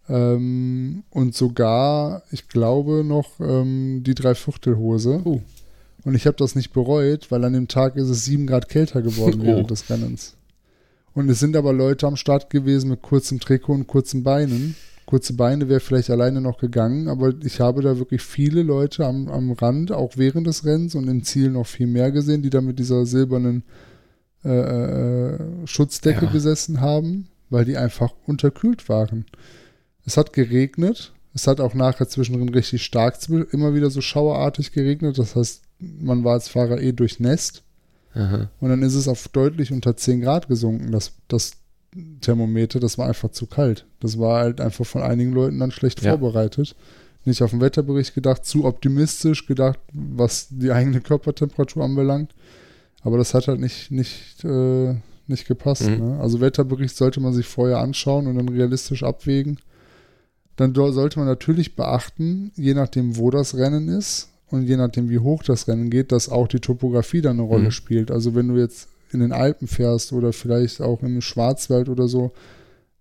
Ähm, 0.09 1.03
und 1.09 1.35
sogar, 1.35 2.23
ich 2.31 2.47
glaube, 2.47 3.03
noch 3.03 3.39
ähm, 3.39 4.03
die 4.05 4.15
Dreiviertelhose. 4.15 5.21
Uh. 5.23 5.41
Und 6.03 6.15
ich 6.15 6.27
habe 6.27 6.35
das 6.37 6.55
nicht 6.55 6.73
bereut, 6.73 7.31
weil 7.31 7.43
an 7.45 7.53
dem 7.53 7.67
Tag 7.67 7.95
ist 7.95 8.09
es 8.09 8.25
sieben 8.25 8.47
Grad 8.47 8.67
kälter 8.67 9.01
geworden 9.01 9.39
oh. 9.41 9.45
während 9.45 9.71
des 9.71 9.89
Rennens. 9.89 10.35
Und 11.13 11.29
es 11.29 11.39
sind 11.39 11.55
aber 11.55 11.73
Leute 11.73 12.07
am 12.07 12.15
Start 12.15 12.49
gewesen 12.49 12.89
mit 12.89 13.01
kurzem 13.01 13.39
Trikot 13.39 13.73
und 13.73 13.87
kurzen 13.87 14.23
Beinen. 14.23 14.75
Kurze 15.05 15.33
Beine 15.33 15.69
wäre 15.69 15.79
vielleicht 15.79 16.09
alleine 16.09 16.41
noch 16.41 16.57
gegangen, 16.57 17.07
aber 17.07 17.33
ich 17.43 17.59
habe 17.59 17.81
da 17.81 17.97
wirklich 17.97 18.21
viele 18.21 18.63
Leute 18.63 19.05
am, 19.05 19.27
am 19.27 19.51
Rand, 19.51 19.91
auch 19.91 20.13
während 20.15 20.47
des 20.47 20.65
Rennens 20.65 20.95
und 20.95 21.07
im 21.07 21.23
Ziel 21.23 21.51
noch 21.51 21.67
viel 21.67 21.87
mehr 21.87 22.11
gesehen, 22.11 22.41
die 22.41 22.49
da 22.49 22.61
mit 22.61 22.79
dieser 22.79 23.05
silbernen 23.05 23.63
äh, 24.45 24.49
äh 24.49 25.39
Schutzdecke 25.65 26.25
ja. 26.25 26.31
besessen 26.31 26.79
haben, 26.79 27.27
weil 27.49 27.65
die 27.65 27.77
einfach 27.77 28.13
unterkühlt 28.25 28.87
waren. 28.87 29.25
Es 30.05 30.17
hat 30.17 30.33
geregnet. 30.33 31.13
Es 31.33 31.47
hat 31.47 31.59
auch 31.59 31.73
nachher 31.73 32.07
zwischendrin 32.07 32.49
richtig 32.49 32.83
stark 32.83 33.17
immer 33.51 33.73
wieder 33.73 33.89
so 33.89 34.01
schauerartig 34.01 34.71
geregnet. 34.71 35.17
Das 35.17 35.35
heißt, 35.35 35.63
man 35.79 36.23
war 36.23 36.33
als 36.33 36.47
Fahrer 36.47 36.79
eh 36.79 36.91
durchnässt. 36.91 37.63
Aha. 38.13 38.49
Und 38.59 38.69
dann 38.69 38.83
ist 38.83 38.93
es 38.93 39.07
auf 39.07 39.27
deutlich 39.29 39.71
unter 39.71 39.97
10 39.97 40.21
Grad 40.21 40.47
gesunken, 40.47 40.91
das, 40.91 41.13
das 41.27 41.53
Thermometer. 42.21 42.79
Das 42.79 42.97
war 42.97 43.07
einfach 43.07 43.31
zu 43.31 43.47
kalt. 43.47 43.85
Das 43.99 44.19
war 44.19 44.41
halt 44.41 44.61
einfach 44.61 44.85
von 44.85 45.01
einigen 45.01 45.33
Leuten 45.33 45.59
dann 45.59 45.71
schlecht 45.71 46.03
ja. 46.03 46.11
vorbereitet. 46.11 46.75
Nicht 47.25 47.41
auf 47.41 47.51
den 47.51 47.61
Wetterbericht 47.61 48.13
gedacht, 48.13 48.45
zu 48.45 48.65
optimistisch 48.65 49.47
gedacht, 49.47 49.79
was 49.93 50.47
die 50.49 50.71
eigene 50.71 51.01
Körpertemperatur 51.01 51.83
anbelangt. 51.83 52.35
Aber 53.01 53.17
das 53.17 53.33
hat 53.33 53.47
halt 53.47 53.59
nicht, 53.59 53.91
nicht, 53.91 54.43
äh, 54.43 54.95
nicht 55.27 55.47
gepasst. 55.47 55.89
Mhm. 55.89 55.97
Ne? 55.97 56.19
Also 56.19 56.41
Wetterbericht 56.41 56.95
sollte 56.95 57.21
man 57.21 57.33
sich 57.33 57.47
vorher 57.47 57.79
anschauen 57.79 58.27
und 58.27 58.35
dann 58.35 58.49
realistisch 58.49 59.03
abwägen. 59.03 59.57
Dann 60.55 60.73
sollte 60.75 61.19
man 61.19 61.27
natürlich 61.27 61.75
beachten, 61.75 62.51
je 62.55 62.73
nachdem, 62.73 63.17
wo 63.17 63.31
das 63.31 63.55
Rennen 63.55 63.87
ist 63.87 64.29
und 64.49 64.63
je 64.63 64.77
nachdem, 64.77 65.09
wie 65.09 65.19
hoch 65.19 65.43
das 65.43 65.67
Rennen 65.67 65.89
geht, 65.89 66.11
dass 66.11 66.29
auch 66.29 66.47
die 66.47 66.59
Topografie 66.59 67.21
da 67.21 67.31
eine 67.31 67.41
Rolle 67.41 67.65
mhm. 67.65 67.71
spielt. 67.71 68.11
Also 68.11 68.35
wenn 68.35 68.49
du 68.49 68.57
jetzt 68.57 68.87
in 69.11 69.19
den 69.19 69.31
Alpen 69.31 69.67
fährst 69.67 70.13
oder 70.13 70.33
vielleicht 70.33 70.81
auch 70.81 71.01
im 71.01 71.21
Schwarzwald 71.21 71.89
oder 71.89 72.07
so, 72.07 72.31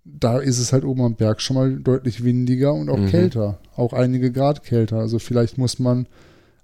da 0.05 0.39
ist 0.39 0.59
es 0.59 0.73
halt 0.73 0.85
oben 0.85 1.03
am 1.03 1.15
Berg 1.15 1.41
schon 1.41 1.57
mal 1.57 1.77
deutlich 1.77 2.25
windiger 2.25 2.73
und 2.73 2.89
auch 2.89 2.99
mhm. 2.99 3.09
kälter. 3.09 3.59
Auch 3.77 3.93
einige 3.93 4.33
Grad 4.33 4.65
kälter. 4.65 4.97
Also 4.97 5.19
vielleicht 5.19 5.59
muss 5.59 5.79
man 5.79 6.07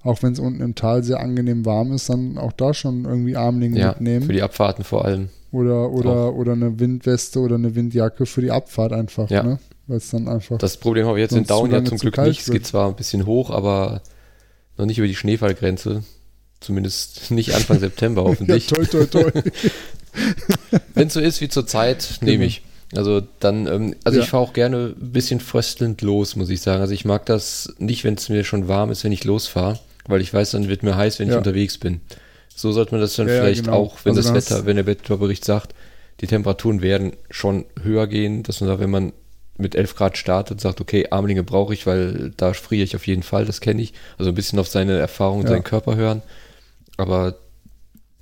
auch 0.03 0.22
wenn 0.22 0.33
es 0.33 0.38
unten 0.38 0.61
im 0.61 0.74
Tal 0.74 1.03
sehr 1.03 1.20
angenehm 1.20 1.66
warm 1.66 1.92
ist, 1.92 2.09
dann 2.09 2.38
auch 2.38 2.53
da 2.53 2.72
schon 2.72 3.05
irgendwie 3.05 3.37
Armlinge 3.37 3.79
ja, 3.79 3.88
mitnehmen. 3.88 4.27
Für 4.27 4.33
die 4.33 4.42
Abfahrten 4.42 4.85
vor 4.85 5.05
allem. 5.05 5.29
Oder, 5.51 5.90
oder, 5.90 6.35
oder 6.35 6.53
eine 6.53 6.79
Windweste 6.79 7.40
oder 7.40 7.57
eine 7.57 7.74
Windjacke 7.74 8.27
für 8.27 8.42
die 8.42 8.51
Abfahrt 8.51 8.92
einfach, 8.92 9.31
ja. 9.31 9.42
ne? 9.42 9.59
Weil 9.88 9.96
es 9.96 10.11
dann 10.11 10.29
einfach. 10.29 10.59
Das 10.59 10.77
Problem 10.77 11.07
habe 11.07 11.18
ich 11.18 11.22
jetzt 11.22 11.35
in 11.35 11.44
Down 11.44 11.72
ja 11.72 11.85
zum 11.85 11.98
Glück 11.98 12.16
nicht. 12.18 12.42
Es 12.42 12.51
geht 12.51 12.66
zwar 12.66 12.88
ein 12.88 12.94
bisschen 12.94 13.27
hoch, 13.27 13.51
aber 13.51 14.03
noch 14.77 14.87
nicht 14.87 14.98
über 14.98 15.09
die 15.09 15.16
Schneefallgrenze. 15.16 16.05
Zumindest 16.61 17.31
nicht 17.31 17.55
Anfang 17.55 17.79
September 17.81 18.24
hoffentlich. 18.24 18.70
ja, 18.70 18.77
toi, 18.77 18.85
toi, 18.87 19.07
toi. 19.07 19.31
wenn 20.94 21.09
es 21.09 21.14
so 21.14 21.20
ist 21.20 21.40
wie 21.40 21.48
zurzeit, 21.48 22.18
nehme 22.20 22.38
genau. 22.38 22.46
ich. 22.46 22.62
Also 22.94 23.22
dann, 23.40 23.66
ähm, 23.66 23.94
also 24.05 24.18
ja. 24.18 24.24
ich 24.24 24.31
fahre 24.31 24.44
auch 24.44 24.53
gerne 24.53 24.94
ein 24.98 25.12
bisschen 25.12 25.40
fröstelnd 25.40 26.01
los, 26.03 26.37
muss 26.37 26.48
ich 26.48 26.61
sagen. 26.61 26.81
Also 26.81 26.94
ich 26.94 27.05
mag 27.05 27.27
das 27.27 27.74
nicht, 27.79 28.05
wenn 28.05 28.14
es 28.14 28.29
mir 28.29 28.44
schon 28.44 28.68
warm 28.68 28.90
ist, 28.90 29.05
wenn 29.05 29.12
ich 29.12 29.24
losfahre 29.24 29.79
weil 30.09 30.22
ich 30.22 30.35
weiß, 30.35 30.53
dann 30.53 30.68
wird 30.68 30.83
mir 30.83 30.96
heiß, 30.96 31.20
wenn 31.20 31.29
ja. 31.29 31.35
ich 31.35 31.38
unterwegs 31.38 31.79
bin. 31.79 32.01
So 32.57 32.72
sollte 32.72 32.92
man 32.92 33.01
das 33.01 33.14
dann 33.14 33.29
ja, 33.29 33.35
vielleicht 33.35 33.66
genau. 33.66 33.77
auch, 33.77 33.98
wenn 34.05 34.16
also 34.16 34.33
das 34.33 34.51
Wetter, 34.51 34.66
wenn 34.66 34.77
der 34.77 34.87
Wetterbericht 34.87 35.44
sagt, 35.44 35.74
die 36.20 36.27
Temperaturen 36.27 36.83
werden 36.83 37.12
schon 37.31 37.66
höher 37.81 38.09
gehen, 38.09 38.42
dass 38.42 38.61
man 38.61 38.68
da, 38.68 38.81
wenn 38.81 38.90
man 38.90 39.12
mit 39.59 39.75
11 39.75 39.97
Grad 39.97 40.16
startet, 40.16 40.61
sagt, 40.61 40.81
okay, 40.81 41.09
Armlinge 41.11 41.42
brauche 41.42 41.75
ich, 41.75 41.87
weil 41.87 42.33
da 42.37 42.53
friere 42.53 42.85
ich 42.85 42.97
auf 42.97 43.07
jeden 43.07 43.23
Fall, 43.23 43.44
das 43.44 43.61
kenne 43.61 43.83
ich. 43.83 43.92
Also 44.16 44.31
ein 44.31 44.35
bisschen 44.35 44.59
auf 44.59 44.68
seine 44.68 44.99
Erfahrung, 44.99 45.42
ja. 45.42 45.49
seinen 45.49 45.64
Körper 45.64 45.97
hören. 45.97 46.23
Aber 46.97 47.37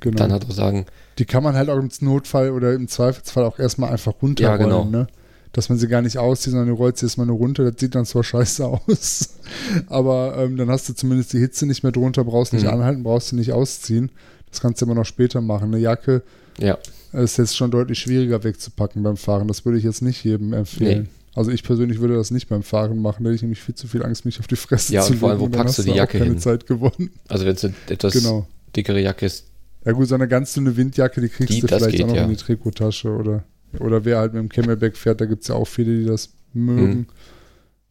genau. 0.00 0.16
dann 0.16 0.32
halt 0.32 0.46
auch 0.46 0.52
sagen. 0.52 0.86
Die 1.18 1.26
kann 1.26 1.42
man 1.42 1.54
halt 1.54 1.68
auch 1.68 1.78
im 1.78 1.90
Notfall 2.00 2.50
oder 2.50 2.72
im 2.72 2.88
Zweifelsfall 2.88 3.44
auch 3.44 3.58
erstmal 3.58 3.90
einfach 3.90 4.14
runterrollen, 4.20 4.60
ja, 4.60 4.66
genau. 4.66 4.84
ne? 4.84 5.06
dass 5.52 5.70
man 5.70 5.78
sie 5.78 5.88
gar 5.88 6.02
nicht 6.02 6.18
auszieht, 6.18 6.50
sondern 6.50 6.68
du 6.68 6.74
rollst 6.74 6.98
sie 6.98 7.06
erstmal 7.06 7.26
nur 7.26 7.38
runter. 7.38 7.70
Das 7.70 7.80
sieht 7.80 7.94
dann 7.94 8.04
zwar 8.04 8.22
scheiße 8.22 8.66
aus, 8.66 9.36
aber 9.86 10.36
ähm, 10.38 10.58
dann 10.58 10.70
hast 10.70 10.88
du 10.88 10.92
zumindest 10.92 11.32
die 11.32 11.38
Hitze 11.38 11.64
nicht 11.66 11.82
mehr 11.82 11.92
drunter, 11.92 12.24
brauchst 12.24 12.52
nicht 12.52 12.64
mhm. 12.64 12.72
anhalten, 12.72 13.02
brauchst 13.02 13.32
du 13.32 13.36
nicht 13.36 13.52
ausziehen. 13.52 14.10
Das 14.50 14.60
kannst 14.60 14.80
du 14.80 14.84
immer 14.84 14.94
noch 14.94 15.06
später 15.06 15.40
machen. 15.40 15.72
Eine 15.72 15.78
Jacke 15.78 16.22
ja. 16.58 16.76
ist 17.12 17.38
jetzt 17.38 17.56
schon 17.56 17.70
deutlich 17.70 17.98
schwieriger 17.98 18.44
wegzupacken 18.44 19.02
beim 19.02 19.16
Fahren. 19.16 19.48
Das 19.48 19.64
würde 19.64 19.78
ich 19.78 19.84
jetzt 19.84 20.02
nicht 20.02 20.22
jedem 20.24 20.52
empfehlen. 20.52 21.04
Nee. 21.04 21.08
Also 21.36 21.50
ich 21.50 21.62
persönlich 21.62 22.00
würde 22.00 22.16
das 22.16 22.30
nicht 22.30 22.48
beim 22.48 22.62
Fahren 22.62 23.00
machen, 23.00 23.22
da 23.22 23.28
hätte 23.28 23.36
ich 23.36 23.42
nämlich 23.42 23.60
viel 23.60 23.74
zu 23.74 23.86
viel 23.86 24.02
Angst, 24.02 24.24
mich 24.24 24.40
auf 24.40 24.46
die 24.46 24.56
Fresse 24.56 24.92
ja, 24.92 25.02
zu 25.02 25.12
legen. 25.12 25.20
Ja, 25.22 25.30
und 25.32 25.38
vor 25.38 25.46
allem, 25.46 25.52
wo 25.52 25.56
packst 25.56 25.78
du 25.78 25.82
die 25.82 25.90
Jacke 25.90 26.18
keine 26.18 26.30
hin? 26.30 26.38
Zeit 26.38 26.66
gewonnen. 26.66 27.10
Also 27.28 27.44
wenn 27.44 27.54
es 27.54 27.64
eine 27.64 27.74
etwas 27.88 28.14
genau. 28.14 28.48
dickere 28.74 29.00
Jacke 29.00 29.26
ist. 29.26 29.44
Ja 29.84 29.92
gut, 29.92 30.08
so 30.08 30.14
eine 30.14 30.26
ganz 30.26 30.54
dünne 30.54 30.76
Windjacke, 30.76 31.20
die 31.20 31.28
kriegst 31.28 31.52
die, 31.52 31.60
du 31.60 31.68
vielleicht 31.68 31.90
geht, 31.90 32.02
auch 32.02 32.08
noch 32.08 32.16
ja. 32.16 32.24
in 32.24 32.30
die 32.30 32.36
Trikottasche 32.36 33.10
oder 33.10 33.44
oder 33.80 34.04
wer 34.04 34.18
halt 34.18 34.32
mit 34.32 34.42
dem 34.42 34.48
Camelback 34.48 34.96
fährt, 34.96 35.20
da 35.20 35.26
gibt 35.26 35.42
es 35.42 35.48
ja 35.48 35.54
auch 35.54 35.66
viele, 35.66 35.98
die 35.98 36.06
das 36.06 36.30
mögen. 36.52 36.98
Mhm. 36.98 37.06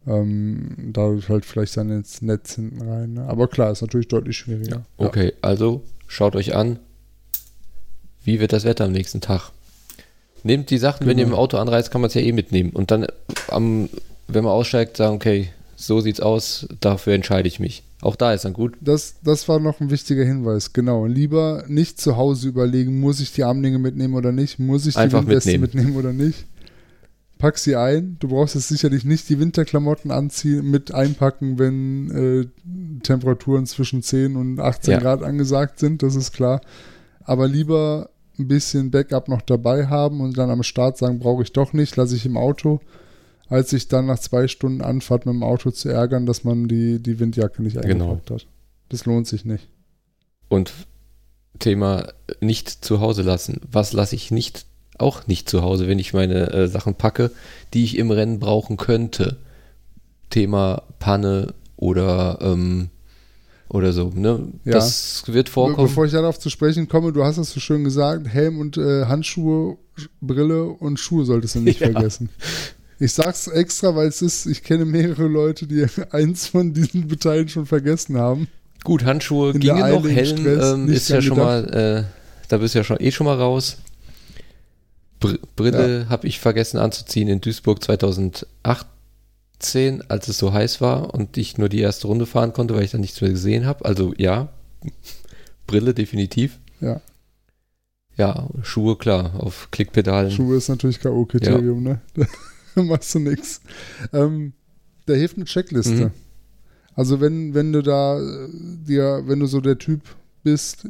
Ähm, 0.07 0.75
dadurch 0.93 1.29
halt 1.29 1.45
vielleicht 1.45 1.75
dann 1.77 1.89
ins 1.89 2.21
Netz 2.21 2.55
hinten 2.55 2.81
rein. 2.87 3.13
Ne? 3.13 3.23
Aber 3.27 3.47
klar, 3.47 3.71
ist 3.71 3.81
natürlich 3.81 4.07
deutlich 4.07 4.37
schwieriger. 4.37 4.85
Okay, 4.97 5.27
ja. 5.27 5.31
also 5.41 5.83
schaut 6.07 6.35
euch 6.35 6.55
an, 6.55 6.79
wie 8.23 8.39
wird 8.39 8.53
das 8.53 8.65
Wetter 8.65 8.85
am 8.85 8.91
nächsten 8.91 9.21
Tag. 9.21 9.51
Nehmt 10.45 10.69
die 10.69 10.77
Sachen, 10.77 10.99
genau. 10.99 11.09
wenn 11.09 11.17
ihr 11.17 11.25
genau. 11.25 11.37
im 11.37 11.41
Auto 11.41 11.57
anreist, 11.57 11.89
kann 11.89 12.01
man 12.01 12.09
es 12.09 12.13
ja 12.13 12.21
eh 12.21 12.31
mitnehmen. 12.31 12.69
Und 12.69 12.91
dann, 12.91 13.07
am, 13.47 13.89
wenn 14.27 14.43
man 14.43 14.53
aussteigt, 14.53 14.95
sagen, 14.95 15.15
okay, 15.15 15.49
so 15.75 16.01
sieht's 16.01 16.19
aus, 16.19 16.67
dafür 16.81 17.13
entscheide 17.13 17.47
ich 17.47 17.59
mich. 17.59 17.81
Auch 18.01 18.15
da 18.15 18.31
ist 18.31 18.45
dann 18.45 18.53
gut. 18.53 18.75
Das, 18.79 19.15
das 19.23 19.47
war 19.49 19.59
noch 19.59 19.79
ein 19.79 19.89
wichtiger 19.89 20.23
Hinweis, 20.23 20.71
genau. 20.71 21.07
Lieber 21.07 21.63
nicht 21.67 21.99
zu 21.99 22.15
Hause 22.15 22.47
überlegen, 22.47 22.99
muss 22.99 23.21
ich 23.21 23.33
die 23.33 23.43
Armlinge 23.43 23.79
mitnehmen 23.79 24.13
oder 24.13 24.31
nicht, 24.31 24.59
muss 24.59 24.85
ich 24.85 24.93
die 24.93 24.99
Einfach 24.99 25.21
Windweste 25.21 25.57
mitnehmen. 25.57 25.87
mitnehmen 25.87 25.97
oder 25.97 26.13
nicht. 26.13 26.45
Pack 27.39 27.57
sie 27.57 27.75
ein. 27.75 28.17
Du 28.19 28.27
brauchst 28.27 28.53
jetzt 28.53 28.67
sicherlich 28.67 29.03
nicht 29.03 29.27
die 29.27 29.39
Winterklamotten 29.39 30.11
anziehen, 30.11 30.69
mit 30.69 30.93
einpacken, 30.93 31.57
wenn 31.57 32.11
äh, 32.11 32.99
Temperaturen 33.01 33.65
zwischen 33.65 34.03
10 34.03 34.35
und 34.35 34.59
18 34.59 34.91
ja. 34.91 34.99
Grad 34.99 35.23
angesagt 35.23 35.79
sind, 35.79 36.03
das 36.03 36.15
ist 36.15 36.33
klar. 36.33 36.61
Aber 37.23 37.47
lieber 37.47 38.11
ein 38.39 38.47
bisschen 38.47 38.91
Backup 38.91 39.27
noch 39.27 39.41
dabei 39.41 39.87
haben 39.87 40.21
und 40.21 40.37
dann 40.37 40.49
am 40.49 40.63
Start 40.63 40.97
sagen, 40.97 41.19
brauche 41.19 41.43
ich 41.43 41.51
doch 41.51 41.73
nicht, 41.73 41.95
lasse 41.95 42.15
ich 42.15 42.25
im 42.25 42.37
Auto 42.37 42.81
als 43.47 43.69
sich 43.69 43.87
dann 43.87 44.05
nach 44.05 44.19
zwei 44.19 44.47
Stunden 44.47 44.81
Anfahrt 44.81 45.25
mit 45.25 45.33
dem 45.33 45.43
Auto 45.43 45.71
zu 45.71 45.89
ärgern, 45.89 46.25
dass 46.25 46.43
man 46.43 46.67
die, 46.67 47.01
die 47.01 47.19
Windjacke 47.19 47.61
nicht 47.61 47.79
genau. 47.81 48.05
eingepackt 48.05 48.27
genau. 48.27 48.39
hat. 48.39 48.47
Das 48.89 49.05
lohnt 49.05 49.27
sich 49.27 49.45
nicht. 49.45 49.67
Und 50.49 50.73
Thema 51.59 52.07
nicht 52.41 52.69
zu 52.69 52.99
Hause 52.99 53.21
lassen. 53.21 53.61
Was 53.71 53.93
lasse 53.93 54.15
ich 54.15 54.31
nicht, 54.31 54.65
auch 54.97 55.27
nicht 55.27 55.49
zu 55.49 55.61
Hause, 55.61 55.87
wenn 55.87 55.99
ich 55.99 56.13
meine 56.13 56.51
äh, 56.51 56.67
Sachen 56.67 56.95
packe, 56.95 57.31
die 57.73 57.83
ich 57.83 57.97
im 57.97 58.11
Rennen 58.11 58.39
brauchen 58.39 58.77
könnte? 58.77 59.37
Thema 60.29 60.83
Panne 60.99 61.53
oder 61.77 62.39
ähm, 62.41 62.89
oder 63.69 63.93
so. 63.93 64.11
Ne? 64.13 64.47
Ja. 64.63 64.73
Das 64.73 65.23
wird 65.27 65.49
vorkommen. 65.49 65.87
Bevor 65.87 66.05
ich 66.05 66.11
darauf 66.11 66.39
zu 66.39 66.49
sprechen 66.49 66.87
komme, 66.87 67.11
du 67.11 67.23
hast 67.23 67.37
es 67.37 67.51
so 67.51 67.59
schön 67.59 67.83
gesagt, 67.83 68.27
Helm 68.27 68.59
und 68.59 68.77
äh, 68.77 69.05
Handschuhe, 69.05 69.77
Brille 70.21 70.65
und 70.65 70.99
Schuhe 70.99 71.25
solltest 71.25 71.55
du 71.55 71.59
nicht 71.59 71.79
ja. 71.81 71.91
vergessen. 71.91 72.29
Ich 72.99 73.13
sag's 73.13 73.47
extra, 73.47 73.95
weil 73.95 74.07
es 74.07 74.21
ist, 74.21 74.45
ich 74.45 74.63
kenne 74.63 74.85
mehrere 74.85 75.27
Leute, 75.27 75.67
die 75.67 75.85
eins 76.11 76.47
von 76.47 76.73
diesen 76.73 77.07
Beteiligten 77.07 77.49
schon 77.49 77.65
vergessen 77.65 78.17
haben. 78.17 78.47
Gut, 78.83 79.03
Handschuhe 79.03 79.51
In 79.51 79.59
gingen 79.59 79.79
noch, 79.79 80.07
Helm 80.07 80.45
ähm, 80.45 80.89
ist 80.89 81.09
ja 81.09 81.21
schon 81.21 81.37
mal, 81.37 81.65
äh, 81.73 82.03
da 82.49 82.57
bist 82.57 82.75
du 82.75 82.79
ja 82.79 82.83
schon 82.83 82.99
eh 82.99 83.11
schon 83.11 83.25
mal 83.25 83.35
raus. 83.35 83.77
Br 85.19 85.39
Brille 85.55 86.01
ja. 86.01 86.09
habe 86.09 86.27
ich 86.27 86.39
vergessen 86.39 86.77
anzuziehen 86.77 87.27
in 87.27 87.41
Duisburg 87.41 87.79
2018, 89.71 90.09
als 90.09 90.27
es 90.27 90.37
so 90.37 90.53
heiß 90.53 90.81
war 90.81 91.13
und 91.13 91.37
ich 91.37 91.57
nur 91.57 91.69
die 91.69 91.79
erste 91.79 92.07
Runde 92.07 92.25
fahren 92.25 92.53
konnte, 92.53 92.75
weil 92.75 92.83
ich 92.83 92.91
dann 92.91 93.01
nichts 93.01 93.21
mehr 93.21 93.31
gesehen 93.31 93.65
habe. 93.65 93.85
Also 93.85 94.13
ja, 94.17 94.49
Brille 95.67 95.93
definitiv. 95.93 96.59
Ja. 96.81 97.01
Ja, 98.17 98.47
Schuhe 98.61 98.95
klar, 98.95 99.33
auf 99.37 99.69
Klickpedalen. 99.71 100.31
Schuhe 100.31 100.55
ist 100.55 100.69
natürlich 100.69 101.01
K.O.-Kriterium, 101.01 101.85
ja. 101.85 101.99
ne? 102.15 102.27
machst 102.83 103.13
du 103.13 103.19
nichts. 103.19 103.61
Ähm, 104.13 104.53
da 105.05 105.13
hilft 105.13 105.35
eine 105.35 105.45
Checkliste. 105.45 106.05
Mhm. 106.05 106.11
Also 106.93 107.19
wenn, 107.19 107.53
wenn 107.53 107.73
du 107.73 107.81
da 107.81 108.17
äh, 108.17 108.47
dir, 108.87 109.23
wenn 109.25 109.39
du 109.39 109.47
so 109.47 109.59
der 109.59 109.77
Typ 109.77 110.01
bist, 110.43 110.87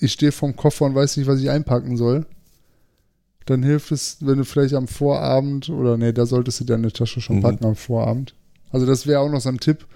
ich 0.00 0.12
stehe 0.12 0.32
vorm 0.32 0.56
Koffer 0.56 0.86
und 0.86 0.94
weiß 0.94 1.16
nicht, 1.18 1.28
was 1.28 1.40
ich 1.40 1.50
einpacken 1.50 1.96
soll, 1.96 2.26
dann 3.50 3.62
hilft 3.62 3.92
es, 3.92 4.18
wenn 4.20 4.38
du 4.38 4.44
vielleicht 4.44 4.74
am 4.74 4.88
Vorabend 4.88 5.68
oder 5.68 5.96
nee, 5.96 6.12
da 6.12 6.26
solltest 6.26 6.60
du 6.60 6.64
deine 6.64 6.92
Tasche 6.92 7.20
schon 7.20 7.36
mhm. 7.36 7.42
packen 7.42 7.64
am 7.64 7.76
Vorabend. 7.76 8.34
Also 8.70 8.86
das 8.86 9.06
wäre 9.06 9.20
auch 9.20 9.30
noch 9.30 9.40
so 9.40 9.48
ein 9.48 9.58
Tipp, 9.58 9.86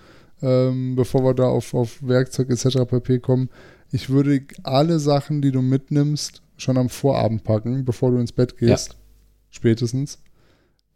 ähm, 0.42 0.96
bevor 0.96 1.24
wir 1.24 1.34
da 1.34 1.44
auf, 1.44 1.74
auf 1.74 1.98
Werkzeug 2.02 2.50
etc. 2.50 2.78
pp. 2.88 3.20
kommen. 3.20 3.48
Ich 3.92 4.10
würde 4.10 4.42
alle 4.62 4.98
Sachen, 4.98 5.40
die 5.40 5.52
du 5.52 5.62
mitnimmst, 5.62 6.42
schon 6.56 6.76
am 6.76 6.88
Vorabend 6.88 7.44
packen, 7.44 7.84
bevor 7.84 8.10
du 8.10 8.18
ins 8.18 8.32
Bett 8.32 8.56
gehst. 8.58 8.88
Ja. 8.90 8.98
Spätestens 9.50 10.18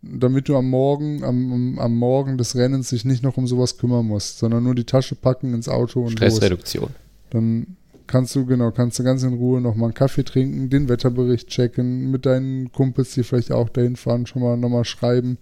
damit 0.02 0.48
du 0.48 0.56
am 0.56 0.68
Morgen, 0.70 1.24
am, 1.24 1.78
am 1.78 1.96
Morgen 1.96 2.38
des 2.38 2.54
Rennens 2.54 2.90
dich 2.90 3.04
nicht 3.04 3.22
noch 3.22 3.36
um 3.36 3.46
sowas 3.46 3.78
kümmern 3.78 4.06
musst, 4.06 4.38
sondern 4.38 4.62
nur 4.62 4.74
die 4.74 4.84
Tasche 4.84 5.14
packen 5.14 5.54
ins 5.54 5.68
Auto 5.68 6.02
und 6.02 6.12
Stressreduktion. 6.12 6.84
Los. 6.84 6.92
Dann 7.30 7.76
kannst 8.08 8.34
du, 8.34 8.44
genau, 8.44 8.72
kannst 8.72 8.98
du 8.98 9.04
ganz 9.04 9.22
in 9.22 9.34
Ruhe 9.34 9.60
nochmal 9.60 9.88
einen 9.88 9.94
Kaffee 9.94 10.24
trinken, 10.24 10.68
den 10.70 10.88
Wetterbericht 10.88 11.48
checken, 11.48 12.10
mit 12.10 12.26
deinen 12.26 12.72
Kumpels, 12.72 13.14
die 13.14 13.22
vielleicht 13.22 13.52
auch 13.52 13.68
dahin 13.68 13.94
fahren, 13.94 14.26
schon 14.26 14.42
mal 14.42 14.56
nochmal 14.56 14.84
schreiben, 14.84 15.38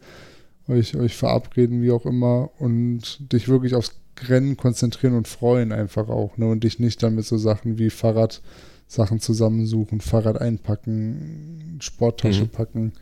euch, 0.69 0.95
euch 0.97 1.17
verabreden, 1.17 1.83
wie 1.83 1.93
auch 1.93 2.05
immer, 2.05 2.51
und 2.59 3.33
dich 3.33 3.49
wirklich 3.49 3.75
aufs 3.75 3.93
Rennen 4.29 4.57
konzentrieren 4.57 5.15
und 5.15 5.29
freuen 5.29 5.73
einfach 5.73 6.09
auch, 6.09 6.37
ne? 6.37 6.47
Und 6.47 6.65
dich 6.65 6.79
nicht 6.79 7.03
dann 7.03 7.15
mit 7.15 7.25
so 7.25 7.39
Sachen 7.39 7.79
wie 7.79 7.91
Fahrrad 7.91 8.43
Sachen 8.89 9.21
zusammensuchen, 9.21 10.01
Fahrrad 10.01 10.41
einpacken, 10.41 11.79
Sporttasche 11.81 12.45
mhm. 12.45 12.49
packen 12.49 12.93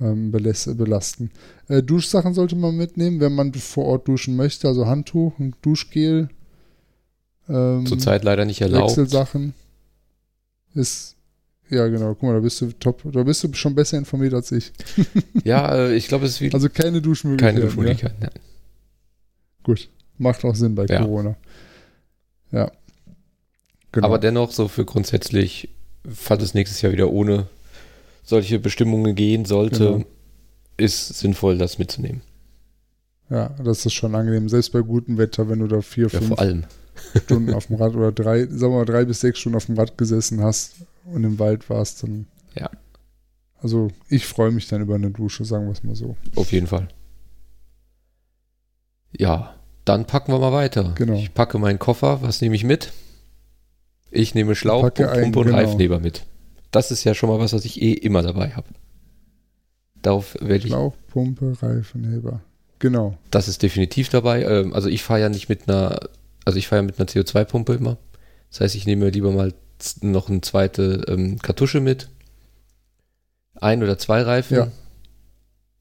ähm, 0.00 0.32
belasten. 0.32 1.30
Äh, 1.68 1.82
Duschsachen 1.82 2.34
sollte 2.34 2.56
man 2.56 2.76
mitnehmen, 2.76 3.20
wenn 3.20 3.34
man 3.34 3.52
vor 3.54 3.86
Ort 3.86 4.08
duschen 4.08 4.36
möchte, 4.36 4.68
also 4.68 4.86
Handtuch 4.86 5.38
und 5.38 5.54
Duschgel. 5.62 6.28
Ähm, 7.48 7.86
Zurzeit 7.86 8.24
leider 8.24 8.44
nicht 8.44 8.60
erlaubt. 8.60 8.90
Wechselsachen. 8.90 9.54
Ist, 10.74 11.16
ja 11.68 11.86
genau, 11.88 12.14
guck 12.14 12.22
mal, 12.22 12.34
da 12.34 12.40
bist 12.40 12.60
du 12.60 12.72
top, 12.72 13.02
da 13.12 13.22
bist 13.22 13.44
du 13.44 13.52
schon 13.54 13.74
besser 13.74 13.98
informiert 13.98 14.34
als 14.34 14.52
ich. 14.52 14.72
ja, 15.44 15.74
äh, 15.74 15.94
ich 15.94 16.08
glaube, 16.08 16.26
es 16.26 16.32
ist 16.32 16.40
wie. 16.40 16.52
Also 16.52 16.68
keine 16.68 17.02
Duschmöglichkeiten. 17.02 17.56
Keine 17.56 17.66
Duschmöglichkeiten, 17.66 18.22
ja. 18.22 18.28
ja. 18.28 18.40
Gut, 19.62 19.88
macht 20.18 20.44
auch 20.44 20.54
Sinn 20.54 20.74
bei 20.74 20.86
ja. 20.86 21.00
Corona. 21.00 21.36
Ja. 22.50 22.70
Genau. 23.92 24.06
Aber 24.06 24.18
dennoch, 24.18 24.52
so 24.52 24.68
für 24.68 24.84
grundsätzlich, 24.84 25.68
falls 26.08 26.42
es 26.42 26.54
nächstes 26.54 26.80
Jahr 26.80 26.92
wieder 26.92 27.10
ohne 27.10 27.46
solche 28.22 28.58
Bestimmungen 28.58 29.14
gehen 29.14 29.44
sollte, 29.44 29.78
genau. 29.78 30.04
ist 30.76 31.18
sinnvoll, 31.18 31.58
das 31.58 31.78
mitzunehmen. 31.78 32.22
Ja, 33.28 33.50
das 33.62 33.84
ist 33.86 33.94
schon 33.94 34.14
angenehm. 34.14 34.48
Selbst 34.48 34.72
bei 34.72 34.80
gutem 34.80 35.18
Wetter, 35.18 35.48
wenn 35.48 35.58
du 35.58 35.66
da 35.66 35.80
vier, 35.80 36.08
ja, 36.08 36.18
fünf 36.20 36.38
Stunden 37.24 37.54
auf 37.54 37.66
dem 37.66 37.76
Rad 37.76 37.94
oder 37.94 38.12
drei, 38.12 38.46
sagen 38.46 38.72
wir 38.72 38.78
mal 38.78 38.84
drei 38.84 39.04
bis 39.04 39.20
sechs 39.20 39.38
Stunden 39.38 39.56
auf 39.56 39.66
dem 39.66 39.78
Rad 39.78 39.96
gesessen 39.98 40.42
hast 40.42 40.76
und 41.04 41.24
im 41.24 41.38
Wald 41.38 41.68
warst, 41.70 42.02
dann. 42.02 42.26
Ja. 42.54 42.70
Also 43.60 43.90
ich 44.08 44.26
freue 44.26 44.50
mich 44.50 44.66
dann 44.68 44.82
über 44.82 44.96
eine 44.96 45.10
Dusche, 45.10 45.44
sagen 45.44 45.66
wir 45.66 45.72
es 45.72 45.84
mal 45.84 45.94
so. 45.94 46.16
Auf 46.36 46.52
jeden 46.52 46.66
Fall. 46.66 46.88
Ja, 49.16 49.54
dann 49.84 50.06
packen 50.06 50.32
wir 50.32 50.38
mal 50.38 50.52
weiter. 50.52 50.92
Genau. 50.96 51.14
Ich 51.14 51.34
packe 51.34 51.58
meinen 51.58 51.78
Koffer. 51.78 52.22
Was 52.22 52.40
nehme 52.40 52.56
ich 52.56 52.64
mit? 52.64 52.92
Ich 54.10 54.34
nehme 54.34 54.54
Schlauch, 54.54 54.82
Pumpe 54.82 55.10
und 55.10 55.32
genau. 55.32 55.56
Reifenheber 55.56 56.00
mit. 56.00 56.24
Das 56.70 56.90
ist 56.90 57.04
ja 57.04 57.14
schon 57.14 57.28
mal 57.28 57.38
was, 57.38 57.52
was 57.52 57.64
ich 57.64 57.80
eh 57.80 57.92
immer 57.92 58.22
dabei 58.22 58.50
habe. 58.50 58.68
Darauf 60.00 60.34
werde 60.40 60.56
ich. 60.56 60.66
Schlauch, 60.66 60.94
Pumpe, 61.08 61.56
Reifenheber. 61.60 62.40
Genau. 62.78 63.16
Das 63.30 63.46
ist 63.46 63.62
definitiv 63.62 64.08
dabei. 64.08 64.42
Ähm, 64.42 64.74
also 64.74 64.88
ich 64.88 65.02
fahre 65.02 65.20
ja 65.20 65.28
nicht 65.28 65.48
mit 65.48 65.68
einer, 65.68 66.00
also 66.44 66.58
ich 66.58 66.68
fahre 66.68 66.82
ja 66.82 66.86
mit 66.86 66.98
einer 66.98 67.08
CO2-Pumpe 67.08 67.74
immer. 67.74 67.98
Das 68.50 68.60
heißt, 68.60 68.74
ich 68.74 68.86
nehme 68.86 69.08
lieber 69.10 69.32
mal 69.32 69.54
noch 70.00 70.28
eine 70.28 70.40
zweite 70.40 71.04
ähm, 71.08 71.38
Kartusche 71.38 71.80
mit. 71.80 72.08
Ein 73.54 73.82
oder 73.82 73.98
zwei 73.98 74.22
Reifen. 74.22 74.56
Ja. 74.56 74.72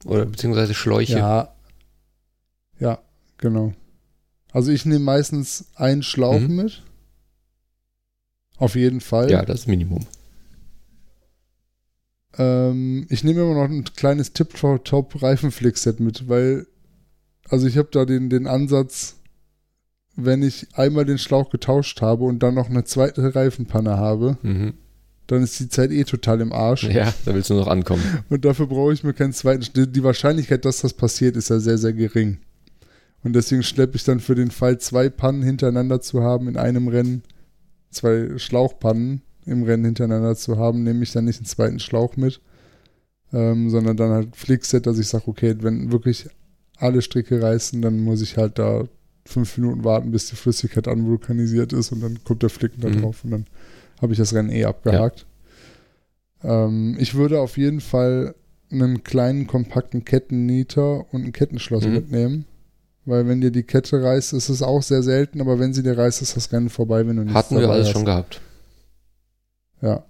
Oder 0.06 0.26
beziehungsweise 0.26 0.74
Schläuche. 0.74 1.18
Ja. 1.18 1.56
Ja, 2.80 3.00
genau. 3.38 3.74
Also 4.52 4.72
ich 4.72 4.86
nehme 4.86 5.06
meistens 5.06 5.66
einen 5.76 6.04
Schlauch 6.04 6.40
mhm. 6.40 6.56
mit. 6.56 6.84
Auf 8.58 8.76
jeden 8.76 9.02
Fall. 9.02 9.32
Ja, 9.32 9.44
das 9.44 9.68
Minimum. 9.68 10.06
Ähm, 12.38 13.08
ich 13.10 13.24
nehme 13.24 13.42
immer 13.42 13.56
noch 13.56 13.70
ein 13.70 13.84
kleines 13.84 14.34
Tip-Top-Reifenflick-Set 14.34 16.00
mit, 16.00 16.30
weil, 16.30 16.68
also 17.50 17.68
ich 17.68 17.78
habe 17.78 17.90
da 17.92 18.06
den, 18.06 18.30
den 18.30 18.48
Ansatz, 18.48 19.18
wenn 20.26 20.44
ich 20.44 20.68
einmal 20.74 21.06
den 21.06 21.18
Schlauch 21.18 21.50
getauscht 21.50 22.02
habe 22.02 22.24
und 22.24 22.42
dann 22.44 22.56
noch 22.56 22.70
eine 22.70 22.84
zweite 22.84 23.36
Reifenpanne 23.36 23.98
habe, 23.98 24.38
mhm. 24.42 24.74
dann 25.28 25.44
ist 25.44 25.60
die 25.60 25.70
Zeit 25.70 25.92
eh 25.92 26.04
total 26.04 26.42
im 26.42 26.54
Arsch. 26.54 26.84
Ja, 26.84 27.14
da 27.26 27.34
willst 27.34 27.50
du 27.50 27.54
noch 27.54 27.68
ankommen. 27.68 28.04
Und 28.30 28.46
dafür 28.46 28.68
brauche 28.68 28.94
ich 28.94 29.04
mir 29.04 29.14
keinen 29.14 29.34
zweiten. 29.34 29.66
Die 29.92 30.04
Wahrscheinlichkeit, 30.04 30.66
dass 30.66 30.82
das 30.82 30.94
passiert, 30.94 31.38
ist 31.38 31.50
ja 31.50 31.60
sehr, 31.60 31.78
sehr 31.78 31.94
gering. 31.94 32.40
Und 33.24 33.34
deswegen 33.34 33.64
schleppe 33.64 33.98
ich 33.98 34.04
dann 34.04 34.20
für 34.20 34.36
den 34.36 34.52
Fall, 34.52 34.80
zwei 34.80 35.10
Pannen 35.10 35.44
hintereinander 35.44 36.02
zu 36.02 36.24
haben 36.24 36.48
in 36.48 36.58
einem 36.58 36.88
Rennen, 36.88 37.24
zwei 37.92 38.38
Schlauchpannen 38.38 39.22
im 39.46 39.64
Rennen 39.64 39.86
hintereinander 39.86 40.36
zu 40.36 40.58
haben, 40.58 40.84
nehme 40.84 41.04
ich 41.04 41.12
dann 41.12 41.26
nicht 41.26 41.40
einen 41.40 41.46
zweiten 41.46 41.80
Schlauch 41.80 42.18
mit, 42.18 42.42
ähm, 43.34 43.70
sondern 43.70 43.98
dann 43.98 44.12
halt 44.12 44.36
Flickset, 44.36 44.88
dass 44.88 44.98
ich 44.98 45.08
sage, 45.08 45.28
okay, 45.28 45.56
wenn 45.60 45.92
wirklich 45.92 46.28
alle 46.78 47.02
Stricke 47.02 47.42
reißen, 47.42 47.82
dann 47.82 48.00
muss 48.00 48.22
ich 48.22 48.38
halt 48.38 48.58
da 48.60 48.88
fünf 49.32 49.58
Minuten 49.58 49.84
warten, 49.84 50.12
bis 50.12 50.28
die 50.28 50.36
Flüssigkeit 50.36 50.88
anvulkanisiert 50.88 51.74
ist 51.74 51.92
und 51.92 52.02
dann 52.02 52.24
kommt 52.24 52.44
der 52.44 52.50
Flicken 52.50 52.82
da 52.82 52.90
mhm. 52.90 53.02
drauf 53.02 53.24
und 53.24 53.32
dann 53.32 53.46
habe 54.02 54.14
ich 54.14 54.20
das 54.20 54.34
Rennen 54.34 54.50
eh 54.50 54.66
abgehakt. 54.66 55.26
Ja. 56.44 56.66
Ähm, 56.66 56.98
ich 57.00 57.16
würde 57.16 57.40
auf 57.40 57.58
jeden 57.58 57.82
Fall 57.82 58.36
einen 58.72 59.04
kleinen, 59.04 59.48
kompakten 59.48 60.06
Kettennieter 60.06 61.14
und 61.14 61.26
ein 61.26 61.32
Kettenschloss 61.34 61.86
mhm. 61.86 61.94
mitnehmen. 61.94 62.46
Weil 63.04 63.28
wenn 63.28 63.42
dir 63.42 63.52
die 63.52 63.64
Kette 63.64 64.04
reißt, 64.04 64.34
ist 64.34 64.50
es 64.50 64.62
auch 64.62 64.84
sehr 64.84 65.02
selten, 65.02 65.42
aber 65.42 65.60
wenn 65.60 65.74
sie 65.74 65.82
dir 65.82 65.98
reißt, 65.98 66.22
ist 66.22 66.38
das 66.38 66.52
Rennen 66.52 66.70
vorbei, 66.70 67.08
wenn 67.08 67.16
du 67.16 67.24
nichts 67.24 67.36
Hatten 67.36 67.58
wir 67.58 67.70
alles 67.70 67.88
hast. 67.88 67.94
schon 67.94 68.06
gehabt. 68.06 68.42
Ja. 69.82 70.06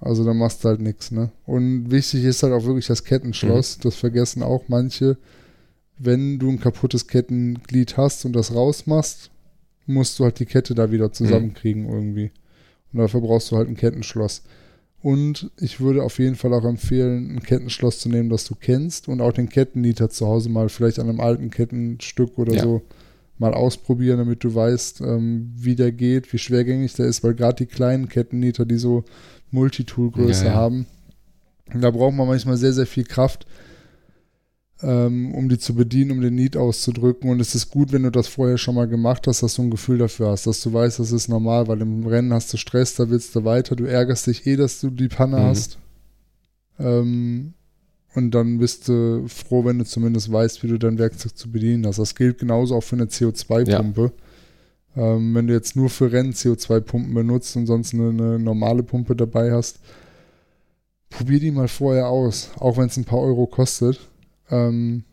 Also 0.00 0.24
da 0.24 0.32
machst 0.32 0.62
du 0.62 0.68
halt 0.68 0.80
nichts, 0.80 1.10
ne? 1.10 1.32
Und 1.44 1.90
wichtig 1.90 2.22
ist 2.22 2.44
halt 2.44 2.52
auch 2.52 2.64
wirklich 2.64 2.86
das 2.86 3.02
Kettenschloss. 3.02 3.78
Mhm. 3.78 3.82
Das 3.82 3.96
vergessen 3.96 4.44
auch 4.44 4.62
manche. 4.68 5.16
Wenn 5.98 6.38
du 6.38 6.48
ein 6.50 6.60
kaputtes 6.60 7.06
Kettenglied 7.06 7.96
hast 7.96 8.24
und 8.24 8.34
das 8.34 8.54
rausmachst, 8.54 9.30
musst 9.86 10.18
du 10.18 10.24
halt 10.24 10.38
die 10.38 10.46
Kette 10.46 10.74
da 10.74 10.90
wieder 10.92 11.12
zusammenkriegen 11.12 11.84
mhm. 11.84 11.92
irgendwie. 11.92 12.30
Und 12.92 13.00
dafür 13.00 13.20
brauchst 13.20 13.50
du 13.50 13.56
halt 13.56 13.68
ein 13.68 13.76
Kettenschloss. 13.76 14.42
Und 15.00 15.50
ich 15.60 15.80
würde 15.80 16.02
auf 16.02 16.18
jeden 16.18 16.34
Fall 16.34 16.52
auch 16.52 16.64
empfehlen, 16.64 17.36
ein 17.36 17.42
Kettenschloss 17.42 18.00
zu 18.00 18.08
nehmen, 18.08 18.30
das 18.30 18.44
du 18.44 18.54
kennst 18.54 19.08
und 19.08 19.20
auch 19.20 19.32
den 19.32 19.48
Kettennieter 19.48 20.10
zu 20.10 20.26
Hause 20.26 20.48
mal 20.48 20.68
vielleicht 20.68 20.98
an 20.98 21.08
einem 21.08 21.20
alten 21.20 21.50
Kettenstück 21.50 22.36
oder 22.36 22.54
ja. 22.54 22.62
so 22.62 22.82
mal 23.38 23.54
ausprobieren, 23.54 24.18
damit 24.18 24.42
du 24.42 24.52
weißt, 24.52 25.00
ähm, 25.02 25.52
wie 25.54 25.76
der 25.76 25.92
geht, 25.92 26.32
wie 26.32 26.38
schwergängig 26.38 26.94
der 26.94 27.06
ist, 27.06 27.22
weil 27.22 27.34
gerade 27.34 27.64
die 27.64 27.66
kleinen 27.66 28.08
Kettennieter, 28.08 28.66
die 28.66 28.78
so 28.78 29.04
Multitool-Größe 29.52 30.46
ja, 30.46 30.50
ja. 30.50 30.56
haben, 30.56 30.86
da 31.72 31.90
braucht 31.90 32.14
man 32.14 32.26
manchmal 32.26 32.56
sehr, 32.56 32.72
sehr 32.72 32.86
viel 32.86 33.04
Kraft 33.04 33.46
ähm, 34.82 35.34
um 35.34 35.48
die 35.48 35.58
zu 35.58 35.74
bedienen, 35.74 36.12
um 36.12 36.20
den 36.20 36.34
Need 36.34 36.56
auszudrücken. 36.56 37.30
Und 37.30 37.40
es 37.40 37.54
ist 37.54 37.70
gut, 37.70 37.92
wenn 37.92 38.04
du 38.04 38.10
das 38.10 38.28
vorher 38.28 38.58
schon 38.58 38.74
mal 38.74 38.86
gemacht 38.86 39.26
hast, 39.26 39.42
dass 39.42 39.54
du 39.54 39.62
ein 39.62 39.70
Gefühl 39.70 39.98
dafür 39.98 40.30
hast, 40.30 40.46
dass 40.46 40.62
du 40.62 40.72
weißt, 40.72 41.00
das 41.00 41.12
ist 41.12 41.28
normal, 41.28 41.68
weil 41.68 41.80
im 41.80 42.06
Rennen 42.06 42.32
hast 42.32 42.52
du 42.52 42.56
Stress, 42.56 42.94
da 42.94 43.10
willst 43.10 43.34
du 43.34 43.44
weiter, 43.44 43.76
du 43.76 43.84
ärgerst 43.84 44.26
dich 44.26 44.46
eh, 44.46 44.56
dass 44.56 44.80
du 44.80 44.90
die 44.90 45.08
Panne 45.08 45.38
mhm. 45.38 45.42
hast. 45.42 45.78
Ähm, 46.78 47.54
und 48.14 48.30
dann 48.32 48.58
bist 48.58 48.88
du 48.88 49.26
froh, 49.28 49.64
wenn 49.64 49.78
du 49.78 49.84
zumindest 49.84 50.32
weißt, 50.32 50.62
wie 50.62 50.68
du 50.68 50.78
dein 50.78 50.98
Werkzeug 50.98 51.36
zu 51.36 51.50
bedienen 51.50 51.86
hast. 51.86 51.98
Das 51.98 52.14
gilt 52.14 52.38
genauso 52.38 52.76
auch 52.76 52.82
für 52.82 52.96
eine 52.96 53.04
CO2-Pumpe. 53.04 54.12
Ja. 54.96 55.14
Ähm, 55.14 55.34
wenn 55.34 55.46
du 55.46 55.52
jetzt 55.52 55.76
nur 55.76 55.90
für 55.90 56.10
Rennen 56.10 56.32
CO2-Pumpen 56.32 57.14
benutzt 57.14 57.54
und 57.56 57.66
sonst 57.66 57.94
eine, 57.94 58.08
eine 58.08 58.38
normale 58.38 58.82
Pumpe 58.82 59.14
dabei 59.14 59.52
hast, 59.52 59.80
probier 61.10 61.40
die 61.40 61.50
mal 61.50 61.68
vorher 61.68 62.08
aus, 62.08 62.50
auch 62.56 62.76
wenn 62.76 62.86
es 62.86 62.96
ein 62.96 63.04
paar 63.04 63.20
Euro 63.20 63.46
kostet. 63.46 64.00
Ähm, 64.50 65.04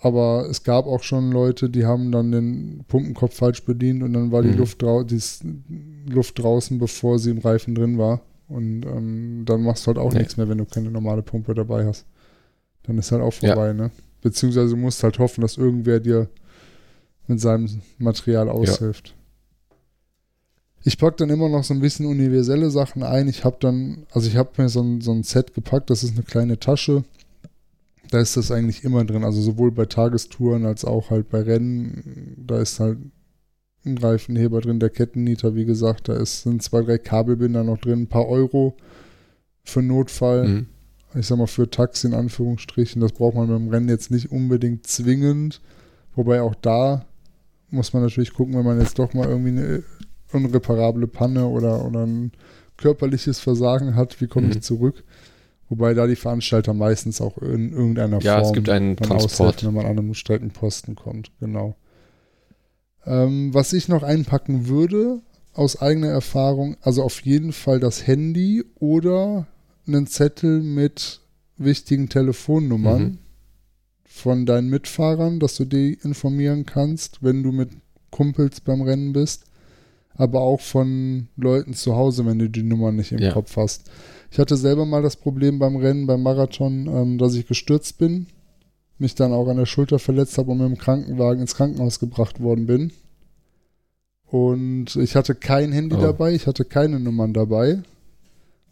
aber 0.00 0.46
es 0.48 0.62
gab 0.62 0.86
auch 0.86 1.02
schon 1.02 1.32
Leute, 1.32 1.68
die 1.68 1.84
haben 1.84 2.12
dann 2.12 2.30
den 2.30 2.84
Pumpenkopf 2.86 3.34
falsch 3.34 3.64
bedient 3.64 4.02
und 4.02 4.12
dann 4.12 4.30
war 4.30 4.42
die, 4.42 4.50
mhm. 4.50 4.58
Luft, 4.58 4.80
drau 4.80 5.02
die 5.02 5.20
Luft 6.06 6.38
draußen, 6.38 6.78
bevor 6.78 7.18
sie 7.18 7.30
im 7.30 7.38
Reifen 7.38 7.74
drin 7.74 7.98
war. 7.98 8.20
Und 8.48 8.86
ähm, 8.86 9.42
dann 9.44 9.62
machst 9.62 9.84
du 9.84 9.88
halt 9.88 9.98
auch 9.98 10.12
nee. 10.12 10.20
nichts 10.20 10.36
mehr, 10.36 10.48
wenn 10.48 10.58
du 10.58 10.64
keine 10.64 10.90
normale 10.90 11.22
Pumpe 11.22 11.52
dabei 11.52 11.84
hast. 11.84 12.06
Dann 12.84 12.96
ist 12.96 13.12
halt 13.12 13.22
auch 13.22 13.32
vorbei, 13.32 13.68
ja. 13.68 13.74
ne? 13.74 13.90
Beziehungsweise 14.22 14.70
du 14.70 14.76
musst 14.76 15.02
halt 15.02 15.18
hoffen, 15.18 15.42
dass 15.42 15.56
irgendwer 15.56 16.00
dir 16.00 16.28
mit 17.26 17.40
seinem 17.40 17.82
Material 17.98 18.48
aushilft. 18.48 19.08
Ja. 19.08 19.14
Ich 20.84 20.96
packe 20.96 21.16
dann 21.16 21.30
immer 21.30 21.48
noch 21.48 21.64
so 21.64 21.74
ein 21.74 21.80
bisschen 21.80 22.06
universelle 22.06 22.70
Sachen 22.70 23.02
ein. 23.02 23.28
Ich 23.28 23.44
habe 23.44 23.56
dann, 23.60 24.06
also 24.12 24.28
ich 24.28 24.36
habe 24.36 24.50
mir 24.56 24.68
so 24.68 24.80
ein, 24.80 25.00
so 25.00 25.12
ein 25.12 25.24
Set 25.24 25.54
gepackt, 25.54 25.90
das 25.90 26.02
ist 26.02 26.14
eine 26.14 26.22
kleine 26.22 26.58
Tasche 26.58 27.04
da 28.10 28.20
ist 28.20 28.36
das 28.36 28.50
eigentlich 28.50 28.84
immer 28.84 29.04
drin. 29.04 29.24
Also 29.24 29.40
sowohl 29.40 29.70
bei 29.70 29.86
Tagestouren 29.86 30.64
als 30.64 30.84
auch 30.84 31.10
halt 31.10 31.28
bei 31.28 31.42
Rennen. 31.42 32.34
Da 32.46 32.60
ist 32.60 32.80
halt 32.80 32.98
ein 33.84 33.98
Reifenheber 33.98 34.60
drin, 34.60 34.80
der 34.80 34.90
Kettennieter, 34.90 35.54
wie 35.54 35.64
gesagt. 35.64 36.08
Da 36.08 36.14
ist, 36.14 36.42
sind 36.42 36.62
zwei, 36.62 36.82
drei 36.82 36.98
Kabelbinder 36.98 37.64
noch 37.64 37.78
drin, 37.78 38.02
ein 38.02 38.08
paar 38.08 38.28
Euro 38.28 38.76
für 39.64 39.82
Notfall. 39.82 40.48
Mhm. 40.48 40.66
Ich 41.14 41.26
sag 41.26 41.38
mal 41.38 41.46
für 41.46 41.70
Taxi 41.70 42.06
in 42.06 42.14
Anführungsstrichen. 42.14 43.00
Das 43.00 43.12
braucht 43.12 43.34
man 43.34 43.48
beim 43.48 43.68
Rennen 43.68 43.88
jetzt 43.88 44.10
nicht 44.10 44.30
unbedingt 44.30 44.86
zwingend. 44.86 45.60
Wobei 46.14 46.42
auch 46.42 46.54
da 46.54 47.06
muss 47.70 47.92
man 47.92 48.02
natürlich 48.02 48.32
gucken, 48.32 48.54
wenn 48.54 48.64
man 48.64 48.80
jetzt 48.80 48.98
doch 48.98 49.14
mal 49.14 49.28
irgendwie 49.28 49.50
eine 49.50 49.82
unreparable 50.32 51.06
Panne 51.06 51.46
oder, 51.46 51.84
oder 51.84 52.06
ein 52.06 52.32
körperliches 52.76 53.40
Versagen 53.40 53.94
hat, 53.94 54.20
wie 54.20 54.26
komme 54.26 54.46
mhm. 54.46 54.52
ich 54.52 54.62
zurück? 54.62 55.04
Wobei 55.68 55.92
da 55.92 56.06
die 56.06 56.16
Veranstalter 56.16 56.72
meistens 56.72 57.20
auch 57.20 57.36
in 57.38 57.72
irgendeiner 57.72 58.20
ja, 58.20 58.34
Form. 58.34 58.42
Ja, 58.42 58.48
es 58.48 58.52
gibt 58.54 58.68
einen 58.70 58.96
Transport. 58.96 59.64
wenn 59.64 59.74
man 59.74 59.84
an 59.84 59.98
einem 59.98 60.14
Streckenposten 60.14 60.94
kommt, 60.94 61.30
genau. 61.40 61.76
Ähm, 63.04 63.52
was 63.52 63.72
ich 63.72 63.88
noch 63.88 64.02
einpacken 64.02 64.68
würde, 64.68 65.20
aus 65.52 65.80
eigener 65.80 66.08
Erfahrung, 66.08 66.76
also 66.80 67.02
auf 67.02 67.20
jeden 67.20 67.52
Fall 67.52 67.80
das 67.80 68.06
Handy 68.06 68.64
oder 68.76 69.46
einen 69.86 70.06
Zettel 70.06 70.62
mit 70.62 71.20
wichtigen 71.58 72.08
Telefonnummern 72.08 73.02
mhm. 73.02 73.18
von 74.04 74.46
deinen 74.46 74.70
Mitfahrern, 74.70 75.40
dass 75.40 75.56
du 75.56 75.64
die 75.64 75.98
informieren 76.02 76.64
kannst, 76.64 77.22
wenn 77.22 77.42
du 77.42 77.52
mit 77.52 77.70
Kumpels 78.10 78.60
beim 78.60 78.82
Rennen 78.82 79.12
bist, 79.12 79.44
aber 80.14 80.40
auch 80.40 80.60
von 80.60 81.28
Leuten 81.36 81.74
zu 81.74 81.94
Hause, 81.94 82.24
wenn 82.24 82.38
du 82.38 82.48
die 82.48 82.62
Nummer 82.62 82.92
nicht 82.92 83.12
im 83.12 83.18
ja. 83.18 83.32
Kopf 83.32 83.56
hast 83.56 83.90
Ich 84.30 84.38
hatte 84.38 84.56
selber 84.56 84.84
mal 84.84 85.02
das 85.02 85.16
Problem 85.16 85.58
beim 85.58 85.76
Rennen, 85.76 86.06
beim 86.06 86.22
Marathon, 86.22 86.86
ähm, 86.86 87.18
dass 87.18 87.34
ich 87.34 87.46
gestürzt 87.46 87.98
bin, 87.98 88.26
mich 88.98 89.14
dann 89.14 89.32
auch 89.32 89.48
an 89.48 89.56
der 89.56 89.66
Schulter 89.66 89.98
verletzt 89.98 90.38
habe 90.38 90.50
und 90.50 90.58
mit 90.58 90.68
dem 90.68 90.78
Krankenwagen 90.78 91.40
ins 91.40 91.54
Krankenhaus 91.54 91.98
gebracht 91.98 92.40
worden 92.40 92.66
bin. 92.66 92.92
Und 94.26 94.96
ich 94.96 95.16
hatte 95.16 95.34
kein 95.34 95.72
Handy 95.72 95.96
oh. 95.96 96.00
dabei, 96.00 96.34
ich 96.34 96.46
hatte 96.46 96.64
keine 96.64 97.00
Nummern 97.00 97.32
dabei. 97.32 97.82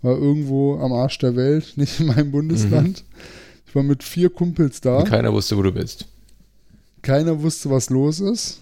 War 0.02 0.16
irgendwo 0.16 0.76
am 0.76 0.92
Arsch 0.92 1.18
der 1.18 1.36
Welt, 1.36 1.72
nicht 1.76 2.00
in 2.00 2.06
meinem 2.06 2.30
Bundesland. 2.30 3.02
Mhm. 3.02 3.20
Ich 3.66 3.74
war 3.74 3.82
mit 3.82 4.02
vier 4.02 4.30
Kumpels 4.30 4.80
da. 4.80 4.98
Und 4.98 5.08
keiner 5.08 5.32
wusste, 5.32 5.56
wo 5.56 5.62
du 5.62 5.72
bist. 5.72 6.06
Keiner 7.02 7.42
wusste, 7.42 7.70
was 7.70 7.88
los 7.88 8.20
ist. 8.20 8.60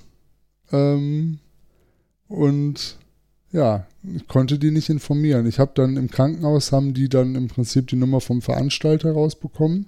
Ähm, 0.71 1.39
und 2.29 2.97
ja, 3.55 3.87
ich 4.03 4.27
konnte 4.27 4.59
die 4.59 4.73
nicht 4.73 4.91
informieren. 4.91 5.47
Ich 5.47 5.61
habe 5.61 5.71
dann 5.77 5.97
im 5.97 6.11
Krankenhaus, 6.11 6.73
haben 6.73 6.93
die 6.93 7.09
dann 7.09 7.37
im 7.37 7.47
Prinzip 7.47 7.87
die 7.87 7.95
Nummer 7.95 8.21
vom 8.21 8.43
Veranstalter 8.43 9.13
rausbekommen, 9.13 9.87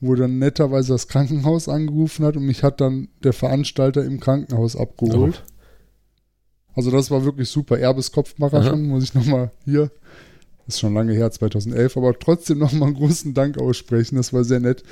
wo 0.00 0.14
dann 0.14 0.38
netterweise 0.38 0.94
das 0.94 1.08
Krankenhaus 1.08 1.68
angerufen 1.68 2.24
hat 2.24 2.38
und 2.38 2.46
mich 2.46 2.62
hat 2.62 2.80
dann 2.80 3.08
der 3.22 3.34
Veranstalter 3.34 4.02
im 4.02 4.18
Krankenhaus 4.18 4.76
abgeholt. 4.76 5.44
Oh. 5.46 5.52
Also 6.74 6.90
das 6.90 7.10
war 7.10 7.22
wirklich 7.26 7.50
super. 7.50 7.78
Erbeskopfmarathon, 7.78 8.88
muss 8.88 9.04
ich 9.04 9.12
nochmal 9.12 9.50
hier, 9.66 9.90
das 10.64 10.76
ist 10.76 10.80
schon 10.80 10.94
lange 10.94 11.12
her, 11.12 11.30
2011, 11.30 11.98
aber 11.98 12.18
trotzdem 12.18 12.58
nochmal 12.58 12.88
einen 12.88 12.96
großen 12.96 13.34
Dank 13.34 13.58
aussprechen. 13.58 14.16
Das 14.16 14.32
war 14.32 14.42
sehr 14.44 14.60
nett. 14.60 14.82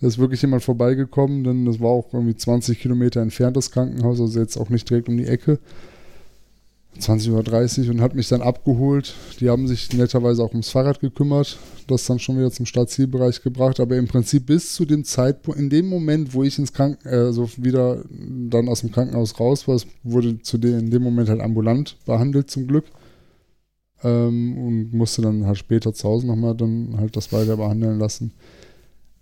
Da 0.00 0.06
ist 0.06 0.18
wirklich 0.18 0.42
jemand 0.42 0.62
vorbeigekommen, 0.62 1.42
denn 1.42 1.66
das 1.66 1.80
war 1.80 1.90
auch 1.90 2.14
irgendwie 2.14 2.36
20 2.36 2.78
Kilometer 2.78 3.20
entfernt, 3.20 3.56
das 3.56 3.72
Krankenhaus, 3.72 4.20
also 4.20 4.38
jetzt 4.38 4.56
auch 4.56 4.68
nicht 4.68 4.88
direkt 4.88 5.08
um 5.08 5.16
die 5.16 5.26
Ecke. 5.26 5.58
20.30 6.98 7.84
Uhr 7.84 7.90
und 7.90 8.00
hat 8.00 8.14
mich 8.14 8.28
dann 8.28 8.42
abgeholt. 8.42 9.14
Die 9.40 9.48
haben 9.48 9.66
sich 9.66 9.92
netterweise 9.92 10.42
auch 10.42 10.50
ums 10.50 10.70
Fahrrad 10.70 11.00
gekümmert, 11.00 11.58
das 11.86 12.06
dann 12.06 12.18
schon 12.18 12.36
wieder 12.36 12.50
zum 12.50 12.66
Startzielbereich 12.66 13.42
gebracht. 13.42 13.80
Aber 13.80 13.96
im 13.96 14.08
Prinzip 14.08 14.46
bis 14.46 14.74
zu 14.74 14.84
dem 14.84 15.04
Zeitpunkt, 15.04 15.58
in 15.58 15.70
dem 15.70 15.88
Moment, 15.88 16.34
wo 16.34 16.42
ich 16.42 16.58
ins 16.58 16.72
Kranken, 16.72 17.08
also 17.08 17.48
wieder 17.56 18.04
dann 18.10 18.68
aus 18.68 18.80
dem 18.80 18.92
Krankenhaus 18.92 19.38
raus 19.38 19.66
war, 19.68 19.80
wurde 20.02 20.40
zu 20.42 20.58
dem, 20.58 20.78
in 20.78 20.90
dem 20.90 21.02
Moment 21.02 21.28
halt 21.28 21.40
ambulant 21.40 21.96
behandelt 22.04 22.50
zum 22.50 22.66
Glück. 22.66 22.84
Ähm, 24.02 24.56
und 24.58 24.94
musste 24.94 25.22
dann 25.22 25.46
halt 25.46 25.58
später 25.58 25.92
zu 25.92 26.08
Hause 26.08 26.26
nochmal 26.26 26.54
dann 26.54 26.94
halt 26.98 27.16
das 27.16 27.32
weiter 27.32 27.56
behandeln 27.56 27.98
lassen. 27.98 28.32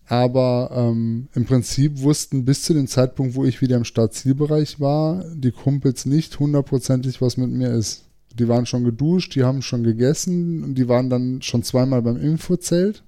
Aber 0.08 0.70
ähm, 0.72 1.28
im 1.34 1.44
Prinzip 1.46 2.00
wussten 2.00 2.44
bis 2.44 2.62
zu 2.62 2.74
dem 2.74 2.86
Zeitpunkt, 2.86 3.34
wo 3.34 3.44
ich 3.44 3.60
wieder 3.60 3.76
im 3.76 3.84
Startzielbereich 3.84 4.78
war, 4.78 5.24
die 5.34 5.50
Kumpels 5.50 6.06
nicht 6.06 6.38
hundertprozentig, 6.38 7.20
was 7.20 7.36
mit 7.36 7.50
mir 7.50 7.70
ist. 7.70 8.04
Die 8.38 8.48
waren 8.48 8.66
schon 8.66 8.84
geduscht, 8.84 9.34
die 9.34 9.42
haben 9.42 9.62
schon 9.62 9.82
gegessen 9.82 10.62
und 10.62 10.74
die 10.76 10.88
waren 10.88 11.10
dann 11.10 11.42
schon 11.42 11.62
zweimal 11.62 12.02
beim 12.02 12.16
Infozelt. 12.16 13.02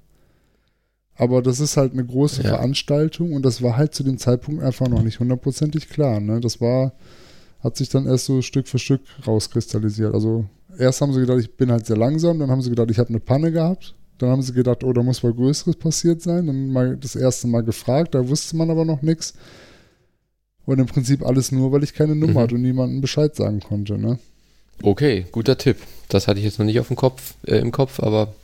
Aber 1.14 1.42
das 1.42 1.61
ist 1.61 1.76
halt 1.76 1.92
eine 1.92 2.05
große 2.05 2.42
ja. 2.42 2.51
Veranstaltung 2.51 3.32
und 3.32 3.44
das 3.44 3.62
war 3.62 3.76
halt 3.76 3.94
zu 3.94 4.03
dem 4.03 4.18
Zeitpunkt 4.18 4.62
einfach 4.62 4.88
noch 4.88 5.03
nicht 5.03 5.20
hundertprozentig 5.20 5.88
klar. 5.88 6.20
Ne? 6.20 6.40
Das 6.40 6.61
war, 6.61 6.92
hat 7.61 7.76
sich 7.76 7.88
dann 7.88 8.07
erst 8.07 8.26
so 8.26 8.40
Stück 8.42 8.66
für 8.66 8.78
Stück 8.78 9.03
rauskristallisiert. 9.26 10.14
Also 10.14 10.46
erst 10.78 11.01
haben 11.01 11.12
sie 11.12 11.20
gedacht, 11.20 11.40
ich 11.40 11.57
bin 11.57 11.70
halt 11.70 11.86
sehr 11.86 11.96
langsam, 11.96 12.38
dann 12.38 12.51
haben 12.51 12.62
sie 12.62 12.70
gedacht, 12.70 12.90
ich 12.90 12.99
habe 12.99 13.11
eine 13.11 13.20
Panne 13.20 13.53
gehabt. 13.53 13.94
Dann 14.18 14.30
haben 14.30 14.42
sie 14.42 14.52
gedacht, 14.52 14.82
oh, 14.82 14.92
da 14.92 15.02
muss 15.02 15.22
was 15.22 15.34
Größeres 15.34 15.76
passiert 15.76 16.22
sein. 16.22 16.48
Dann 16.48 16.72
mal 16.72 16.96
das 16.96 17.14
erste 17.14 17.46
Mal 17.46 17.62
gefragt, 17.62 18.14
da 18.14 18.28
wusste 18.28 18.56
man 18.56 18.70
aber 18.70 18.84
noch 18.84 19.00
nichts. 19.00 19.34
Und 20.66 20.80
im 20.80 20.86
Prinzip 20.86 21.24
alles 21.24 21.52
nur, 21.52 21.72
weil 21.72 21.84
ich 21.84 21.94
keine 21.94 22.16
Nummer 22.16 22.32
mhm. 22.32 22.38
hatte 22.38 22.54
und 22.56 22.62
niemandem 22.62 23.00
Bescheid 23.00 23.34
sagen 23.34 23.60
konnte, 23.60 23.96
ne? 23.96 24.18
Okay, 24.82 25.26
guter 25.32 25.56
Tipp. 25.56 25.78
Das 26.08 26.28
hatte 26.28 26.40
ich 26.40 26.44
jetzt 26.44 26.58
noch 26.58 26.66
nicht 26.66 26.78
auf 26.78 26.88
dem 26.88 26.96
Kopf, 26.96 27.34
äh, 27.46 27.58
im 27.58 27.72
Kopf, 27.72 28.00
aber 28.00 28.34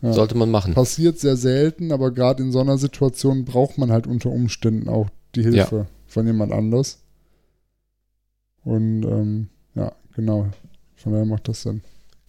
ja. 0.00 0.12
sollte 0.12 0.36
man 0.36 0.50
machen. 0.50 0.74
Passiert 0.74 1.18
sehr 1.18 1.36
selten, 1.36 1.92
aber 1.92 2.12
gerade 2.12 2.42
in 2.42 2.50
so 2.50 2.60
einer 2.60 2.78
Situation 2.78 3.44
braucht 3.44 3.78
man 3.78 3.92
halt 3.92 4.06
unter 4.06 4.30
Umständen 4.30 4.88
auch 4.88 5.08
die 5.34 5.42
Hilfe 5.42 5.76
ja. 5.76 5.86
von 6.06 6.26
jemand 6.26 6.52
anders. 6.52 6.98
Und 8.64 9.04
ähm, 9.04 9.48
ja, 9.74 9.92
genau. 10.14 10.48
Von 10.96 11.12
daher 11.12 11.26
macht 11.26 11.48
das 11.48 11.62
Sinn. 11.62 11.82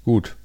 Gut 0.04 0.36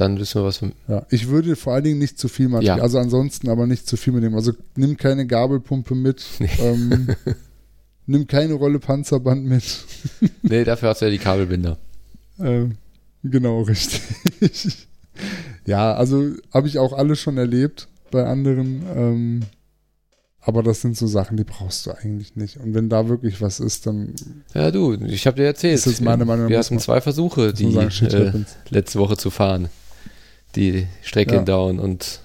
dann 0.00 0.18
wissen 0.18 0.40
wir, 0.40 0.44
was 0.44 0.62
wir. 0.62 0.72
Ja, 0.86 1.06
ich 1.10 1.28
würde 1.28 1.56
vor 1.56 1.74
allen 1.74 1.84
Dingen 1.84 1.98
nicht 1.98 2.18
zu 2.18 2.28
viel 2.28 2.48
machen. 2.48 2.64
Ja. 2.64 2.76
Also 2.76 2.98
ansonsten 2.98 3.48
aber 3.48 3.66
nicht 3.66 3.86
zu 3.86 3.96
viel 3.96 4.12
mitnehmen. 4.12 4.36
Also 4.36 4.52
nimm 4.76 4.96
keine 4.96 5.26
Gabelpumpe 5.26 5.94
mit. 5.94 6.24
Nee. 6.38 6.48
Ähm, 6.60 7.08
nimm 8.06 8.26
keine 8.26 8.54
Rolle 8.54 8.78
Panzerband 8.78 9.44
mit. 9.44 9.64
nee, 10.42 10.64
dafür 10.64 10.90
hast 10.90 11.00
du 11.00 11.06
ja 11.06 11.10
die 11.10 11.18
Kabelbinder. 11.18 11.78
Ähm, 12.38 12.76
genau, 13.24 13.62
richtig. 13.62 14.00
ja, 15.66 15.94
also 15.94 16.30
habe 16.54 16.68
ich 16.68 16.78
auch 16.78 16.92
alles 16.92 17.18
schon 17.18 17.36
erlebt 17.36 17.88
bei 18.12 18.24
anderen. 18.24 18.82
Ähm, 18.94 19.40
aber 20.40 20.62
das 20.62 20.80
sind 20.80 20.96
so 20.96 21.08
Sachen, 21.08 21.36
die 21.36 21.44
brauchst 21.44 21.86
du 21.86 21.90
eigentlich 21.90 22.36
nicht. 22.36 22.58
Und 22.58 22.72
wenn 22.72 22.88
da 22.88 23.08
wirklich 23.08 23.42
was 23.42 23.58
ist, 23.58 23.86
dann. 23.86 24.14
Ja, 24.54 24.70
du, 24.70 24.94
ich 24.94 25.26
habe 25.26 25.36
dir 25.36 25.44
erzählt. 25.44 25.74
Das 25.74 25.88
ist 25.88 26.00
meine 26.00 26.24
Meinung. 26.24 26.48
Wir 26.48 26.58
hatten 26.58 26.78
zwei 26.78 27.00
Versuche, 27.00 27.52
die 27.52 27.74
äh, 27.74 28.30
letzte 28.70 29.00
Woche 29.00 29.16
zu 29.16 29.30
fahren 29.30 29.68
die 30.58 30.86
Strecke 31.02 31.36
ja. 31.36 31.42
down 31.42 31.78
und 31.78 32.20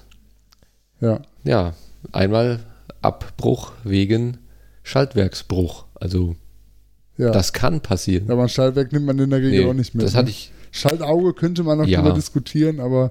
ja. 1.00 1.20
ja, 1.44 1.74
einmal 2.12 2.60
Abbruch 3.00 3.72
wegen 3.84 4.38
Schaltwerksbruch. 4.82 5.84
Also 5.94 6.36
ja. 7.16 7.30
das 7.30 7.52
kann 7.52 7.80
passieren. 7.80 8.30
Aber 8.30 8.42
ein 8.42 8.48
Schaltwerk 8.48 8.92
nimmt 8.92 9.06
man 9.06 9.18
in 9.18 9.30
der 9.30 9.38
Regel 9.38 9.64
nee, 9.64 9.70
auch 9.70 9.74
nicht 9.74 9.94
mit. 9.94 10.04
Das 10.04 10.14
hatte 10.14 10.26
ne? 10.26 10.30
ich. 10.30 10.50
Schaltauge 10.72 11.34
könnte 11.34 11.62
man 11.62 11.78
noch 11.78 11.86
ja. 11.86 12.02
drüber 12.02 12.14
diskutieren, 12.14 12.80
aber 12.80 13.10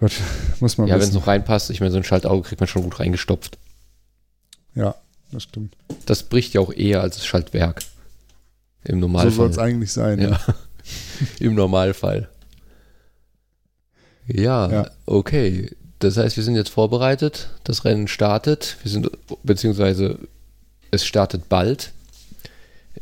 Gott, 0.00 0.12
muss 0.58 0.76
man 0.78 0.88
Ja, 0.88 0.96
wenn 0.96 1.02
es 1.02 1.12
noch 1.12 1.28
reinpasst, 1.28 1.70
ich 1.70 1.78
meine, 1.78 1.92
so 1.92 1.98
ein 1.98 2.04
Schaltauge 2.04 2.42
kriegt 2.48 2.60
man 2.60 2.66
schon 2.66 2.82
gut 2.82 2.98
reingestopft. 2.98 3.56
Ja, 4.74 4.96
das 5.30 5.44
stimmt. 5.44 5.76
Das 6.06 6.24
bricht 6.24 6.54
ja 6.54 6.60
auch 6.60 6.72
eher 6.72 7.02
als 7.02 7.16
das 7.16 7.26
Schaltwerk. 7.26 7.82
Im 8.82 8.98
Normalfall. 8.98 9.30
So 9.30 9.36
soll 9.36 9.50
es 9.50 9.58
eigentlich 9.58 9.92
sein. 9.92 10.20
Ja. 10.20 10.40
Im 11.40 11.54
Normalfall. 11.54 12.28
Ja, 14.26 14.70
ja, 14.70 14.90
okay. 15.06 15.70
Das 15.98 16.16
heißt, 16.16 16.36
wir 16.36 16.44
sind 16.44 16.56
jetzt 16.56 16.70
vorbereitet. 16.70 17.48
Das 17.64 17.84
Rennen 17.84 18.08
startet. 18.08 18.76
Wir 18.82 18.90
sind, 18.90 19.10
beziehungsweise 19.42 20.18
es 20.90 21.06
startet 21.06 21.48
bald. 21.48 21.92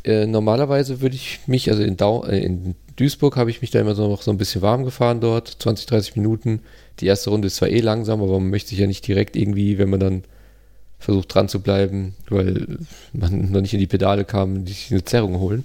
Äh, 0.04 0.26
normalerweise 0.26 1.00
würde 1.00 1.16
ich 1.16 1.40
mich, 1.46 1.70
also 1.70 1.82
in, 1.82 1.96
Dau 1.96 2.24
äh, 2.24 2.38
in 2.38 2.74
Duisburg 2.96 3.36
habe 3.36 3.50
ich 3.50 3.62
mich 3.62 3.70
da 3.70 3.80
immer 3.80 3.94
so 3.94 4.08
noch 4.08 4.22
so 4.22 4.30
ein 4.30 4.38
bisschen 4.38 4.62
warm 4.62 4.84
gefahren 4.84 5.20
dort, 5.20 5.56
20, 5.58 5.86
30 5.86 6.16
Minuten. 6.16 6.60
Die 7.00 7.06
erste 7.06 7.30
Runde 7.30 7.46
ist 7.46 7.56
zwar 7.56 7.68
eh 7.68 7.80
langsam, 7.80 8.22
aber 8.22 8.38
man 8.38 8.50
möchte 8.50 8.70
sich 8.70 8.78
ja 8.78 8.86
nicht 8.86 9.06
direkt 9.06 9.36
irgendwie, 9.36 9.78
wenn 9.78 9.90
man 9.90 10.00
dann 10.00 10.24
versucht 10.98 11.34
dran 11.34 11.48
zu 11.48 11.60
bleiben, 11.60 12.14
weil 12.28 12.78
man 13.12 13.50
noch 13.50 13.60
nicht 13.60 13.74
in 13.74 13.80
die 13.80 13.86
Pedale 13.86 14.24
kam, 14.24 14.66
sich 14.66 14.90
eine 14.90 15.04
Zerrung 15.04 15.38
holen. 15.38 15.64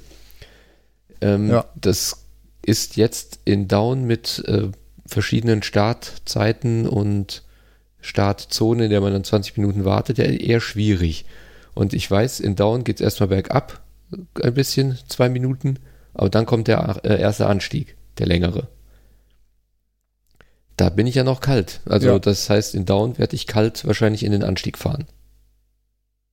Ähm, 1.22 1.49
ja. 1.49 1.66
Das 1.76 2.26
ist 2.66 2.97
jetzt 2.97 3.39
in 3.45 3.68
Down 3.68 4.05
mit 4.05 4.43
äh, 4.47 4.70
verschiedenen 5.10 5.64
Startzeiten 5.64 6.88
und 6.88 7.43
Startzone, 8.01 8.86
in 8.86 8.89
der 8.89 9.01
man 9.01 9.14
dann 9.14 9.24
20 9.24 9.57
Minuten 9.57 9.86
wartet, 9.86 10.18
ja 10.18 10.26
eher 10.26 10.62
schwierig. 10.62 11.26
Und 11.74 11.93
ich 11.93 12.10
weiß, 12.10 12.39
in 12.39 12.55
Down 12.55 12.84
geht 12.84 12.97
es 12.97 13.01
erstmal 13.01 13.30
bergab, 13.30 13.82
ein 14.41 14.53
bisschen, 14.53 14.97
zwei 15.07 15.30
Minuten, 15.30 15.80
aber 16.14 16.30
dann 16.30 16.45
kommt 16.45 16.68
der 16.68 17.01
äh, 17.03 17.20
erste 17.20 17.47
Anstieg, 17.47 17.95
der 18.18 18.28
längere. 18.28 18.68
Da 20.78 20.89
bin 20.89 21.07
ich 21.07 21.16
ja 21.16 21.24
noch 21.24 21.41
kalt. 21.41 21.82
Also 21.86 22.07
ja. 22.07 22.20
das 22.20 22.49
heißt, 22.49 22.74
in 22.74 22.86
Down 22.86 23.18
werde 23.18 23.36
ich 23.36 23.47
kalt 23.47 23.86
wahrscheinlich 23.86 24.24
in 24.24 24.32
den 24.32 24.43
Anstieg 24.43 24.78
fahren. 24.78 25.05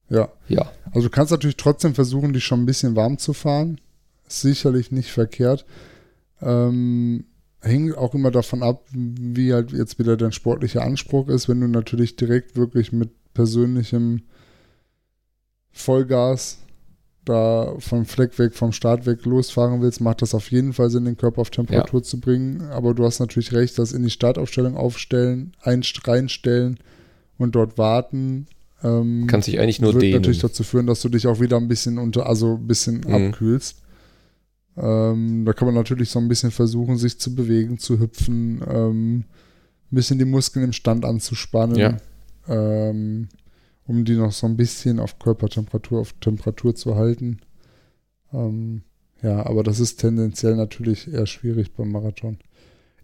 Ja. 0.09 0.29
Ja. 0.49 0.71
Also 0.93 1.09
du 1.09 1.11
kannst 1.11 1.33
natürlich 1.33 1.57
trotzdem 1.57 1.95
versuchen, 1.95 2.33
dich 2.33 2.45
schon 2.45 2.63
ein 2.63 2.67
bisschen 2.67 2.95
warm 2.97 3.19
zu 3.19 3.33
fahren. 3.33 3.81
sicherlich 4.29 4.93
nicht 4.93 5.11
verkehrt. 5.11 5.65
Ähm, 6.41 7.25
hängt 7.61 7.97
auch 7.97 8.15
immer 8.15 8.31
davon 8.31 8.63
ab, 8.63 8.85
wie 8.93 9.53
halt 9.53 9.73
jetzt 9.73 9.99
wieder 9.99 10.17
dein 10.17 10.33
sportlicher 10.33 10.83
Anspruch 10.83 11.29
ist. 11.29 11.49
Wenn 11.49 11.61
du 11.61 11.69
natürlich 11.69 12.17
direkt 12.17 12.57
wirklich 12.57 12.93
mit 12.93 13.11
persönlichem 13.35 14.23
Vollgas 15.73 16.59
da 17.27 17.75
vom 17.79 18.07
Fleck 18.07 18.39
weg, 18.39 18.55
vom 18.55 18.73
Start 18.73 19.05
weg 19.05 19.25
losfahren 19.25 19.83
willst, 19.83 20.01
macht 20.01 20.23
das 20.23 20.35
auf 20.35 20.51
jeden 20.51 20.73
Fall 20.73 20.91
Sinn, 20.91 21.05
den 21.05 21.17
Körper 21.17 21.41
auf 21.41 21.51
Temperatur 21.51 22.01
ja. 22.01 22.05
zu 22.05 22.21
bringen. 22.21 22.63
Aber 22.71 22.95
du 22.95 23.05
hast 23.05 23.19
natürlich 23.19 23.53
recht, 23.53 23.79
das 23.79 23.93
in 23.93 24.05
die 24.05 24.11
Startaufstellung 24.11 24.77
aufstellen, 24.77 25.53
reinstellen 25.63 26.79
und 27.37 27.55
dort 27.55 27.79
warten. 27.79 28.47
Ähm, 28.83 29.27
Kann 29.27 29.43
sich 29.43 29.59
eigentlich 29.59 29.81
nur 29.81 29.93
wird 29.95 30.05
dehnen. 30.05 30.17
natürlich 30.17 30.39
dazu 30.39 30.63
führen, 30.63 30.87
dass 30.87 31.03
du 31.03 31.09
dich 31.09 31.27
auch 31.27 31.41
wieder 31.41 31.57
ein 31.57 31.69
bisschen 31.69 31.99
unter, 31.99 32.27
also 32.27 32.55
ein 32.55 32.67
bisschen 32.67 33.01
mhm. 33.07 33.15
abkühlst. 33.15 33.83
Ähm, 34.77 35.45
da 35.45 35.53
kann 35.53 35.67
man 35.67 35.75
natürlich 35.75 36.11
so 36.11 36.19
ein 36.19 36.29
bisschen 36.29 36.51
versuchen, 36.51 36.97
sich 36.99 37.19
zu 37.19 37.35
bewegen, 37.35 37.79
zu 37.79 37.99
hüpfen, 37.99 38.63
ähm, 38.69 39.19
ein 39.19 39.25
bisschen 39.91 40.19
die 40.19 40.25
Muskeln 40.25 40.65
im 40.65 40.73
Stand 40.73 41.05
anzuspannen, 41.05 41.77
ja. 41.77 41.97
ähm, 42.49 43.29
um 43.87 44.05
die 44.05 44.17
noch 44.17 44.33
so 44.33 44.47
ein 44.47 44.57
bisschen 44.57 44.99
auf 45.01 45.19
Körpertemperatur, 45.19 46.01
auf 46.01 46.13
Temperatur 46.21 46.75
zu 46.75 46.97
halten. 46.97 47.39
Ähm, 48.33 48.83
Ja, 49.23 49.47
aber 49.47 49.63
das 49.63 49.81
ist 49.81 49.97
tendenziell 49.97 50.57
natürlich 50.57 51.11
eher 51.13 51.27
schwierig 51.27 51.73
beim 51.73 51.91
Marathon. 51.91 52.37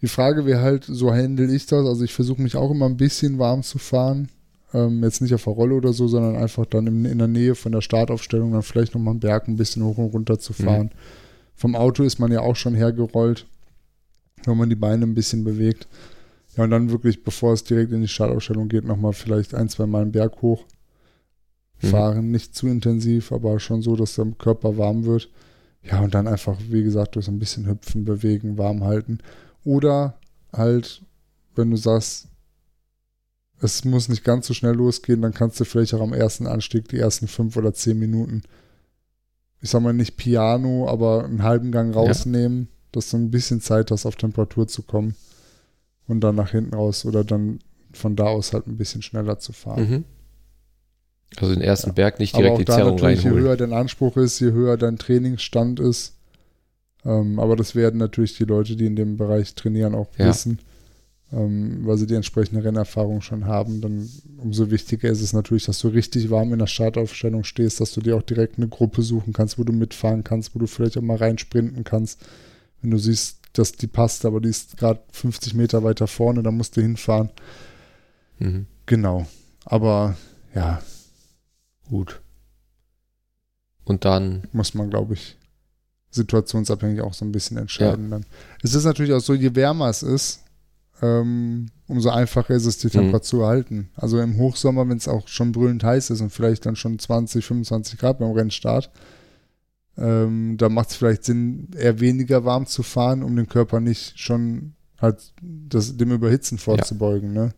Die 0.03 0.09
Frage 0.09 0.45
wäre 0.45 0.61
halt, 0.61 0.85
so 0.85 1.13
handle 1.13 1.53
ich 1.55 1.67
das. 1.67 1.87
Also 1.87 2.05
ich 2.05 2.13
versuche 2.13 2.43
mich 2.43 2.57
auch 2.57 2.71
immer 2.71 2.87
ein 2.87 2.97
bisschen 2.97 3.39
warm 3.39 3.63
zu 3.63 3.79
fahren. 3.79 4.29
Ähm, 4.75 5.03
jetzt 5.03 5.23
nicht 5.23 5.35
auf 5.35 5.45
der 5.45 5.53
Rolle 5.53 5.75
oder 5.75 5.93
so, 5.93 6.09
sondern 6.09 6.37
einfach 6.37 6.67
dann 6.67 6.87
in, 6.87 7.05
in 7.05 7.19
der 7.19 7.29
Nähe 7.29 7.55
von 7.55 7.73
der 7.73 7.81
Startaufstellung 7.81 8.53
dann 8.53 8.63
vielleicht 8.63 8.95
nochmal 8.95 9.13
einen 9.13 9.21
Berg 9.21 9.49
ein 9.49 9.57
bisschen 9.57 9.85
hoch 9.85 9.99
und 9.99 10.13
runter 10.13 10.39
zu 10.39 10.53
fahren. 10.53 10.87
Mhm. 10.87 11.22
Vom 11.55 11.77
Auto 11.77 12.03
ist 12.03 12.19
man 12.19 12.33
ja 12.33 12.41
auch 12.41 12.57
schon 12.57 12.75
hergerollt, 12.75 13.47
wenn 14.45 14.57
man 14.57 14.69
die 14.69 14.77
Beine 14.77 15.05
ein 15.05 15.15
bisschen 15.15 15.45
bewegt. 15.45 15.87
Ja, 16.57 16.65
und 16.65 16.71
dann 16.71 16.91
wirklich, 16.91 17.23
bevor 17.23 17.53
es 17.53 17.65
direkt 17.65 17.93
in 17.93 18.03
die 18.03 18.09
Startaufstellung 18.09 18.69
geht, 18.69 18.85
nochmal 18.85 19.13
vielleicht 19.13 19.55
ein, 19.55 19.69
zwei 19.69 19.87
Mal 19.87 20.03
einen 20.03 20.13
Berg 20.13 20.43
hoch 20.43 20.65
mhm. 21.81 21.87
fahren. 21.87 22.27
Mhm. 22.27 22.31
Nicht 22.33 22.55
zu 22.55 22.67
intensiv, 22.69 23.33
aber 23.33 23.59
schon 23.61 23.83
so, 23.83 23.97
dass 23.97 24.15
der 24.17 24.27
Körper 24.39 24.77
warm 24.77 25.05
wird. 25.05 25.31
Ja, 25.83 26.01
und 26.01 26.15
dann 26.15 26.29
einfach, 26.29 26.59
wie 26.69 26.85
gesagt, 26.85 27.17
durch 27.17 27.27
so 27.27 27.33
ein 27.33 27.39
bisschen 27.39 27.67
hüpfen, 27.67 28.05
bewegen, 28.05 28.59
warm 28.59 28.85
halten. 28.85 29.19
Oder 29.65 30.19
halt, 30.53 31.03
wenn 31.55 31.71
du 31.71 31.77
sagst, 31.77 32.29
es 33.61 33.85
muss 33.85 34.09
nicht 34.09 34.25
ganz 34.25 34.47
so 34.47 34.55
schnell 34.55 34.75
losgehen, 34.75 35.23
dann 35.23 35.33
kannst 35.33 35.59
du 35.61 35.65
vielleicht 35.65 35.95
auch 35.95 36.01
am 36.01 36.13
ersten 36.13 36.47
Anstieg 36.47 36.89
die 36.89 36.99
ersten 36.99 37.29
fünf 37.29 37.57
oder 37.57 37.73
zehn 37.73 37.99
Minuten, 37.99 38.43
ich 39.63 39.71
sag 39.71 39.81
mal 39.81 39.93
nicht 39.93 40.17
Piano, 40.17 40.89
aber 40.89 41.25
einen 41.25 41.43
halben 41.43 41.71
Gang 41.73 41.95
rausnehmen, 41.95 42.63
ja. 42.63 42.67
dass 42.93 43.11
du 43.11 43.17
ein 43.17 43.31
bisschen 43.31 43.61
Zeit 43.61 43.91
hast, 43.91 44.05
auf 44.05 44.17
Temperatur 44.17 44.67
zu 44.67 44.83
kommen 44.83 45.15
und 46.09 46.21
dann 46.21 46.35
nach 46.35 46.51
hinten 46.51 46.75
raus 46.75 47.05
oder 47.05 47.25
dann 47.25 47.61
von 47.93 48.17
da 48.17 48.25
aus 48.25 48.53
halt 48.53 48.67
ein 48.67 48.77
bisschen 48.77 49.03
schneller 49.03 49.39
zu 49.39 49.53
fahren. 49.53 49.89
Mhm. 49.89 50.05
Also 51.37 51.55
den 51.55 51.63
ersten 51.63 51.91
ja. 51.91 51.95
Berg 51.95 52.19
nicht 52.19 52.37
direkt 52.37 52.59
die 52.59 52.65
Zerrung 52.65 52.99
reinholen. 52.99 53.35
Je 53.35 53.41
höher 53.41 53.57
dein 53.57 53.73
Anspruch 53.73 54.17
ist, 54.17 54.41
je 54.41 54.51
höher 54.51 54.77
dein 54.77 54.99
Trainingsstand 54.99 55.81
ist. 55.81 56.17
Ähm, 57.05 57.39
aber 57.39 57.57
das 57.57 57.75
werden 57.75 57.99
natürlich 57.99 58.37
die 58.37 58.45
Leute, 58.45 58.77
die 58.77 58.87
in 58.87 58.97
dem 58.97 59.17
Bereich 59.17 59.55
trainieren, 59.55 59.95
auch 59.95 60.09
ja. 60.19 60.27
wissen 60.27 60.59
ähm, 61.33 61.87
weil 61.87 61.97
sie 61.97 62.07
die 62.07 62.15
entsprechende 62.15 62.63
Rennerfahrung 62.63 63.23
schon 63.23 63.47
haben, 63.47 63.81
dann 63.81 64.09
umso 64.39 64.71
wichtiger 64.71 65.09
ist 65.09 65.23
es 65.23 65.33
natürlich, 65.33 65.65
dass 65.65 65.79
du 65.79 65.89
richtig 65.89 66.31
warm 66.31 66.53
in 66.53 66.59
der 66.59 66.67
Startaufstellung 66.67 67.45
stehst, 67.45 67.81
dass 67.81 67.93
du 67.93 68.01
dir 68.01 68.17
auch 68.17 68.23
direkt 68.23 68.59
eine 68.59 68.69
Gruppe 68.69 69.03
suchen 69.03 69.33
kannst, 69.33 69.59
wo 69.59 69.65
du 69.65 69.73
mitfahren 69.73 70.25
kannst, 70.25 70.55
wo 70.55 70.59
du 70.59 70.67
vielleicht 70.67 70.99
auch 70.99 71.03
mal 71.03 71.17
reinsprinten 71.17 71.85
kannst. 71.85 72.21
Wenn 72.83 72.91
du 72.91 72.99
siehst, 72.99 73.39
dass 73.55 73.73
die 73.73 73.87
passt, 73.87 74.25
aber 74.25 74.41
die 74.41 74.51
ist 74.51 74.77
gerade 74.77 75.01
50 75.13 75.55
Meter 75.55 75.83
weiter 75.83 76.07
vorne, 76.07 76.43
dann 76.43 76.57
musst 76.57 76.77
du 76.77 76.83
hinfahren. 76.83 77.31
Mhm. 78.39 78.67
Genau. 78.87 79.27
Aber 79.65 80.17
ja. 80.55 80.83
Gut. 81.89 82.21
Und 83.85 84.05
dann 84.05 84.43
muss 84.53 84.75
man, 84.75 84.91
glaube 84.91 85.15
ich, 85.15 85.37
situationsabhängig 86.11 87.01
auch 87.01 87.15
so 87.15 87.25
ein 87.25 87.33
bisschen 87.33 87.57
entscheiden. 87.57 88.05
Ja. 88.05 88.11
Dann. 88.11 88.27
Es 88.63 88.75
ist 88.75 88.85
natürlich 88.85 89.13
auch 89.13 89.21
so, 89.21 89.35
je 89.35 89.55
wärmer 89.55 89.89
es 89.89 90.03
ist, 90.03 90.42
ähm, 91.03 91.67
umso 91.89 92.11
einfacher 92.11 92.55
ist 92.55 92.65
es, 92.65 92.79
die 92.79 92.89
Temperatur 92.89 93.45
mhm. 93.45 93.49
halten. 93.49 93.91
Also 93.97 94.21
im 94.21 94.39
Hochsommer, 94.39 94.89
wenn 94.89 94.97
es 94.97 95.09
auch 95.09 95.27
schon 95.29 95.53
brüllend 95.53 95.83
heiß 95.83 96.11
ist 96.11 96.21
und 96.21 96.31
vielleicht 96.31 96.65
dann 96.65 96.77
schon 96.77 96.99
20, 96.99 97.45
25 97.45 97.99
Grad 97.99 98.21
beim 98.21 98.31
Rennstart, 98.31 98.91
ähm, 99.99 100.57
da 100.57 100.69
macht 100.69 100.91
es 100.91 100.97
vielleicht 100.97 101.25
Sinn, 101.25 101.69
eher 101.77 102.01
weniger 102.01 102.45
warm 102.45 102.67
zu 102.67 102.83
fahren, 102.83 103.23
um 103.23 103.37
den 103.37 103.49
Körper 103.49 103.81
nicht 103.81 104.19
schon 104.19 104.75
halt 105.01 105.35
das, 105.43 105.97
dem 105.97 106.13
Überhitzen 106.13 106.57
vorzubeugen. 106.57 107.35
Ja. 107.35 107.47
Ne? 107.47 107.55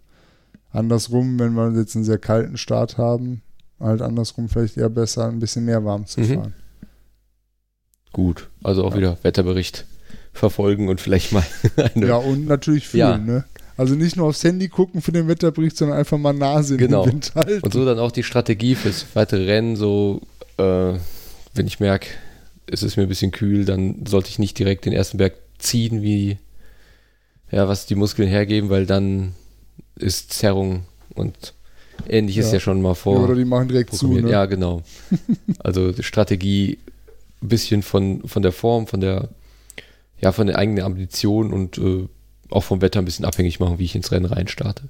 Andersrum, 0.71 1.39
wenn 1.39 1.53
wir 1.53 1.71
jetzt 1.73 1.95
einen 1.95 2.05
sehr 2.05 2.19
kalten 2.19 2.57
Start 2.57 2.99
haben, 2.99 3.43
halt 3.79 4.03
andersrum 4.03 4.49
vielleicht 4.49 4.79
eher 4.79 4.89
besser, 4.89 5.29
ein 5.29 5.39
bisschen 5.39 5.67
mehr 5.67 5.85
warm 5.85 6.07
zu 6.07 6.21
mhm. 6.21 6.35
fahren. 6.35 6.55
Gut, 8.13 8.49
also 8.63 8.85
auch 8.85 8.93
ja. 8.93 8.97
wieder 8.97 9.19
Wetterbericht 9.23 9.85
verfolgen 10.35 10.89
und 10.89 11.01
vielleicht 11.01 11.33
mal 11.33 11.45
eine. 11.95 12.07
Ja, 12.07 12.17
und 12.17 12.47
natürlich 12.47 12.89
fühlen, 12.89 13.01
ja. 13.01 13.19
ne? 13.19 13.45
Also 13.77 13.95
nicht 13.95 14.17
nur 14.17 14.27
aufs 14.27 14.45
Handy 14.45 14.69
gucken 14.69 15.03
für 15.03 15.11
den 15.11 15.27
Wetterbericht, 15.27 15.77
sondern 15.77 15.99
einfach 15.99 16.17
mal 16.17 16.33
Nase 16.33 16.75
in 16.75 16.79
genau. 16.79 17.05
den 17.05 17.15
Wind 17.15 17.33
halten. 17.35 17.65
Und 17.65 17.73
so 17.73 17.85
dann 17.85 17.99
auch 17.99 18.13
die 18.13 18.23
Strategie 18.23 18.77
fürs 18.77 19.05
weitere 19.15 19.47
Rennen, 19.47 19.75
so 19.75 20.21
äh, 20.59 20.93
wenn 21.55 21.67
ich 21.67 21.81
merke, 21.81 22.09
es 22.67 22.83
ist 22.83 22.97
mir 22.97 23.03
ein 23.03 23.09
bisschen 23.09 23.33
kühl, 23.33 23.65
dann 23.65 24.07
sollte 24.07 24.29
ich 24.29 24.39
nicht 24.39 24.59
direkt 24.59 24.85
den 24.85 24.93
ersten 24.93 25.19
Berg 25.19 25.35
ziehen, 25.59 26.03
wie 26.03 26.39
ja, 27.51 27.69
was 27.69 27.87
die 27.87 27.95
Muskeln 27.95 28.29
hergeben, 28.29 28.71
weil 28.71 28.87
dann 28.87 29.35
ist 29.97 30.33
Zerrung 30.33 30.85
und 31.15 31.55
ähnliches 32.09 32.47
ja, 32.47 32.55
ja 32.55 32.61
schon 32.61 32.83
mal 32.83 32.95
vor. 32.95 33.17
Ja, 33.17 33.25
oder 33.25 33.35
die 33.35 33.45
machen 33.45 33.69
direkt 33.69 33.95
zu. 33.95 34.13
Ne? 34.13 34.31
Ja, 34.31 34.47
genau. 34.47 34.83
Also 35.59 35.93
Strategie 36.01 36.79
ein 37.43 37.49
bisschen 37.49 37.83
von, 37.83 38.27
von 38.27 38.43
der 38.43 38.53
Form, 38.53 38.87
von 38.87 39.01
der 39.01 39.29
ja, 40.25 40.33
von 40.33 40.47
der 40.47 40.57
eigenen 40.59 40.83
Ambition 40.83 41.53
und 41.53 41.77
äh, 41.77 42.09
auch 42.49 42.65
vom 42.65 42.81
Wetter 42.81 42.99
ein 42.99 43.05
bisschen 43.05 43.27
abhängig 43.27 43.61
machen, 43.61 43.79
wie 43.79 43.85
ich 43.85 43.95
ins 43.95 44.11
Rennen 44.11 44.25
reinstarte. 44.25 44.89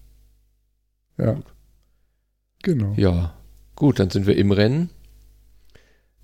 Ja. 1.18 1.42
Genau. 2.62 2.94
Ja, 2.96 3.34
gut, 3.74 3.98
dann 3.98 4.10
sind 4.10 4.26
wir 4.28 4.36
im 4.36 4.52
Rennen. 4.52 4.90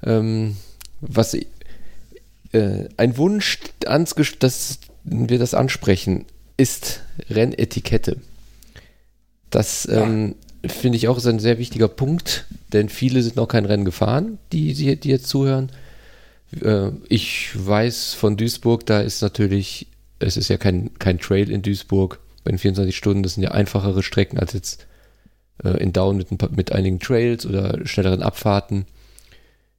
Ähm, 0.04 0.56
was 1.00 1.34
äh, 1.34 1.44
ein 2.96 3.16
Wunsch, 3.16 3.58
dass 3.80 4.78
wir 5.02 5.38
das 5.40 5.54
ansprechen, 5.54 6.26
ist 6.56 7.02
Rennetikette. 7.28 8.18
Das 9.50 9.88
ähm, 9.90 10.36
finde 10.64 10.98
ich 10.98 11.08
auch 11.08 11.16
ist 11.16 11.26
ein 11.26 11.40
sehr 11.40 11.58
wichtiger 11.58 11.88
Punkt, 11.88 12.46
denn 12.72 12.88
viele 12.88 13.22
sind 13.22 13.34
noch 13.34 13.48
kein 13.48 13.64
Rennen 13.64 13.84
gefahren, 13.84 14.38
die, 14.52 14.72
die, 14.72 14.94
die 14.94 15.08
jetzt 15.08 15.26
zuhören. 15.26 15.72
Äh, 16.60 16.90
ich 17.08 17.50
weiß 17.54 18.14
von 18.14 18.36
Duisburg, 18.36 18.86
da 18.86 19.00
ist 19.00 19.22
natürlich, 19.22 19.86
es 20.18 20.36
ist 20.36 20.48
ja 20.48 20.56
kein, 20.56 20.94
kein 20.98 21.18
Trail 21.18 21.50
in 21.50 21.62
Duisburg 21.62 22.20
bei 22.44 22.50
den 22.50 22.58
24 22.58 22.96
Stunden, 22.96 23.22
das 23.22 23.34
sind 23.34 23.42
ja 23.42 23.50
einfachere 23.50 24.02
Strecken 24.02 24.38
als 24.38 24.52
jetzt 24.52 24.86
äh, 25.62 25.82
in 25.82 25.92
Down 25.92 26.16
mit, 26.16 26.56
mit 26.56 26.72
einigen 26.72 27.00
Trails 27.00 27.46
oder 27.46 27.86
schnelleren 27.86 28.22
Abfahrten. 28.22 28.86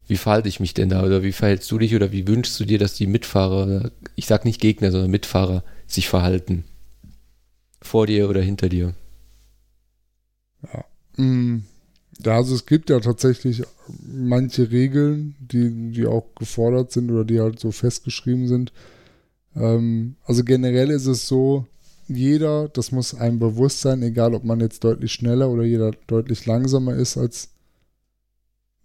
Wie 0.07 0.17
verhalte 0.17 0.49
ich 0.49 0.59
mich 0.59 0.73
denn 0.73 0.89
da 0.89 1.03
oder 1.03 1.23
wie 1.23 1.31
verhältst 1.31 1.71
du 1.71 1.79
dich 1.79 1.95
oder 1.95 2.11
wie 2.11 2.27
wünschst 2.27 2.59
du 2.59 2.65
dir, 2.65 2.77
dass 2.77 2.95
die 2.95 3.07
Mitfahrer, 3.07 3.91
ich 4.15 4.27
sag 4.27 4.45
nicht 4.45 4.59
Gegner, 4.59 4.91
sondern 4.91 5.11
Mitfahrer 5.11 5.63
sich 5.87 6.09
verhalten? 6.09 6.65
Vor 7.81 8.07
dir 8.07 8.29
oder 8.29 8.41
hinter 8.41 8.69
dir? 8.69 8.93
Ja. 10.73 10.85
Mm, 11.23 11.63
ja, 12.23 12.35
also 12.35 12.55
es 12.55 12.65
gibt 12.65 12.89
ja 12.89 12.99
tatsächlich 12.99 13.63
manche 14.01 14.71
Regeln, 14.71 15.35
die, 15.39 15.91
die 15.91 16.05
auch 16.05 16.35
gefordert 16.35 16.91
sind 16.91 17.11
oder 17.11 17.25
die 17.25 17.39
halt 17.39 17.59
so 17.59 17.71
festgeschrieben 17.71 18.47
sind. 18.47 18.73
Ähm, 19.55 20.15
also 20.25 20.43
generell 20.43 20.89
ist 20.89 21.07
es 21.07 21.27
so, 21.27 21.65
jeder, 22.07 22.67
das 22.69 22.91
muss 22.91 23.15
einem 23.15 23.39
bewusst 23.39 23.81
sein, 23.81 24.01
egal 24.03 24.33
ob 24.33 24.43
man 24.43 24.59
jetzt 24.59 24.83
deutlich 24.83 25.11
schneller 25.11 25.49
oder 25.49 25.63
jeder 25.63 25.91
deutlich 26.07 26.45
langsamer 26.45 26.95
ist 26.95 27.17
als 27.17 27.49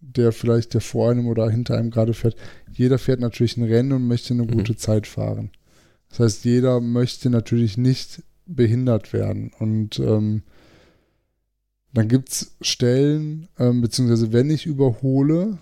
der 0.01 0.32
vielleicht, 0.32 0.74
der 0.74 0.80
vor 0.80 1.11
einem 1.11 1.26
oder 1.26 1.51
hinter 1.51 1.76
einem 1.76 1.91
gerade 1.91 2.14
fährt. 2.14 2.37
Jeder 2.72 2.99
fährt 2.99 3.20
natürlich 3.20 3.57
ein 3.57 3.64
Rennen 3.64 3.93
und 3.93 4.07
möchte 4.07 4.34
eine 4.34 4.45
mhm. 4.45 4.53
gute 4.53 4.76
Zeit 4.76 5.07
fahren. 5.07 5.51
Das 6.11 6.20
heißt, 6.20 6.45
jeder 6.45 6.80
möchte 6.80 7.30
natürlich 7.30 7.76
nicht 7.76 8.22
behindert 8.47 9.12
werden. 9.12 9.51
Und 9.59 9.99
ähm, 9.99 10.43
dann 11.97 12.09
gibt 12.09 12.28
es 12.28 12.57
Stellen, 12.61 13.49
ähm, 13.59 13.80
beziehungsweise 13.80 14.30
wenn 14.30 14.51
ich 14.51 14.66
überhole 14.66 15.57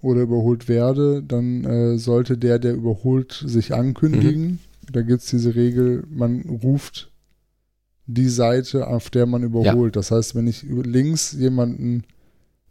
oder 0.00 0.22
überholt 0.22 0.66
werde, 0.66 1.22
dann 1.22 1.64
äh, 1.64 1.98
sollte 1.98 2.36
der, 2.36 2.58
der 2.58 2.74
überholt, 2.74 3.44
sich 3.46 3.72
ankündigen. 3.72 4.42
Mhm. 4.42 4.58
Da 4.90 5.02
gibt 5.02 5.22
es 5.22 5.30
diese 5.30 5.54
Regel, 5.54 6.02
man 6.10 6.40
ruft 6.64 7.12
die 8.06 8.28
Seite, 8.28 8.88
auf 8.88 9.08
der 9.08 9.26
man 9.26 9.44
überholt. 9.44 9.94
Ja. 9.94 10.00
Das 10.00 10.10
heißt, 10.10 10.34
wenn 10.34 10.48
ich 10.48 10.64
links 10.64 11.30
jemanden 11.30 12.02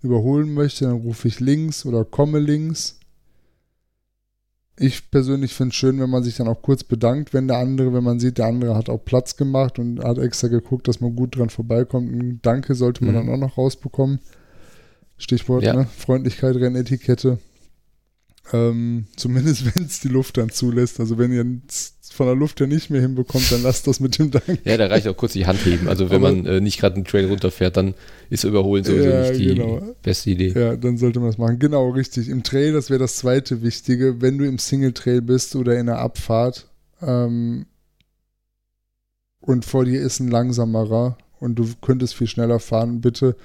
überholen 0.01 0.53
möchte, 0.53 0.83
dann 0.83 0.97
rufe 0.97 1.29
ich 1.29 1.39
links 1.39 1.85
oder 1.85 2.03
komme 2.03 2.39
links 2.39 2.99
ich 4.77 5.11
persönlich 5.11 5.53
finde 5.53 5.71
es 5.71 5.75
schön, 5.75 5.99
wenn 5.99 6.09
man 6.09 6.23
sich 6.23 6.37
dann 6.37 6.47
auch 6.47 6.61
kurz 6.61 6.83
bedankt, 6.83 7.33
wenn 7.33 7.47
der 7.47 7.57
andere, 7.57 7.93
wenn 7.93 8.03
man 8.03 8.19
sieht, 8.19 8.37
der 8.37 8.47
andere 8.47 8.75
hat 8.75 8.89
auch 8.89 9.03
Platz 9.03 9.35
gemacht 9.35 9.79
und 9.79 10.03
hat 10.03 10.17
extra 10.17 10.47
geguckt, 10.47 10.87
dass 10.87 11.01
man 11.01 11.15
gut 11.15 11.37
dran 11.37 11.49
vorbeikommt. 11.49 12.11
Ein 12.11 12.39
Danke 12.41 12.75
sollte 12.75 13.03
man 13.03 13.13
mhm. 13.13 13.27
dann 13.27 13.35
auch 13.35 13.39
noch 13.39 13.57
rausbekommen. 13.57 14.19
Stichwort, 15.17 15.63
ja. 15.63 15.73
ne? 15.73 15.85
Freundlichkeit, 15.85 16.55
Rennetikette. 16.55 17.37
Ähm, 18.53 19.05
zumindest 19.15 19.65
wenn 19.75 19.85
es 19.85 19.99
die 19.99 20.07
Luft 20.07 20.37
dann 20.37 20.49
zulässt. 20.49 20.99
Also 20.99 21.17
wenn 21.17 21.31
ihr 21.31 21.45
von 22.11 22.25
der 22.25 22.35
Luft 22.35 22.59
her 22.59 22.67
nicht 22.67 22.89
mehr 22.89 23.01
hinbekommt, 23.01 23.51
dann 23.51 23.63
lasst 23.63 23.87
das 23.87 23.99
mit 23.99 24.19
dem 24.19 24.31
Dank. 24.31 24.59
Ja, 24.65 24.77
da 24.77 24.87
reicht 24.87 25.07
auch 25.07 25.15
kurz 25.15 25.33
die 25.33 25.45
Hand 25.45 25.65
heben. 25.65 25.87
Also 25.87 26.09
wenn 26.09 26.23
Aber, 26.23 26.33
man 26.33 26.45
äh, 26.45 26.59
nicht 26.59 26.79
gerade 26.79 26.95
einen 26.95 27.05
Trail 27.05 27.27
runterfährt, 27.27 27.77
dann 27.77 27.93
ist 28.29 28.43
Überholen 28.43 28.83
sowieso 28.83 29.09
ja, 29.09 29.21
nicht 29.21 29.39
die 29.39 29.45
genau. 29.45 29.95
beste 30.03 30.31
Idee. 30.31 30.53
Ja, 30.53 30.75
dann 30.75 30.97
sollte 30.97 31.19
man 31.19 31.29
das 31.29 31.37
machen. 31.37 31.59
Genau, 31.59 31.89
richtig. 31.89 32.27
Im 32.27 32.43
Trail, 32.43 32.73
das 32.73 32.89
wäre 32.89 32.99
das 32.99 33.15
zweite 33.15 33.61
Wichtige, 33.61 34.21
wenn 34.21 34.37
du 34.37 34.45
im 34.45 34.57
Single 34.57 34.93
Trail 34.93 35.21
bist 35.21 35.55
oder 35.55 35.79
in 35.79 35.85
der 35.85 35.99
Abfahrt 35.99 36.67
ähm, 37.01 37.65
und 39.39 39.65
vor 39.65 39.85
dir 39.85 40.01
ist 40.01 40.19
ein 40.19 40.29
langsamerer 40.29 41.17
und 41.39 41.55
du 41.55 41.67
könntest 41.81 42.15
viel 42.15 42.27
schneller 42.27 42.59
fahren, 42.59 43.01
bitte 43.01 43.35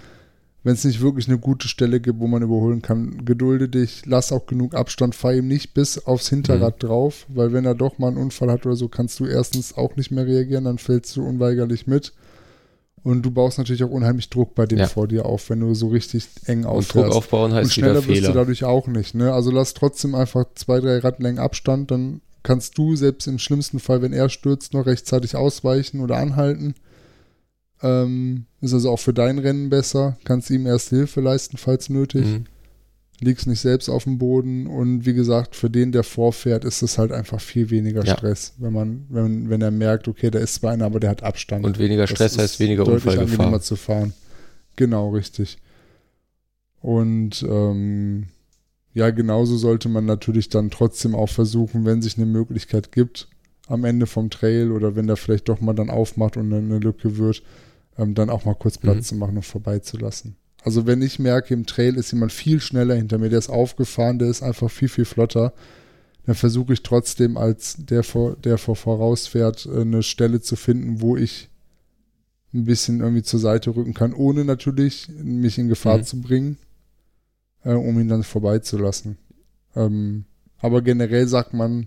wenn 0.66 0.74
es 0.74 0.82
nicht 0.82 1.00
wirklich 1.00 1.28
eine 1.28 1.38
gute 1.38 1.68
Stelle 1.68 2.00
gibt, 2.00 2.18
wo 2.18 2.26
man 2.26 2.42
überholen 2.42 2.82
kann, 2.82 3.24
gedulde 3.24 3.68
dich, 3.68 4.02
lass 4.04 4.32
auch 4.32 4.46
genug 4.46 4.74
Abstand, 4.74 5.14
fahr 5.14 5.32
ihm 5.32 5.46
nicht 5.46 5.74
bis 5.74 6.06
aufs 6.06 6.28
Hinterrad 6.28 6.82
mhm. 6.82 6.88
drauf, 6.88 7.24
weil 7.28 7.52
wenn 7.52 7.64
er 7.64 7.76
doch 7.76 8.00
mal 8.00 8.08
einen 8.08 8.16
Unfall 8.16 8.50
hat 8.50 8.66
oder 8.66 8.74
so, 8.74 8.88
kannst 8.88 9.20
du 9.20 9.26
erstens 9.26 9.76
auch 9.76 9.94
nicht 9.94 10.10
mehr 10.10 10.26
reagieren, 10.26 10.64
dann 10.64 10.78
fällst 10.78 11.14
du 11.14 11.24
unweigerlich 11.24 11.86
mit. 11.86 12.14
Und 13.04 13.22
du 13.22 13.30
baust 13.30 13.58
natürlich 13.58 13.84
auch 13.84 13.90
unheimlich 13.90 14.28
Druck 14.28 14.56
bei 14.56 14.66
dem 14.66 14.80
ja. 14.80 14.88
vor 14.88 15.06
dir 15.06 15.26
auf, 15.26 15.50
wenn 15.50 15.60
du 15.60 15.72
so 15.72 15.86
richtig 15.86 16.26
eng 16.46 16.64
auffährst. 16.64 16.96
Und 16.96 17.04
Druck 17.04 17.14
aufbauen 17.14 17.52
heißt 17.54 17.66
Und 17.66 17.72
schneller 17.72 18.04
wirst 18.04 18.26
du 18.26 18.32
dadurch 18.32 18.64
auch 18.64 18.88
nicht. 18.88 19.14
Ne? 19.14 19.32
Also 19.32 19.52
lass 19.52 19.72
trotzdem 19.72 20.16
einfach 20.16 20.46
zwei, 20.56 20.80
drei 20.80 20.98
Radlängen 20.98 21.38
Abstand, 21.38 21.92
dann 21.92 22.22
kannst 22.42 22.76
du 22.76 22.96
selbst 22.96 23.28
im 23.28 23.38
schlimmsten 23.38 23.78
Fall, 23.78 24.02
wenn 24.02 24.12
er 24.12 24.28
stürzt, 24.30 24.74
noch 24.74 24.86
rechtzeitig 24.86 25.36
ausweichen 25.36 26.00
oder 26.00 26.16
anhalten. 26.16 26.74
Ähm, 27.82 28.46
ist 28.60 28.72
also 28.72 28.90
auch 28.90 28.98
für 28.98 29.12
dein 29.12 29.38
Rennen 29.38 29.68
besser. 29.68 30.16
Kannst 30.24 30.50
ihm 30.50 30.66
erst 30.66 30.90
Hilfe 30.90 31.20
leisten, 31.20 31.56
falls 31.56 31.88
nötig. 31.88 32.24
Mhm. 32.24 32.44
Liegst 33.20 33.46
nicht 33.46 33.60
selbst 33.60 33.88
auf 33.88 34.04
dem 34.04 34.18
Boden. 34.18 34.66
Und 34.66 35.06
wie 35.06 35.14
gesagt, 35.14 35.56
für 35.56 35.70
den, 35.70 35.92
der 35.92 36.02
vorfährt, 36.02 36.64
ist 36.64 36.82
es 36.82 36.98
halt 36.98 37.12
einfach 37.12 37.40
viel 37.40 37.70
weniger 37.70 38.04
ja. 38.04 38.16
Stress, 38.16 38.54
wenn 38.58 38.72
man, 38.72 39.06
wenn, 39.08 39.48
wenn 39.48 39.62
er 39.62 39.70
merkt, 39.70 40.08
okay, 40.08 40.30
da 40.30 40.38
ist 40.38 40.56
zwar 40.56 40.72
einer, 40.72 40.84
aber 40.84 41.00
der 41.00 41.10
hat 41.10 41.22
Abstand. 41.22 41.64
Und 41.64 41.78
weniger 41.78 42.06
Stress 42.06 42.34
das 42.34 42.42
heißt 42.42 42.60
weniger 42.60 42.86
Unfallgefahr. 42.86 43.60
zu 43.60 43.76
fahren. 43.76 44.12
Genau, 44.76 45.10
richtig. 45.10 45.58
Und 46.80 47.42
ähm, 47.48 48.28
ja, 48.92 49.10
genauso 49.10 49.56
sollte 49.56 49.88
man 49.88 50.06
natürlich 50.06 50.48
dann 50.48 50.70
trotzdem 50.70 51.14
auch 51.14 51.28
versuchen, 51.28 51.84
wenn 51.84 52.00
sich 52.00 52.16
eine 52.16 52.26
Möglichkeit 52.26 52.92
gibt, 52.92 53.28
am 53.66 53.84
Ende 53.84 54.06
vom 54.06 54.30
Trail 54.30 54.70
oder 54.70 54.96
wenn 54.96 55.06
der 55.06 55.16
vielleicht 55.16 55.48
doch 55.48 55.60
mal 55.60 55.74
dann 55.74 55.90
aufmacht 55.90 56.36
und 56.36 56.52
eine 56.52 56.78
Lücke 56.78 57.16
wird, 57.16 57.42
ähm, 57.98 58.14
dann 58.14 58.30
auch 58.30 58.44
mal 58.44 58.54
kurz 58.54 58.78
Platz 58.78 58.96
mhm. 58.96 59.02
zu 59.02 59.14
machen 59.16 59.36
und 59.36 59.44
vorbeizulassen. 59.44 60.36
Also 60.62 60.86
wenn 60.86 61.02
ich 61.02 61.18
merke, 61.18 61.54
im 61.54 61.66
Trail 61.66 61.96
ist 61.96 62.12
jemand 62.12 62.32
viel 62.32 62.60
schneller 62.60 62.94
hinter 62.94 63.18
mir, 63.18 63.28
der 63.28 63.38
ist 63.38 63.50
aufgefahren, 63.50 64.18
der 64.18 64.28
ist 64.28 64.42
einfach 64.42 64.70
viel, 64.70 64.88
viel 64.88 65.04
flotter, 65.04 65.52
dann 66.24 66.34
versuche 66.34 66.72
ich 66.72 66.82
trotzdem 66.82 67.36
als 67.36 67.76
der 67.78 68.02
vor, 68.02 68.36
der 68.36 68.58
vor 68.58 68.76
vorausfährt, 68.76 69.66
äh, 69.66 69.80
eine 69.80 70.02
Stelle 70.02 70.40
zu 70.40 70.56
finden, 70.56 71.00
wo 71.00 71.16
ich 71.16 71.50
ein 72.52 72.64
bisschen 72.64 73.00
irgendwie 73.00 73.22
zur 73.22 73.40
Seite 73.40 73.74
rücken 73.74 73.94
kann, 73.94 74.12
ohne 74.12 74.44
natürlich 74.44 75.08
mich 75.22 75.58
in 75.58 75.68
Gefahr 75.68 75.98
mhm. 75.98 76.04
zu 76.04 76.20
bringen, 76.20 76.58
äh, 77.64 77.72
um 77.72 77.98
ihn 78.00 78.08
dann 78.08 78.22
vorbeizulassen. 78.22 79.18
Ähm, 79.74 80.24
aber 80.58 80.82
generell 80.82 81.28
sagt 81.28 81.52
man, 81.52 81.86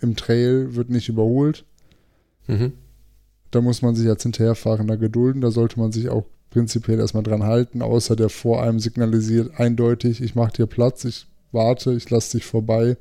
im 0.00 0.16
Trail 0.16 0.74
wird 0.74 0.90
nicht 0.90 1.08
überholt. 1.08 1.64
Mhm. 2.46 2.72
Da 3.50 3.60
muss 3.60 3.82
man 3.82 3.94
sich 3.94 4.08
als 4.08 4.22
Hinterherfahrender 4.22 4.96
gedulden. 4.96 5.40
Da 5.40 5.50
sollte 5.50 5.78
man 5.78 5.92
sich 5.92 6.08
auch 6.08 6.24
prinzipiell 6.50 6.98
erstmal 6.98 7.22
dran 7.22 7.44
halten, 7.44 7.80
außer 7.82 8.16
der 8.16 8.28
vor 8.28 8.62
einem 8.62 8.80
signalisiert 8.80 9.58
eindeutig, 9.58 10.20
ich 10.20 10.34
mache 10.34 10.52
dir 10.52 10.66
Platz, 10.66 11.04
ich 11.04 11.26
warte, 11.52 11.92
ich 11.92 12.10
lasse 12.10 12.36
dich 12.36 12.46
vorbei. 12.46 12.96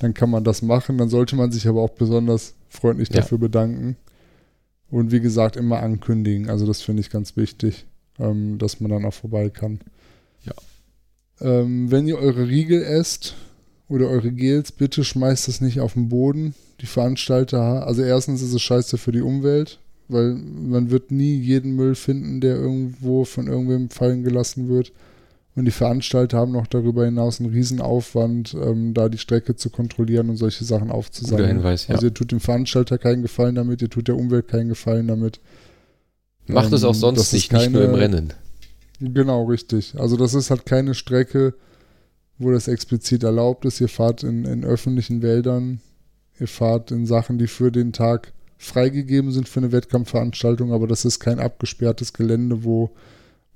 Dann 0.00 0.14
kann 0.14 0.30
man 0.30 0.44
das 0.44 0.62
machen. 0.62 0.98
Dann 0.98 1.08
sollte 1.08 1.36
man 1.36 1.50
sich 1.50 1.66
aber 1.66 1.82
auch 1.82 1.90
besonders 1.90 2.54
freundlich 2.68 3.08
ja. 3.08 3.16
dafür 3.16 3.38
bedanken. 3.38 3.96
Und 4.90 5.10
wie 5.10 5.20
gesagt, 5.20 5.56
immer 5.56 5.80
ankündigen. 5.80 6.48
Also 6.48 6.66
das 6.66 6.80
finde 6.82 7.00
ich 7.00 7.10
ganz 7.10 7.36
wichtig, 7.36 7.86
ähm, 8.18 8.58
dass 8.58 8.80
man 8.80 8.90
dann 8.90 9.04
auch 9.04 9.14
vorbei 9.14 9.50
kann. 9.50 9.80
Ja. 10.44 10.54
Ähm, 11.40 11.90
wenn 11.90 12.06
ihr 12.06 12.18
eure 12.18 12.48
Riegel 12.48 12.82
esst 12.82 13.34
oder 13.88 14.08
eure 14.08 14.30
Gels, 14.32 14.72
bitte 14.72 15.04
schmeißt 15.04 15.48
es 15.48 15.60
nicht 15.60 15.80
auf 15.80 15.94
den 15.94 16.08
Boden 16.08 16.54
die 16.80 16.86
Veranstalter, 16.86 17.86
also 17.86 18.02
erstens 18.02 18.42
ist 18.42 18.52
es 18.52 18.62
scheiße 18.62 18.98
für 18.98 19.12
die 19.12 19.20
Umwelt, 19.20 19.78
weil 20.08 20.34
man 20.34 20.90
wird 20.90 21.10
nie 21.10 21.36
jeden 21.36 21.74
Müll 21.74 21.94
finden, 21.94 22.40
der 22.40 22.56
irgendwo 22.56 23.24
von 23.24 23.46
irgendwem 23.46 23.90
fallen 23.90 24.22
gelassen 24.22 24.68
wird. 24.68 24.92
Und 25.56 25.64
die 25.64 25.72
Veranstalter 25.72 26.38
haben 26.38 26.52
noch 26.52 26.68
darüber 26.68 27.04
hinaus 27.04 27.40
einen 27.40 27.50
Riesenaufwand, 27.50 28.54
ähm, 28.54 28.94
da 28.94 29.08
die 29.08 29.18
Strecke 29.18 29.56
zu 29.56 29.70
kontrollieren 29.70 30.30
und 30.30 30.36
solche 30.36 30.64
Sachen 30.64 30.92
aufzusammeln. 30.92 31.48
Hinweis, 31.48 31.88
ja. 31.88 31.96
Also 31.96 32.06
ihr 32.06 32.14
tut 32.14 32.30
dem 32.30 32.38
Veranstalter 32.38 32.96
keinen 32.96 33.22
Gefallen 33.22 33.56
damit, 33.56 33.82
ihr 33.82 33.90
tut 33.90 34.06
der 34.06 34.16
Umwelt 34.16 34.46
keinen 34.46 34.68
Gefallen 34.68 35.08
damit. 35.08 35.40
Macht 36.46 36.68
ähm, 36.68 36.74
es 36.74 36.84
auch 36.84 36.94
ähm, 36.94 37.00
sonst 37.00 37.32
nicht, 37.32 37.50
keine, 37.50 37.64
nicht 37.64 37.72
nur 37.72 37.84
im 37.84 37.94
Rennen. 37.94 38.32
Genau, 39.00 39.46
richtig. 39.46 39.94
Also 39.98 40.16
das 40.16 40.34
ist 40.34 40.50
halt 40.50 40.64
keine 40.64 40.94
Strecke, 40.94 41.54
wo 42.38 42.50
das 42.50 42.68
explizit 42.68 43.22
erlaubt 43.22 43.64
ist. 43.64 43.80
Ihr 43.80 43.88
fahrt 43.88 44.22
in, 44.22 44.44
in 44.44 44.64
öffentlichen 44.64 45.22
Wäldern 45.22 45.80
Ihr 46.40 46.48
fahrt 46.48 46.90
in 46.90 47.06
Sachen, 47.06 47.38
die 47.38 47.48
für 47.48 47.72
den 47.72 47.92
Tag 47.92 48.32
freigegeben 48.58 49.32
sind 49.32 49.48
für 49.48 49.60
eine 49.60 49.72
Wettkampfveranstaltung, 49.72 50.72
aber 50.72 50.86
das 50.86 51.04
ist 51.04 51.20
kein 51.20 51.38
abgesperrtes 51.38 52.12
Gelände, 52.12 52.64
wo, 52.64 52.90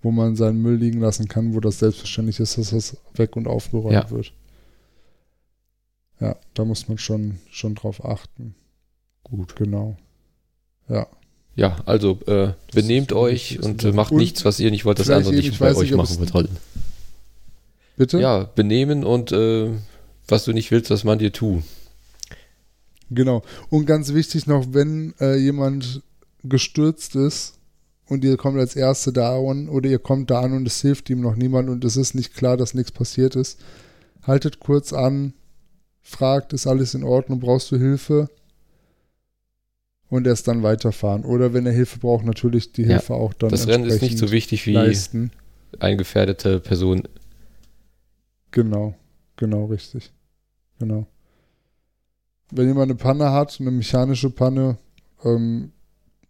wo 0.01 0.11
man 0.11 0.37
seinen 0.37 0.62
Müll 0.62 0.76
liegen 0.76 1.01
lassen 1.01 1.28
kann, 1.28 1.55
wo 1.55 1.61
das 1.61 1.78
selbstverständlich 1.78 2.41
ist, 2.41 2.59
dass 2.59 2.70
das 2.70 2.97
weg 3.14 3.37
und 3.37 3.47
aufgeräumt 3.47 3.93
ja. 3.93 4.11
wird. 4.11 4.33
Ja, 6.20 6.37
da 6.55 6.64
muss 6.64 6.89
man 6.89 6.99
schon, 6.99 7.39
schon 7.51 7.74
drauf 7.74 8.05
achten. 8.05 8.55
Gut. 9.24 9.57
Genau. 9.57 9.97
Ja. 10.89 11.07
Ja, 11.55 11.76
also 11.85 12.18
äh, 12.26 12.53
benehmt 12.72 13.12
euch 13.12 13.61
und 13.61 13.83
macht 13.95 14.12
und 14.12 14.18
nichts, 14.18 14.45
was 14.45 14.59
ihr 14.59 14.70
nicht 14.70 14.85
wollt, 14.85 14.99
dass 14.99 15.11
andere 15.11 15.35
nicht 15.35 15.59
bei 15.59 15.74
euch 15.74 15.91
nicht, 15.91 15.97
machen 15.97 16.18
wird. 16.18 16.49
Bitte? 18.03 18.18
Ja, 18.18 18.50
benehmen 18.57 19.05
und 19.05 19.30
äh, 19.30 19.70
was 20.26 20.44
du 20.44 20.53
nicht 20.53 20.72
willst, 20.72 20.90
dass 20.90 21.05
man 21.05 21.20
dir 21.20 21.32
tut. 21.32 21.62
Genau. 23.11 23.42
Und 23.70 23.86
ganz 23.86 24.12
wichtig 24.12 24.48
noch, 24.48 24.66
wenn 24.72 25.14
äh, 25.20 25.36
jemand 25.36 26.03
gestürzt 26.42 27.14
ist 27.14 27.55
und 28.09 28.24
ihr 28.24 28.36
kommt 28.36 28.59
als 28.59 28.74
Erste 28.74 29.12
da 29.12 29.38
an 29.38 29.68
oder 29.68 29.88
ihr 29.88 30.00
kommt 30.00 30.32
da 30.32 30.40
an 30.40 30.53
und 30.53 30.66
es 30.66 30.80
hilft 30.80 31.11
ihm 31.11 31.20
noch 31.20 31.36
niemand 31.36 31.70
und 31.70 31.84
es 31.84 31.96
ist 31.96 32.16
nicht 32.16 32.34
klar, 32.34 32.57
dass 32.57 32.74
nichts 32.74 32.90
passiert 32.90 33.36
ist, 33.36 33.61
haltet 34.26 34.59
kurz 34.59 34.92
an, 34.92 35.34
fragt, 36.03 36.53
ist 36.53 36.66
alles 36.66 36.94
in 36.94 37.05
Ordnung, 37.05 37.38
brauchst 37.38 37.70
du 37.70 37.78
Hilfe? 37.78 38.30
Und 40.09 40.26
erst 40.26 40.48
dann 40.48 40.64
weiterfahren. 40.64 41.24
Oder 41.24 41.55
wenn 41.55 41.66
er 41.66 41.72
Hilfe 41.72 42.00
braucht, 42.00 42.24
natürlich 42.24 42.72
die 42.72 42.84
Hilfe 42.84 43.12
ja, 43.12 43.18
auch 43.20 43.32
dann. 43.32 43.50
Das 43.50 43.68
Rennen 43.68 43.84
ist 43.84 44.03
nicht 44.03 44.18
so 44.18 44.32
wichtig 44.32 44.66
wie 44.66 44.72
leisten. 44.72 45.30
eine 45.78 45.96
gefährdete 45.96 46.59
Person. 46.59 47.05
Genau, 48.53 48.94
genau, 49.36 49.66
richtig. 49.66 50.12
Genau 50.78 51.07
wenn 52.53 52.68
jemand 52.68 52.90
eine 52.90 52.98
Panne 52.98 53.32
hat, 53.32 53.59
eine 53.61 53.70
mechanische 53.70 54.30
Panne, 54.30 54.78
ähm, 55.24 55.72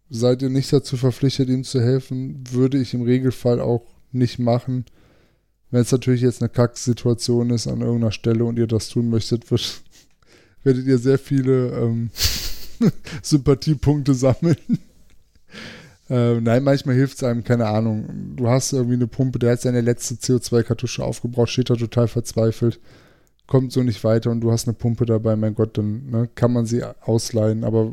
seid 0.09 0.41
ihr 0.41 0.49
nicht 0.49 0.71
dazu 0.71 0.95
verpflichtet, 0.97 1.49
ihm 1.49 1.63
zu 1.63 1.81
helfen, 1.81 2.43
würde 2.51 2.79
ich 2.79 2.93
im 2.93 3.01
Regelfall 3.01 3.59
auch 3.59 3.85
nicht 4.11 4.39
machen. 4.39 4.85
Wenn 5.69 5.81
es 5.81 5.91
natürlich 5.91 6.21
jetzt 6.21 6.41
eine 6.41 6.49
Kacksituation 6.49 7.49
ist 7.49 7.67
an 7.67 7.81
irgendeiner 7.81 8.11
Stelle 8.11 8.45
und 8.45 8.57
ihr 8.57 8.67
das 8.67 8.89
tun 8.89 9.09
möchtet, 9.09 9.49
wird, 9.51 9.81
werdet 10.63 10.85
ihr 10.85 10.97
sehr 10.97 11.19
viele 11.19 11.71
ähm, 11.71 12.09
Sympathiepunkte 13.21 14.13
sammeln. 14.13 14.57
Äh, 16.13 16.41
nein, 16.41 16.63
manchmal 16.63 16.95
hilft 16.95 17.17
es 17.17 17.23
einem, 17.23 17.43
keine 17.43 17.67
Ahnung. 17.67 18.35
Du 18.35 18.47
hast 18.47 18.73
irgendwie 18.73 18.95
eine 18.95 19.07
Pumpe, 19.07 19.39
der 19.39 19.53
hat 19.53 19.61
seine 19.61 19.81
letzte 19.81 20.15
CO2-Kartusche 20.15 21.03
aufgebraucht, 21.03 21.49
steht 21.49 21.69
da 21.69 21.75
total 21.75 22.07
verzweifelt 22.07 22.79
kommt 23.47 23.71
so 23.71 23.83
nicht 23.83 24.03
weiter 24.03 24.31
und 24.31 24.41
du 24.41 24.51
hast 24.51 24.67
eine 24.67 24.73
Pumpe 24.73 25.05
dabei, 25.05 25.35
mein 25.35 25.55
Gott, 25.55 25.77
dann 25.77 26.09
ne, 26.09 26.29
kann 26.33 26.53
man 26.53 26.65
sie 26.65 26.83
ausleihen. 27.01 27.63
Aber 27.63 27.91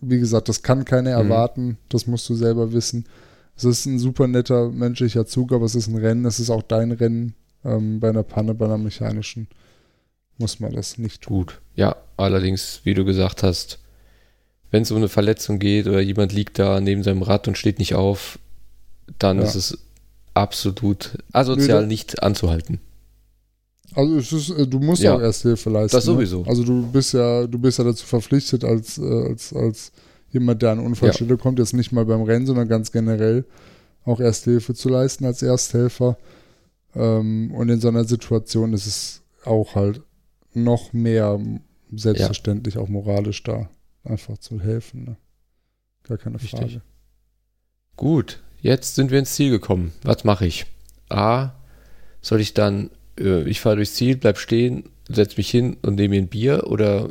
wie 0.00 0.18
gesagt, 0.18 0.48
das 0.48 0.62
kann 0.62 0.84
keiner 0.84 1.10
mhm. 1.10 1.30
erwarten, 1.30 1.78
das 1.88 2.06
musst 2.06 2.28
du 2.28 2.34
selber 2.34 2.72
wissen. 2.72 3.06
Es 3.56 3.64
ist 3.64 3.86
ein 3.86 3.98
super 3.98 4.26
netter 4.26 4.70
menschlicher 4.70 5.26
Zug, 5.26 5.52
aber 5.52 5.64
es 5.64 5.74
ist 5.74 5.88
ein 5.88 5.96
Rennen, 5.96 6.24
es 6.24 6.40
ist 6.40 6.50
auch 6.50 6.62
dein 6.62 6.92
Rennen. 6.92 7.34
Ähm, 7.64 8.00
bei 8.00 8.10
einer 8.10 8.22
Panne, 8.22 8.54
bei 8.54 8.66
einer 8.66 8.78
mechanischen 8.78 9.48
muss 10.38 10.60
man 10.60 10.72
das 10.72 10.98
nicht 10.98 11.22
tun. 11.22 11.38
Gut, 11.38 11.60
ja, 11.74 11.96
allerdings, 12.16 12.80
wie 12.84 12.94
du 12.94 13.04
gesagt 13.04 13.42
hast, 13.42 13.78
wenn 14.74 14.82
es 14.82 14.90
um 14.90 14.96
eine 14.96 15.08
Verletzung 15.08 15.60
geht 15.60 15.86
oder 15.86 16.00
jemand 16.00 16.32
liegt 16.32 16.58
da 16.58 16.80
neben 16.80 17.04
seinem 17.04 17.22
Rad 17.22 17.46
und 17.46 17.56
steht 17.56 17.78
nicht 17.78 17.94
auf, 17.94 18.40
dann 19.20 19.38
ja. 19.38 19.44
ist 19.44 19.54
es 19.54 19.78
absolut 20.34 21.16
asozial 21.30 21.82
Nö, 21.82 21.86
nicht 21.86 22.24
anzuhalten. 22.24 22.80
Also 23.94 24.16
es 24.16 24.32
ist, 24.32 24.50
äh, 24.50 24.66
du 24.66 24.80
musst 24.80 25.00
ja. 25.00 25.14
auch 25.14 25.20
Erste 25.20 25.50
Hilfe 25.50 25.70
leisten. 25.70 25.96
Das 25.96 26.06
ne? 26.06 26.12
sowieso. 26.12 26.42
Ne? 26.42 26.48
Also 26.48 26.64
du 26.64 26.90
bist 26.90 27.14
ja, 27.14 27.46
du 27.46 27.56
bist 27.56 27.78
ja 27.78 27.84
dazu 27.84 28.04
verpflichtet 28.04 28.64
als, 28.64 28.98
äh, 28.98 29.04
als, 29.04 29.52
als 29.52 29.92
jemand, 30.32 30.60
der 30.60 30.72
an 30.72 30.80
Unfallstelle 30.80 31.30
ja. 31.30 31.36
kommt, 31.36 31.60
jetzt 31.60 31.72
nicht 31.72 31.92
mal 31.92 32.04
beim 32.04 32.22
Rennen, 32.22 32.46
sondern 32.46 32.66
ganz 32.66 32.90
generell 32.90 33.44
auch 34.04 34.18
Erste 34.18 34.50
Hilfe 34.50 34.74
zu 34.74 34.88
leisten 34.88 35.24
als 35.24 35.40
Ersthelfer. 35.40 36.18
Ähm, 36.96 37.52
und 37.54 37.68
in 37.68 37.80
so 37.80 37.86
einer 37.86 38.06
Situation 38.06 38.72
ist 38.72 38.86
es 38.86 39.22
auch 39.44 39.76
halt 39.76 40.00
noch 40.52 40.92
mehr 40.92 41.38
selbstverständlich, 41.94 42.74
ja. 42.74 42.80
auch 42.80 42.88
moralisch 42.88 43.44
da, 43.44 43.70
einfach 44.04 44.38
zu 44.38 44.60
helfen. 44.60 45.04
Ne? 45.04 45.16
Gar 46.04 46.18
keine 46.18 46.40
Richtig. 46.40 46.58
Frage. 46.58 46.82
Gut, 47.96 48.40
jetzt 48.60 48.94
sind 48.94 49.10
wir 49.10 49.18
ins 49.18 49.34
Ziel 49.34 49.50
gekommen. 49.50 49.92
Was 50.02 50.24
mache 50.24 50.46
ich? 50.46 50.66
A, 51.08 51.52
soll 52.20 52.40
ich 52.40 52.54
dann 52.54 52.90
äh, 53.18 53.42
ich 53.48 53.60
fahre 53.60 53.76
durchs 53.76 53.94
Ziel, 53.94 54.16
bleib 54.16 54.38
stehen, 54.38 54.84
setz 55.08 55.36
mich 55.36 55.50
hin 55.50 55.76
und 55.82 55.96
nehme 55.96 56.16
mir 56.16 56.22
ein 56.22 56.28
Bier 56.28 56.64
oder 56.66 57.10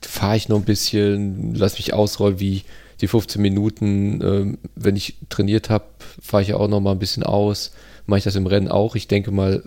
fahre 0.00 0.36
ich 0.36 0.48
noch 0.48 0.58
ein 0.58 0.64
bisschen, 0.64 1.54
lass 1.54 1.78
mich 1.78 1.92
ausrollen 1.92 2.40
wie 2.40 2.62
die 3.00 3.08
15 3.08 3.40
Minuten, 3.40 4.20
ähm, 4.22 4.58
wenn 4.74 4.96
ich 4.96 5.16
trainiert 5.28 5.68
habe, 5.70 5.84
fahre 6.20 6.42
ich 6.42 6.48
ja 6.48 6.56
auch 6.56 6.68
noch 6.68 6.80
mal 6.80 6.92
ein 6.92 6.98
bisschen 6.98 7.22
aus. 7.22 7.72
Mache 8.06 8.18
ich 8.18 8.24
das 8.24 8.36
im 8.36 8.46
Rennen 8.46 8.68
auch. 8.68 8.94
Ich 8.94 9.08
denke 9.08 9.32
mal, 9.32 9.62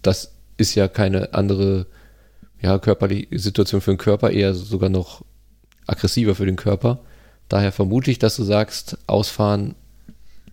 das 0.00 0.32
ist 0.56 0.74
ja 0.74 0.88
keine 0.88 1.34
andere 1.34 1.86
ja, 2.60 2.78
körperliche 2.78 3.38
Situation 3.38 3.80
für 3.80 3.92
den 3.92 3.98
Körper, 3.98 4.30
eher 4.30 4.54
sogar 4.54 4.88
noch 4.88 5.24
aggressiver 5.86 6.34
für 6.34 6.46
den 6.46 6.56
Körper. 6.56 7.00
Daher 7.48 7.72
vermute 7.72 8.10
ich, 8.10 8.18
dass 8.18 8.36
du 8.36 8.44
sagst, 8.44 8.98
ausfahren 9.06 9.74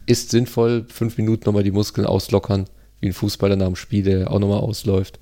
ist 0.06 0.32
sinnvoll, 0.32 0.86
fünf 0.90 1.18
Minuten 1.18 1.44
nochmal 1.46 1.64
die 1.64 1.72
Muskeln 1.72 2.08
auslockern, 2.08 2.66
wie 3.00 3.08
ein 3.08 3.14
Fußballer 3.14 3.56
nach 3.56 3.68
dem 3.68 3.76
Spiel, 3.76 4.04
der 4.04 4.32
auch 4.32 4.40
nochmal 4.40 4.60
ausläuft. 4.60 5.20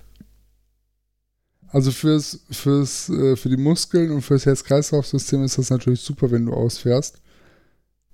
Also 1.69 1.91
fürs, 1.91 2.39
fürs, 2.49 3.09
äh, 3.09 3.35
für 3.35 3.49
die 3.49 3.57
Muskeln 3.57 4.11
und 4.11 4.21
fürs 4.21 4.45
Herz-Kreislauf-System 4.45 5.43
ist 5.43 5.57
das 5.57 5.69
natürlich 5.69 5.99
super, 5.99 6.31
wenn 6.31 6.45
du 6.45 6.53
ausfährst. 6.53 7.19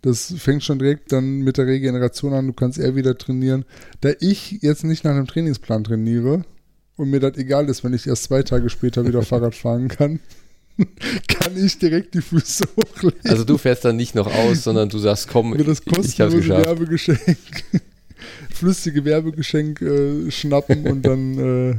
Das 0.02 0.34
fängt 0.38 0.64
schon 0.64 0.80
direkt 0.80 1.12
dann 1.12 1.39
mit 1.39 1.58
der 1.58 1.68
Regeneration 1.68 2.34
an, 2.34 2.48
du 2.48 2.54
kannst 2.54 2.78
eher 2.78 2.96
wieder 2.96 3.18
trainieren. 3.18 3.64
Da 4.02 4.10
ich 4.20 4.60
jetzt 4.62 4.84
nicht 4.84 5.04
nach 5.06 5.12
einem 5.12 5.28
Trainingsplan 5.28 5.84
trainiere 5.84 6.44
und 6.98 7.10
mir 7.10 7.20
das 7.20 7.38
egal 7.38 7.70
ist, 7.70 7.84
wenn 7.84 7.94
ich 7.94 8.08
erst 8.08 8.24
zwei 8.24 8.44
Tage 8.44 8.70
später 8.70 9.06
wieder 9.06 9.22
Fahrrad 9.24 9.56
fahren 9.56 9.88
kann, 9.88 10.20
kann 11.28 11.55
ich 11.55 11.78
direkt 11.78 12.13
die 12.15 12.21
Füße 12.21 12.65
hochlegen. 12.76 13.19
Also 13.26 13.43
du 13.43 13.57
fährst 13.57 13.86
dann 13.86 13.95
nicht 13.95 14.15
noch 14.15 14.28
aus, 14.28 14.63
sondern 14.63 14.89
du 14.89 14.97
sagst, 14.97 15.28
komm, 15.28 15.51
mir 15.51 15.63
das 15.63 15.84
kostenlose 15.84 16.49
Werbegeschenk, 16.49 17.19
flüssige 18.49 19.05
Werbegeschenk 19.05 19.82
äh, 19.82 20.32
schnappen 20.32 20.88
und 20.88 21.03
dann 21.03 21.38
äh, 21.38 21.76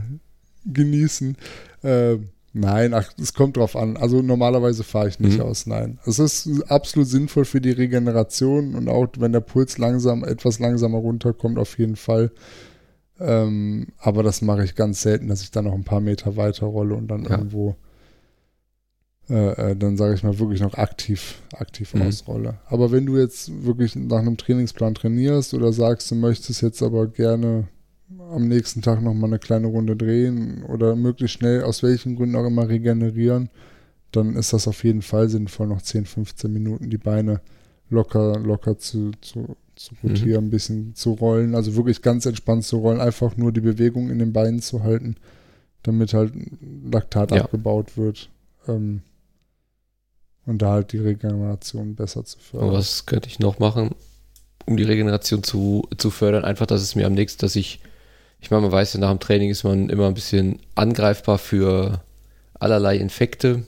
genießen. 0.72 1.36
Äh, 1.82 2.18
nein, 2.52 2.94
ach, 2.94 3.10
es 3.20 3.34
kommt 3.34 3.56
drauf 3.56 3.74
an. 3.74 3.96
Also 3.96 4.22
normalerweise 4.22 4.84
fahre 4.84 5.08
ich 5.08 5.18
nicht 5.18 5.38
mhm. 5.38 5.44
aus, 5.44 5.66
nein. 5.66 5.98
Es 6.06 6.18
ist 6.18 6.62
absolut 6.68 7.08
sinnvoll 7.08 7.44
für 7.44 7.60
die 7.60 7.72
Regeneration 7.72 8.74
und 8.74 8.88
auch 8.88 9.08
wenn 9.18 9.32
der 9.32 9.40
Puls 9.40 9.78
langsam, 9.78 10.24
etwas 10.24 10.60
langsamer 10.60 10.98
runterkommt, 10.98 11.58
auf 11.58 11.78
jeden 11.78 11.96
Fall. 11.96 12.30
Ähm, 13.20 13.88
aber 13.98 14.22
das 14.22 14.42
mache 14.42 14.64
ich 14.64 14.74
ganz 14.74 15.02
selten, 15.02 15.28
dass 15.28 15.42
ich 15.42 15.50
dann 15.50 15.64
noch 15.64 15.74
ein 15.74 15.84
paar 15.84 16.00
Meter 16.00 16.36
weiter 16.36 16.66
rolle 16.66 16.94
und 16.94 17.08
dann 17.08 17.24
ja. 17.24 17.30
irgendwo 17.30 17.76
äh, 19.30 19.70
äh, 19.70 19.76
dann 19.76 19.96
sage 19.96 20.14
ich 20.14 20.22
mal 20.22 20.38
wirklich 20.38 20.60
noch 20.60 20.74
aktiv, 20.74 21.40
aktiv 21.52 21.94
mhm. 21.94 22.02
ausrolle. 22.02 22.58
Aber 22.66 22.92
wenn 22.92 23.06
du 23.06 23.16
jetzt 23.16 23.64
wirklich 23.64 23.96
nach 23.96 24.18
einem 24.18 24.36
Trainingsplan 24.36 24.94
trainierst 24.94 25.54
oder 25.54 25.72
sagst, 25.72 26.10
du 26.10 26.14
möchtest 26.14 26.60
jetzt 26.62 26.82
aber 26.82 27.06
gerne 27.06 27.68
am 28.32 28.48
nächsten 28.48 28.82
Tag 28.82 29.02
nochmal 29.02 29.30
eine 29.30 29.38
kleine 29.38 29.66
Runde 29.66 29.96
drehen 29.96 30.62
oder 30.64 30.94
möglichst 30.94 31.38
schnell 31.38 31.62
aus 31.62 31.82
welchen 31.82 32.16
Gründen 32.16 32.36
auch 32.36 32.46
immer 32.46 32.68
regenerieren, 32.68 33.48
dann 34.12 34.36
ist 34.36 34.52
das 34.52 34.68
auf 34.68 34.84
jeden 34.84 35.02
Fall 35.02 35.28
sinnvoll, 35.28 35.68
noch 35.68 35.82
10, 35.82 36.04
15 36.04 36.52
Minuten 36.52 36.90
die 36.90 36.98
Beine 36.98 37.40
locker, 37.90 38.38
locker 38.38 38.78
zu, 38.78 39.12
zu, 39.20 39.56
zu 39.74 39.94
mhm. 39.94 40.10
rotieren, 40.10 40.44
mhm. 40.44 40.48
ein 40.48 40.50
bisschen 40.50 40.94
zu 40.94 41.12
rollen, 41.12 41.54
also 41.54 41.76
wirklich 41.76 42.02
ganz 42.02 42.26
entspannt 42.26 42.64
zu 42.64 42.78
rollen, 42.78 43.00
einfach 43.00 43.36
nur 43.36 43.52
die 43.52 43.60
Bewegung 43.60 44.10
in 44.10 44.18
den 44.18 44.32
Beinen 44.32 44.60
zu 44.60 44.82
halten, 44.82 45.16
damit 45.82 46.12
halt 46.12 46.32
Laktat 46.90 47.30
ja. 47.30 47.42
abgebaut 47.42 47.96
wird. 47.96 48.30
Ähm, 48.68 49.00
und 50.46 50.60
da 50.62 50.72
halt 50.72 50.92
die 50.92 50.98
Regeneration 50.98 51.94
besser 51.94 52.24
zu 52.24 52.38
fördern. 52.38 52.68
Und 52.68 52.74
was 52.74 53.06
könnte 53.06 53.28
ich 53.28 53.38
noch 53.38 53.58
machen, 53.58 53.90
um 54.66 54.76
die 54.76 54.82
Regeneration 54.82 55.42
zu, 55.42 55.88
zu 55.96 56.10
fördern? 56.10 56.44
Einfach, 56.44 56.66
dass 56.66 56.82
es 56.82 56.94
mir 56.94 57.06
am 57.06 57.14
nächsten, 57.14 57.40
dass 57.40 57.56
ich, 57.56 57.80
ich 58.40 58.50
meine, 58.50 58.62
man 58.62 58.72
weiß 58.72 58.94
ja, 58.94 59.00
nach 59.00 59.10
dem 59.10 59.20
Training 59.20 59.50
ist 59.50 59.64
man 59.64 59.88
immer 59.88 60.06
ein 60.06 60.14
bisschen 60.14 60.60
angreifbar 60.74 61.38
für 61.38 62.02
allerlei 62.54 62.96
Infekte. 62.96 63.64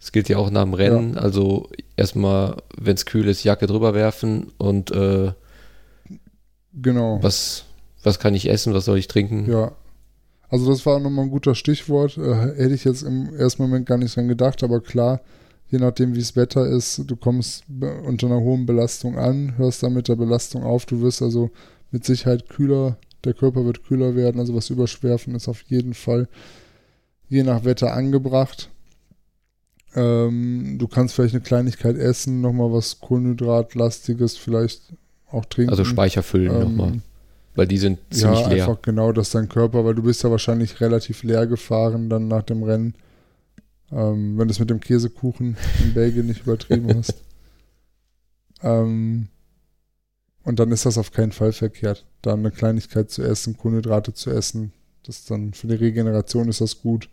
Das 0.00 0.12
gilt 0.12 0.28
ja 0.28 0.38
auch 0.38 0.50
nach 0.50 0.62
dem 0.62 0.74
Rennen. 0.74 1.14
Ja. 1.14 1.20
Also 1.20 1.68
erstmal, 1.96 2.56
wenn 2.76 2.94
es 2.94 3.06
kühl 3.06 3.28
ist, 3.28 3.44
Jacke 3.44 3.66
drüber 3.66 3.94
werfen 3.94 4.52
und 4.58 4.90
äh, 4.90 5.32
genau. 6.72 7.18
Was, 7.22 7.64
was 8.02 8.18
kann 8.18 8.34
ich 8.34 8.48
essen, 8.48 8.74
was 8.74 8.84
soll 8.84 8.98
ich 8.98 9.08
trinken? 9.08 9.50
Ja. 9.50 9.72
Also 10.50 10.70
das 10.70 10.86
war 10.86 10.98
nochmal 10.98 11.26
ein 11.26 11.30
guter 11.30 11.54
Stichwort. 11.54 12.16
Äh, 12.16 12.34
hätte 12.56 12.74
ich 12.74 12.84
jetzt 12.84 13.02
im 13.02 13.34
ersten 13.34 13.62
Moment 13.62 13.86
gar 13.86 13.98
nicht 13.98 14.16
dran 14.16 14.28
gedacht, 14.28 14.62
aber 14.62 14.80
klar, 14.80 15.20
je 15.70 15.78
nachdem, 15.78 16.14
wie 16.14 16.20
das 16.20 16.36
Wetter 16.36 16.66
ist, 16.66 17.02
du 17.06 17.16
kommst 17.16 17.64
unter 18.04 18.26
einer 18.26 18.40
hohen 18.40 18.66
Belastung 18.66 19.18
an, 19.18 19.56
hörst 19.56 19.82
dann 19.82 19.94
mit 19.94 20.08
der 20.08 20.16
Belastung 20.16 20.62
auf, 20.62 20.86
du 20.86 21.00
wirst 21.00 21.22
also 21.22 21.50
mit 21.90 22.04
Sicherheit 22.04 22.48
kühler, 22.48 22.96
der 23.24 23.34
Körper 23.34 23.64
wird 23.64 23.84
kühler 23.84 24.14
werden, 24.14 24.40
also 24.40 24.54
was 24.54 24.70
überschwerfen 24.70 25.34
ist 25.34 25.48
auf 25.48 25.62
jeden 25.68 25.94
Fall 25.94 26.28
je 27.28 27.42
nach 27.42 27.64
Wetter 27.64 27.92
angebracht. 27.92 28.70
Ähm, 29.94 30.76
du 30.78 30.86
kannst 30.88 31.14
vielleicht 31.14 31.34
eine 31.34 31.42
Kleinigkeit 31.42 31.96
essen, 31.96 32.40
nochmal 32.40 32.72
was 32.72 33.00
Kohlenhydratlastiges, 33.00 34.36
vielleicht 34.36 34.82
auch 35.30 35.44
trinken. 35.44 35.70
Also 35.70 35.84
Speicher 35.84 36.22
füllen 36.22 36.54
ähm, 36.54 36.60
nochmal. 36.60 36.92
Weil 37.54 37.66
die 37.66 37.78
sind 37.78 37.98
ziemlich 38.10 38.40
ja, 38.40 38.48
leer. 38.48 38.64
einfach 38.64 38.82
genau, 38.82 39.12
dass 39.12 39.30
dein 39.30 39.48
Körper, 39.48 39.84
weil 39.84 39.94
du 39.94 40.02
bist 40.02 40.22
ja 40.22 40.30
wahrscheinlich 40.30 40.80
relativ 40.80 41.22
leer 41.22 41.46
gefahren 41.46 42.08
dann 42.08 42.28
nach 42.28 42.42
dem 42.42 42.62
Rennen 42.62 42.94
ähm, 43.92 44.38
wenn 44.38 44.48
du 44.48 44.52
es 44.52 44.58
mit 44.60 44.70
dem 44.70 44.80
Käsekuchen 44.80 45.56
in 45.82 45.94
Belgien 45.94 46.26
nicht 46.26 46.42
übertrieben 46.42 46.94
hast. 46.96 47.14
Ähm, 48.60 49.28
und 50.42 50.58
dann 50.58 50.72
ist 50.72 50.84
das 50.84 50.98
auf 50.98 51.12
keinen 51.12 51.30
Fall 51.30 51.52
verkehrt, 51.52 52.06
da 52.22 52.32
eine 52.32 52.50
Kleinigkeit 52.50 53.08
zu 53.08 53.22
essen, 53.22 53.56
Kohlenhydrate 53.56 54.14
zu 54.14 54.30
essen. 54.30 54.72
Das 55.04 55.24
dann 55.24 55.52
für 55.52 55.68
die 55.68 55.76
Regeneration 55.76 56.48
ist 56.48 56.60
das 56.60 56.80
gut. 56.80 57.08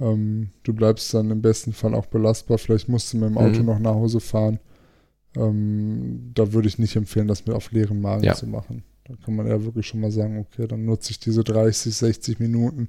Ähm, 0.00 0.50
du 0.62 0.72
bleibst 0.72 1.12
dann 1.12 1.30
im 1.30 1.42
besten 1.42 1.72
Fall 1.72 1.94
auch 1.94 2.06
belastbar. 2.06 2.58
Vielleicht 2.58 2.88
musst 2.88 3.12
du 3.12 3.18
mit 3.18 3.28
dem 3.28 3.38
Auto 3.38 3.60
mhm. 3.60 3.66
noch 3.66 3.78
nach 3.78 3.94
Hause 3.94 4.20
fahren. 4.20 4.58
Ähm, 5.36 6.30
da 6.34 6.52
würde 6.52 6.68
ich 6.68 6.78
nicht 6.78 6.96
empfehlen, 6.96 7.28
das 7.28 7.46
mit 7.46 7.54
auf 7.54 7.72
leeren 7.72 8.00
Magen 8.00 8.24
ja. 8.24 8.34
zu 8.34 8.46
machen. 8.46 8.84
Da 9.04 9.14
kann 9.24 9.36
man 9.36 9.46
ja 9.46 9.64
wirklich 9.64 9.86
schon 9.86 10.00
mal 10.00 10.10
sagen, 10.10 10.38
okay, 10.38 10.66
dann 10.66 10.84
nutze 10.84 11.10
ich 11.10 11.20
diese 11.20 11.44
30, 11.44 11.94
60 11.94 12.38
Minuten 12.38 12.88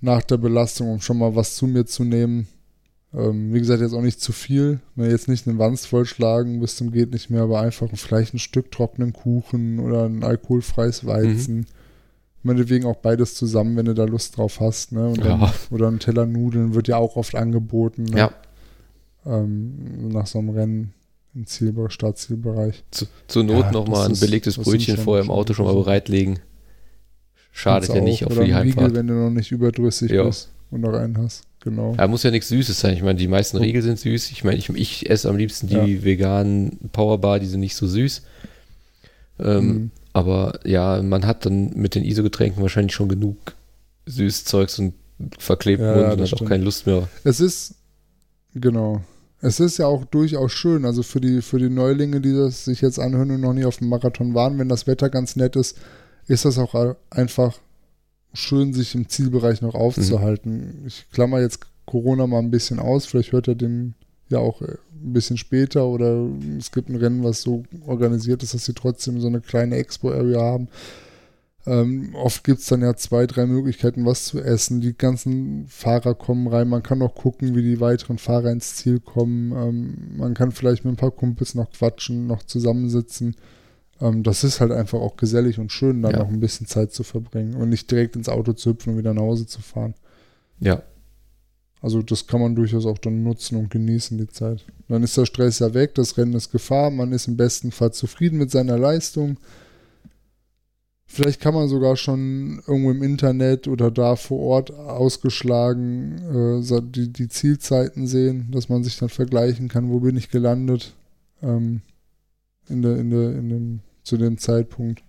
nach 0.00 0.22
der 0.22 0.36
Belastung, 0.36 0.90
um 0.90 1.00
schon 1.00 1.18
mal 1.18 1.34
was 1.34 1.56
zu 1.56 1.66
mir 1.66 1.86
zu 1.86 2.04
nehmen. 2.04 2.48
Ähm, 3.14 3.54
wie 3.54 3.58
gesagt, 3.60 3.80
jetzt 3.80 3.94
auch 3.94 4.02
nicht 4.02 4.20
zu 4.20 4.32
viel. 4.32 4.80
Ne, 4.94 5.08
jetzt 5.08 5.28
nicht 5.28 5.46
einen 5.46 5.58
Wanst 5.58 5.86
vollschlagen 5.86 6.60
bis 6.60 6.76
zum 6.76 6.92
geht 6.92 7.12
nicht 7.12 7.30
mehr, 7.30 7.42
aber 7.42 7.60
einfach 7.60 7.88
vielleicht 7.94 8.34
ein 8.34 8.38
Stück 8.38 8.70
trockenen 8.70 9.12
Kuchen 9.12 9.78
oder 9.78 10.04
ein 10.04 10.22
alkoholfreies 10.22 11.06
Weizen. 11.06 11.56
Mhm. 11.56 11.66
Meinetwegen 12.42 12.84
auch 12.84 12.96
beides 12.96 13.34
zusammen, 13.34 13.76
wenn 13.76 13.86
du 13.86 13.94
da 13.94 14.04
Lust 14.04 14.36
drauf 14.36 14.60
hast. 14.60 14.92
Ne? 14.92 15.14
Dann, 15.16 15.40
ja. 15.40 15.54
Oder 15.70 15.88
ein 15.88 15.98
Teller 15.98 16.26
Nudeln 16.26 16.74
wird 16.74 16.88
ja 16.88 16.96
auch 16.96 17.16
oft 17.16 17.34
angeboten. 17.34 18.04
Ne? 18.04 18.18
Ja. 18.18 18.30
Ähm, 19.24 20.08
nach 20.08 20.26
so 20.26 20.38
einem 20.38 20.50
Rennen 20.50 20.94
im 21.34 21.46
Zielbereich, 21.46 21.92
Startzielbereich. 21.92 22.84
Zu, 22.90 23.06
zur 23.26 23.44
Not 23.44 23.66
ja, 23.66 23.72
nochmal 23.72 24.08
ein 24.08 24.18
belegtes 24.18 24.58
Brötchen 24.58 24.96
vorher 24.96 25.24
im 25.24 25.30
Auto 25.30 25.54
schon 25.54 25.66
mal 25.66 25.74
bereitlegen. 25.74 26.38
Schadet 27.56 27.88
ja 27.88 28.02
nicht, 28.02 28.22
auch 28.26 28.32
für 28.32 28.44
die 28.44 28.54
Heimfahrt. 28.54 28.88
Riegel, 28.88 28.98
wenn 28.98 29.06
du 29.06 29.14
noch 29.14 29.30
nicht 29.30 29.50
überdrüssig 29.50 30.10
ja. 30.10 30.24
bist 30.24 30.50
und 30.70 30.82
noch 30.82 30.92
einen 30.92 31.16
hast. 31.16 31.44
Genau. 31.60 31.94
Ja, 31.96 32.06
muss 32.06 32.22
ja 32.22 32.30
nichts 32.30 32.48
Süßes 32.48 32.78
sein. 32.78 32.92
Ich 32.92 33.02
meine, 33.02 33.18
die 33.18 33.28
meisten 33.28 33.56
Riegel 33.56 33.80
sind 33.80 33.98
süß. 33.98 34.30
Ich 34.30 34.44
meine, 34.44 34.58
ich, 34.58 34.68
ich 34.68 35.08
esse 35.08 35.30
am 35.30 35.38
liebsten 35.38 35.66
die 35.66 35.74
ja. 35.74 36.04
veganen 36.04 36.78
Powerbar, 36.92 37.40
die 37.40 37.46
sind 37.46 37.60
nicht 37.60 37.74
so 37.74 37.86
süß. 37.86 38.22
Ähm, 39.38 39.66
mhm. 39.66 39.90
Aber 40.12 40.60
ja, 40.64 41.00
man 41.00 41.24
hat 41.24 41.46
dann 41.46 41.70
mit 41.74 41.94
den 41.94 42.04
ISO-Getränken 42.04 42.60
wahrscheinlich 42.60 42.94
schon 42.94 43.08
genug 43.08 43.38
Süßzeugs 44.04 44.78
und 44.78 44.92
verklebten 45.38 45.86
ja, 45.86 45.96
Mund 45.96 46.12
und 46.12 46.20
hat 46.20 46.28
stimmt. 46.28 46.42
auch 46.42 46.46
keine 46.48 46.64
Lust 46.64 46.86
mehr. 46.86 47.08
Es 47.24 47.40
ist, 47.40 47.76
genau. 48.54 49.02
Es 49.40 49.60
ist 49.60 49.78
ja 49.78 49.86
auch 49.86 50.04
durchaus 50.04 50.52
schön, 50.52 50.84
also 50.84 51.02
für 51.02 51.22
die, 51.22 51.40
für 51.40 51.58
die 51.58 51.70
Neulinge, 51.70 52.20
die 52.20 52.34
das 52.34 52.66
sich 52.66 52.82
jetzt 52.82 52.98
anhören 52.98 53.30
und 53.30 53.40
noch 53.40 53.54
nie 53.54 53.64
auf 53.64 53.78
dem 53.78 53.88
Marathon 53.88 54.34
waren, 54.34 54.58
wenn 54.58 54.68
das 54.68 54.86
Wetter 54.86 55.08
ganz 55.08 55.36
nett 55.36 55.56
ist, 55.56 55.78
ist 56.26 56.44
das 56.44 56.58
auch 56.58 56.96
einfach 57.10 57.58
schön, 58.32 58.72
sich 58.72 58.94
im 58.94 59.08
Zielbereich 59.08 59.62
noch 59.62 59.74
aufzuhalten. 59.74 60.80
Mhm. 60.80 60.86
Ich 60.86 61.06
klammer 61.10 61.40
jetzt 61.40 61.60
Corona 61.86 62.26
mal 62.26 62.40
ein 62.40 62.50
bisschen 62.50 62.78
aus, 62.78 63.06
vielleicht 63.06 63.32
hört 63.32 63.48
er 63.48 63.54
den 63.54 63.94
ja 64.28 64.38
auch 64.38 64.60
äh, 64.60 64.76
ein 64.92 65.12
bisschen 65.12 65.36
später 65.36 65.86
oder 65.86 66.28
es 66.58 66.72
gibt 66.72 66.88
ein 66.88 66.96
Rennen, 66.96 67.22
was 67.22 67.42
so 67.42 67.62
organisiert 67.86 68.42
ist, 68.42 68.54
dass 68.54 68.64
sie 68.64 68.74
trotzdem 68.74 69.20
so 69.20 69.28
eine 69.28 69.40
kleine 69.40 69.76
Expo-Area 69.76 70.40
haben. 70.40 70.68
Ähm, 71.66 72.14
oft 72.14 72.44
gibt 72.44 72.60
es 72.60 72.66
dann 72.66 72.80
ja 72.82 72.94
zwei, 72.94 73.26
drei 73.26 73.44
Möglichkeiten, 73.46 74.06
was 74.06 74.24
zu 74.24 74.40
essen. 74.40 74.80
Die 74.80 74.96
ganzen 74.96 75.66
Fahrer 75.68 76.14
kommen 76.14 76.46
rein. 76.46 76.68
Man 76.68 76.82
kann 76.82 77.02
auch 77.02 77.14
gucken, 77.14 77.56
wie 77.56 77.62
die 77.62 77.80
weiteren 77.80 78.18
Fahrer 78.18 78.52
ins 78.52 78.76
Ziel 78.76 79.00
kommen. 79.00 79.52
Ähm, 79.52 80.16
man 80.16 80.34
kann 80.34 80.52
vielleicht 80.52 80.84
mit 80.84 80.94
ein 80.94 80.96
paar 80.96 81.10
Kumpels 81.10 81.54
noch 81.56 81.70
quatschen, 81.72 82.26
noch 82.28 82.44
zusammensitzen. 82.44 83.34
Ähm, 84.00 84.22
das 84.22 84.44
ist 84.44 84.60
halt 84.60 84.72
einfach 84.72 84.98
auch 84.98 85.16
gesellig 85.16 85.58
und 85.58 85.72
schön, 85.72 86.02
da 86.02 86.10
ja. 86.10 86.18
noch 86.18 86.28
ein 86.28 86.40
bisschen 86.40 86.66
Zeit 86.66 86.92
zu 86.92 87.02
verbringen 87.02 87.54
und 87.54 87.68
nicht 87.68 87.90
direkt 87.90 88.16
ins 88.16 88.28
Auto 88.28 88.52
zu 88.52 88.70
hüpfen 88.70 88.92
und 88.92 88.98
wieder 88.98 89.14
nach 89.14 89.22
Hause 89.22 89.46
zu 89.46 89.60
fahren. 89.60 89.94
Ja. 90.60 90.82
Also 91.82 92.02
das 92.02 92.26
kann 92.26 92.40
man 92.40 92.54
durchaus 92.56 92.86
auch 92.86 92.98
dann 92.98 93.22
nutzen 93.22 93.56
und 93.56 93.70
genießen, 93.70 94.18
die 94.18 94.28
Zeit. 94.28 94.64
Dann 94.88 95.02
ist 95.02 95.16
der 95.16 95.26
Stress 95.26 95.58
ja 95.58 95.72
weg, 95.74 95.94
das 95.94 96.16
Rennen 96.16 96.34
ist 96.34 96.50
gefahren, 96.50 96.96
man 96.96 97.12
ist 97.12 97.28
im 97.28 97.36
besten 97.36 97.70
Fall 97.70 97.92
zufrieden 97.92 98.38
mit 98.38 98.50
seiner 98.50 98.78
Leistung, 98.78 99.36
Vielleicht 101.08 101.40
kann 101.40 101.54
man 101.54 101.68
sogar 101.68 101.96
schon 101.96 102.60
irgendwo 102.66 102.90
im 102.90 103.02
Internet 103.02 103.68
oder 103.68 103.92
da 103.92 104.16
vor 104.16 104.40
Ort 104.40 104.72
ausgeschlagen 104.72 106.60
äh, 106.60 106.82
die, 106.82 107.12
die 107.12 107.28
Zielzeiten 107.28 108.08
sehen, 108.08 108.48
dass 108.50 108.68
man 108.68 108.82
sich 108.82 108.98
dann 108.98 109.08
vergleichen 109.08 109.68
kann, 109.68 109.88
wo 109.88 110.00
bin 110.00 110.16
ich 110.16 110.30
gelandet 110.30 110.94
ähm, 111.42 111.80
in 112.68 112.82
der, 112.82 112.96
in 112.96 113.10
der, 113.10 113.30
in 113.36 113.48
dem, 113.48 113.80
zu 114.06 114.16
dem 114.16 114.38
Zeitpunkt. 114.38 115.02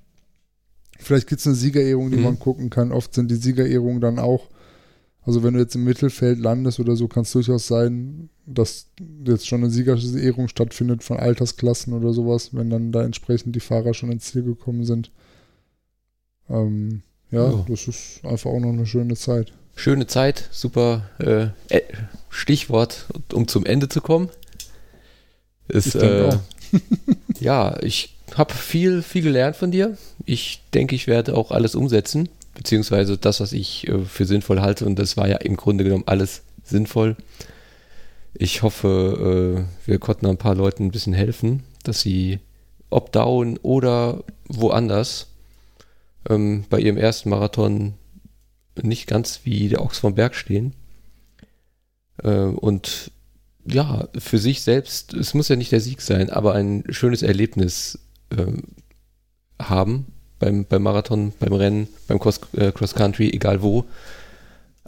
Vielleicht 0.98 1.28
gibt 1.28 1.40
es 1.40 1.48
eine 1.48 1.56
Siegerehrung, 1.56 2.10
die 2.10 2.18
mhm. 2.18 2.24
man 2.24 2.40
gucken 2.40 2.72
kann. 2.72 2.92
Oft 2.92 3.14
sind 3.14 3.30
die 3.30 3.36
Siegerehrungen 3.36 4.02
dann 4.02 4.18
auch, 4.18 4.50
also 5.22 5.44
wenn 5.44 5.54
du 5.54 5.60
jetzt 5.60 5.76
im 5.76 5.84
Mittelfeld 5.84 6.40
landest 6.40 6.80
oder 6.80 6.96
so, 6.96 7.08
kann 7.08 7.22
es 7.22 7.32
durchaus 7.32 7.68
sein, 7.68 8.30
dass 8.48 8.88
jetzt 9.24 9.48
schon 9.48 9.62
eine 9.62 9.70
Siegerehrung 9.70 10.48
stattfindet 10.48 11.04
von 11.04 11.18
Altersklassen 11.18 11.94
oder 11.94 12.12
sowas, 12.12 12.56
wenn 12.56 12.72
dann 12.72 12.92
da 12.92 13.04
entsprechend 13.04 13.56
die 13.56 13.60
Fahrer 13.60 13.94
schon 13.94 14.12
ins 14.12 14.32
Ziel 14.32 14.44
gekommen 14.44 14.84
sind. 14.84 15.12
Ähm, 16.50 17.04
ja, 17.30 17.52
oh. 17.52 17.66
das 17.70 17.88
ist 17.88 18.22
einfach 18.24 18.50
auch 18.50 18.60
noch 18.60 18.70
eine 18.70 18.88
schöne 18.88 19.16
Zeit. 19.16 19.54
Schöne 19.76 20.08
Zeit, 20.08 20.50
super 20.52 21.08
äh, 21.20 21.50
äh 21.76 21.84
Stichwort, 22.30 23.06
um 23.32 23.48
zum 23.48 23.64
Ende 23.66 23.90
zu 23.90 24.02
kommen. 24.02 24.30
Ist, 25.68 25.96
ich 25.96 26.02
äh, 26.02 26.38
ja, 27.40 27.78
ich 27.84 28.17
habe 28.36 28.54
viel, 28.54 29.02
viel 29.02 29.24
gelernt 29.24 29.56
von 29.56 29.72
dir. 29.72 29.98
Ich 30.26 30.64
denke, 30.74 30.96
ich 30.96 31.08
werde 31.08 31.36
auch 31.36 31.52
alles 31.52 31.76
umsetzen, 31.76 32.30
beziehungsweise 32.56 33.18
das, 33.18 33.40
was 33.40 33.54
ich 33.54 33.88
äh, 33.88 34.00
für 34.06 34.26
sinnvoll 34.26 34.62
halte. 34.62 34.86
Und 34.86 34.98
das 35.00 35.18
war 35.18 35.28
ja 35.28 35.38
im 35.38 35.56
Grunde 35.56 35.84
genommen 35.84 36.04
alles 36.06 36.44
sinnvoll. 36.64 37.16
Ich 38.34 38.62
hoffe, 38.62 39.66
äh, 39.86 39.90
wir 39.90 40.00
konnten 40.00 40.28
ein 40.28 40.38
paar 40.38 40.56
Leuten 40.56 40.86
ein 40.86 40.92
bisschen 40.92 41.14
helfen, 41.14 41.64
dass 41.84 42.02
sie 42.02 42.40
ob 42.90 43.12
down 43.12 43.58
oder 43.58 44.24
woanders 44.48 45.28
ähm, 46.30 46.66
bei 46.70 46.80
ihrem 46.80 46.98
ersten 46.98 47.30
Marathon 47.30 47.96
nicht 48.82 49.08
ganz 49.08 49.42
wie 49.44 49.70
der 49.70 49.82
Ochs 49.82 50.00
vom 50.00 50.16
Berg 50.16 50.36
stehen. 50.36 50.74
Äh, 52.24 52.30
und 52.30 53.12
ja, 53.66 54.08
für 54.18 54.38
sich 54.38 54.62
selbst, 54.62 55.14
es 55.14 55.34
muss 55.34 55.50
ja 55.50 55.56
nicht 55.56 55.72
der 55.72 55.82
Sieg 55.82 56.02
sein, 56.02 56.30
aber 56.30 56.54
ein 56.54 56.84
schönes 56.90 57.22
Erlebnis 57.22 58.00
ähm, 58.36 58.64
haben 59.62 60.06
beim, 60.40 60.66
beim 60.66 60.84
Marathon, 60.84 61.34
beim 61.40 61.54
Rennen, 61.54 61.88
beim 62.08 62.20
Cross, 62.20 62.42
äh, 62.54 62.72
Cross 62.72 62.96
Country, 62.96 63.30
egal 63.30 63.62
wo. 63.62 63.86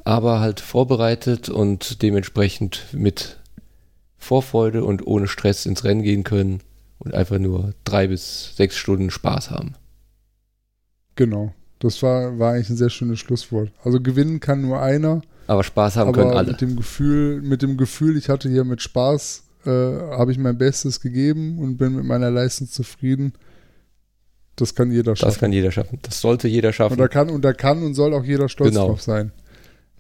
Aber 0.04 0.40
halt 0.40 0.60
vorbereitet 0.60 1.50
und 1.50 2.02
dementsprechend 2.02 2.86
mit 2.94 3.38
Vorfreude 4.18 4.84
und 4.84 5.06
ohne 5.06 5.28
Stress 5.28 5.66
ins 5.66 5.84
Rennen 5.84 6.04
gehen 6.04 6.24
können 6.24 6.62
und 7.00 7.14
einfach 7.14 7.38
nur 7.38 7.74
drei 7.84 8.08
bis 8.08 8.56
sechs 8.56 8.76
Stunden 8.76 9.10
Spaß 9.10 9.52
haben. 9.52 9.76
Genau. 11.16 11.54
Das 11.80 12.04
war, 12.04 12.38
war 12.40 12.54
eigentlich 12.54 12.70
ein 12.70 12.78
sehr 12.78 12.90
schönes 12.90 13.20
Schlusswort. 13.20 13.72
Also 13.84 14.02
gewinnen 14.02 14.42
kann 14.42 14.62
nur 14.62 14.82
einer. 14.82 15.22
Aber 15.48 15.64
Spaß 15.64 15.96
haben 15.96 16.10
aber 16.10 16.24
können 16.24 16.38
alle. 16.38 16.52
Mit 16.52 16.62
dem 16.62 16.76
Gefühl, 16.76 17.42
mit 17.42 17.62
dem 17.62 17.78
Gefühl, 17.78 18.18
ich 18.18 18.28
hatte 18.30 18.50
hier 18.50 18.66
mit 18.66 18.82
Spaß, 18.82 19.44
äh, 19.70 20.18
habe 20.18 20.32
ich 20.32 20.38
mein 20.38 20.58
Bestes 20.58 21.00
gegeben 21.00 21.60
und 21.60 21.78
bin 21.78 21.96
mit 21.96 22.06
meiner 22.06 22.32
Leistung 22.32 22.68
zufrieden. 22.68 23.34
Das 24.56 24.76
kann 24.76 24.92
jeder 24.92 25.16
schaffen. 25.16 25.30
Das 25.30 25.40
kann 25.40 25.54
jeder 25.54 25.72
schaffen. 25.72 26.00
Das 26.02 26.20
sollte 26.20 26.48
jeder 26.48 26.74
schaffen. 26.74 26.94
Und 26.94 27.00
da 27.00 27.08
kann 27.08 27.30
und 27.30 27.44
da 27.44 27.54
kann 27.54 27.84
und 27.84 27.94
soll 27.94 28.14
auch 28.14 28.24
jeder 28.24 28.50
stolz 28.50 28.72
genau. 28.72 28.88
drauf 28.88 29.02
sein. 29.02 29.32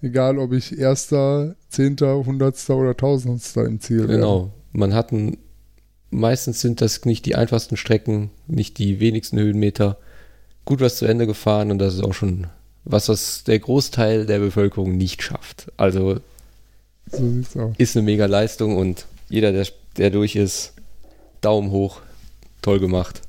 Egal, 0.01 0.37
ob 0.37 0.53
ich 0.53 0.77
Erster, 0.77 1.55
Zehnter, 1.69 2.25
Hundertster 2.25 2.75
oder 2.75 2.95
Tausendster 2.95 3.65
im 3.65 3.79
Ziel 3.79 4.01
bin. 4.01 4.17
Genau. 4.17 4.37
Werde. 4.37 4.51
Man 4.71 4.93
hat 4.93 5.11
ein, 5.11 5.37
meistens 6.09 6.61
sind 6.61 6.81
das 6.81 7.05
nicht 7.05 7.25
die 7.25 7.35
einfachsten 7.35 7.77
Strecken, 7.77 8.31
nicht 8.47 8.77
die 8.77 8.99
wenigsten 8.99 9.39
Höhenmeter 9.39 9.97
gut 10.65 10.81
was 10.81 10.97
zu 10.97 11.05
Ende 11.05 11.25
gefahren 11.25 11.71
und 11.71 11.79
das 11.79 11.95
ist 11.95 12.03
auch 12.03 12.13
schon 12.13 12.47
was, 12.85 13.09
was 13.09 13.43
der 13.43 13.59
Großteil 13.59 14.25
der 14.25 14.39
Bevölkerung 14.39 14.97
nicht 14.97 15.23
schafft. 15.23 15.71
Also 15.77 16.19
so 17.11 17.73
ist 17.77 17.97
eine 17.97 18.05
mega 18.05 18.27
Leistung 18.27 18.77
und 18.77 19.05
jeder, 19.29 19.51
der, 19.51 19.67
der 19.97 20.09
durch 20.09 20.35
ist, 20.35 20.73
Daumen 21.41 21.71
hoch, 21.71 22.01
toll 22.61 22.79
gemacht. 22.79 23.21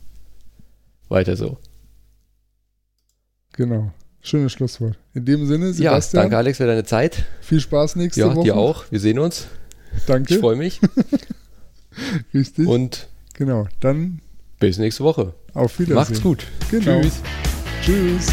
Weiter 1.08 1.36
so. 1.36 1.58
Genau. 3.52 3.92
Schönes 4.22 4.52
Schlusswort. 4.52 4.98
In 5.14 5.24
dem 5.24 5.46
Sinne, 5.46 5.72
Sebastian. 5.72 6.18
Ja, 6.18 6.22
danke 6.22 6.36
Alex 6.36 6.58
für 6.58 6.66
deine 6.66 6.84
Zeit. 6.84 7.24
Viel 7.40 7.60
Spaß 7.60 7.96
nächste 7.96 8.20
ja, 8.20 8.28
Woche. 8.28 8.48
Ja, 8.48 8.54
dir 8.54 8.56
auch. 8.56 8.84
Wir 8.90 9.00
sehen 9.00 9.18
uns. 9.18 9.48
Danke. 10.06 10.34
Ich 10.34 10.40
freue 10.40 10.56
mich. 10.56 10.80
Richtig. 12.34 12.66
Und 12.66 13.08
genau, 13.34 13.66
dann 13.80 14.20
bis 14.58 14.78
nächste 14.78 15.04
Woche. 15.04 15.34
Auf 15.54 15.78
Wiedersehen. 15.78 15.96
Macht's 15.96 16.22
gut. 16.22 16.46
Genau. 16.70 17.00
Tschüss. 17.00 17.22
Tschüss. 17.82 18.26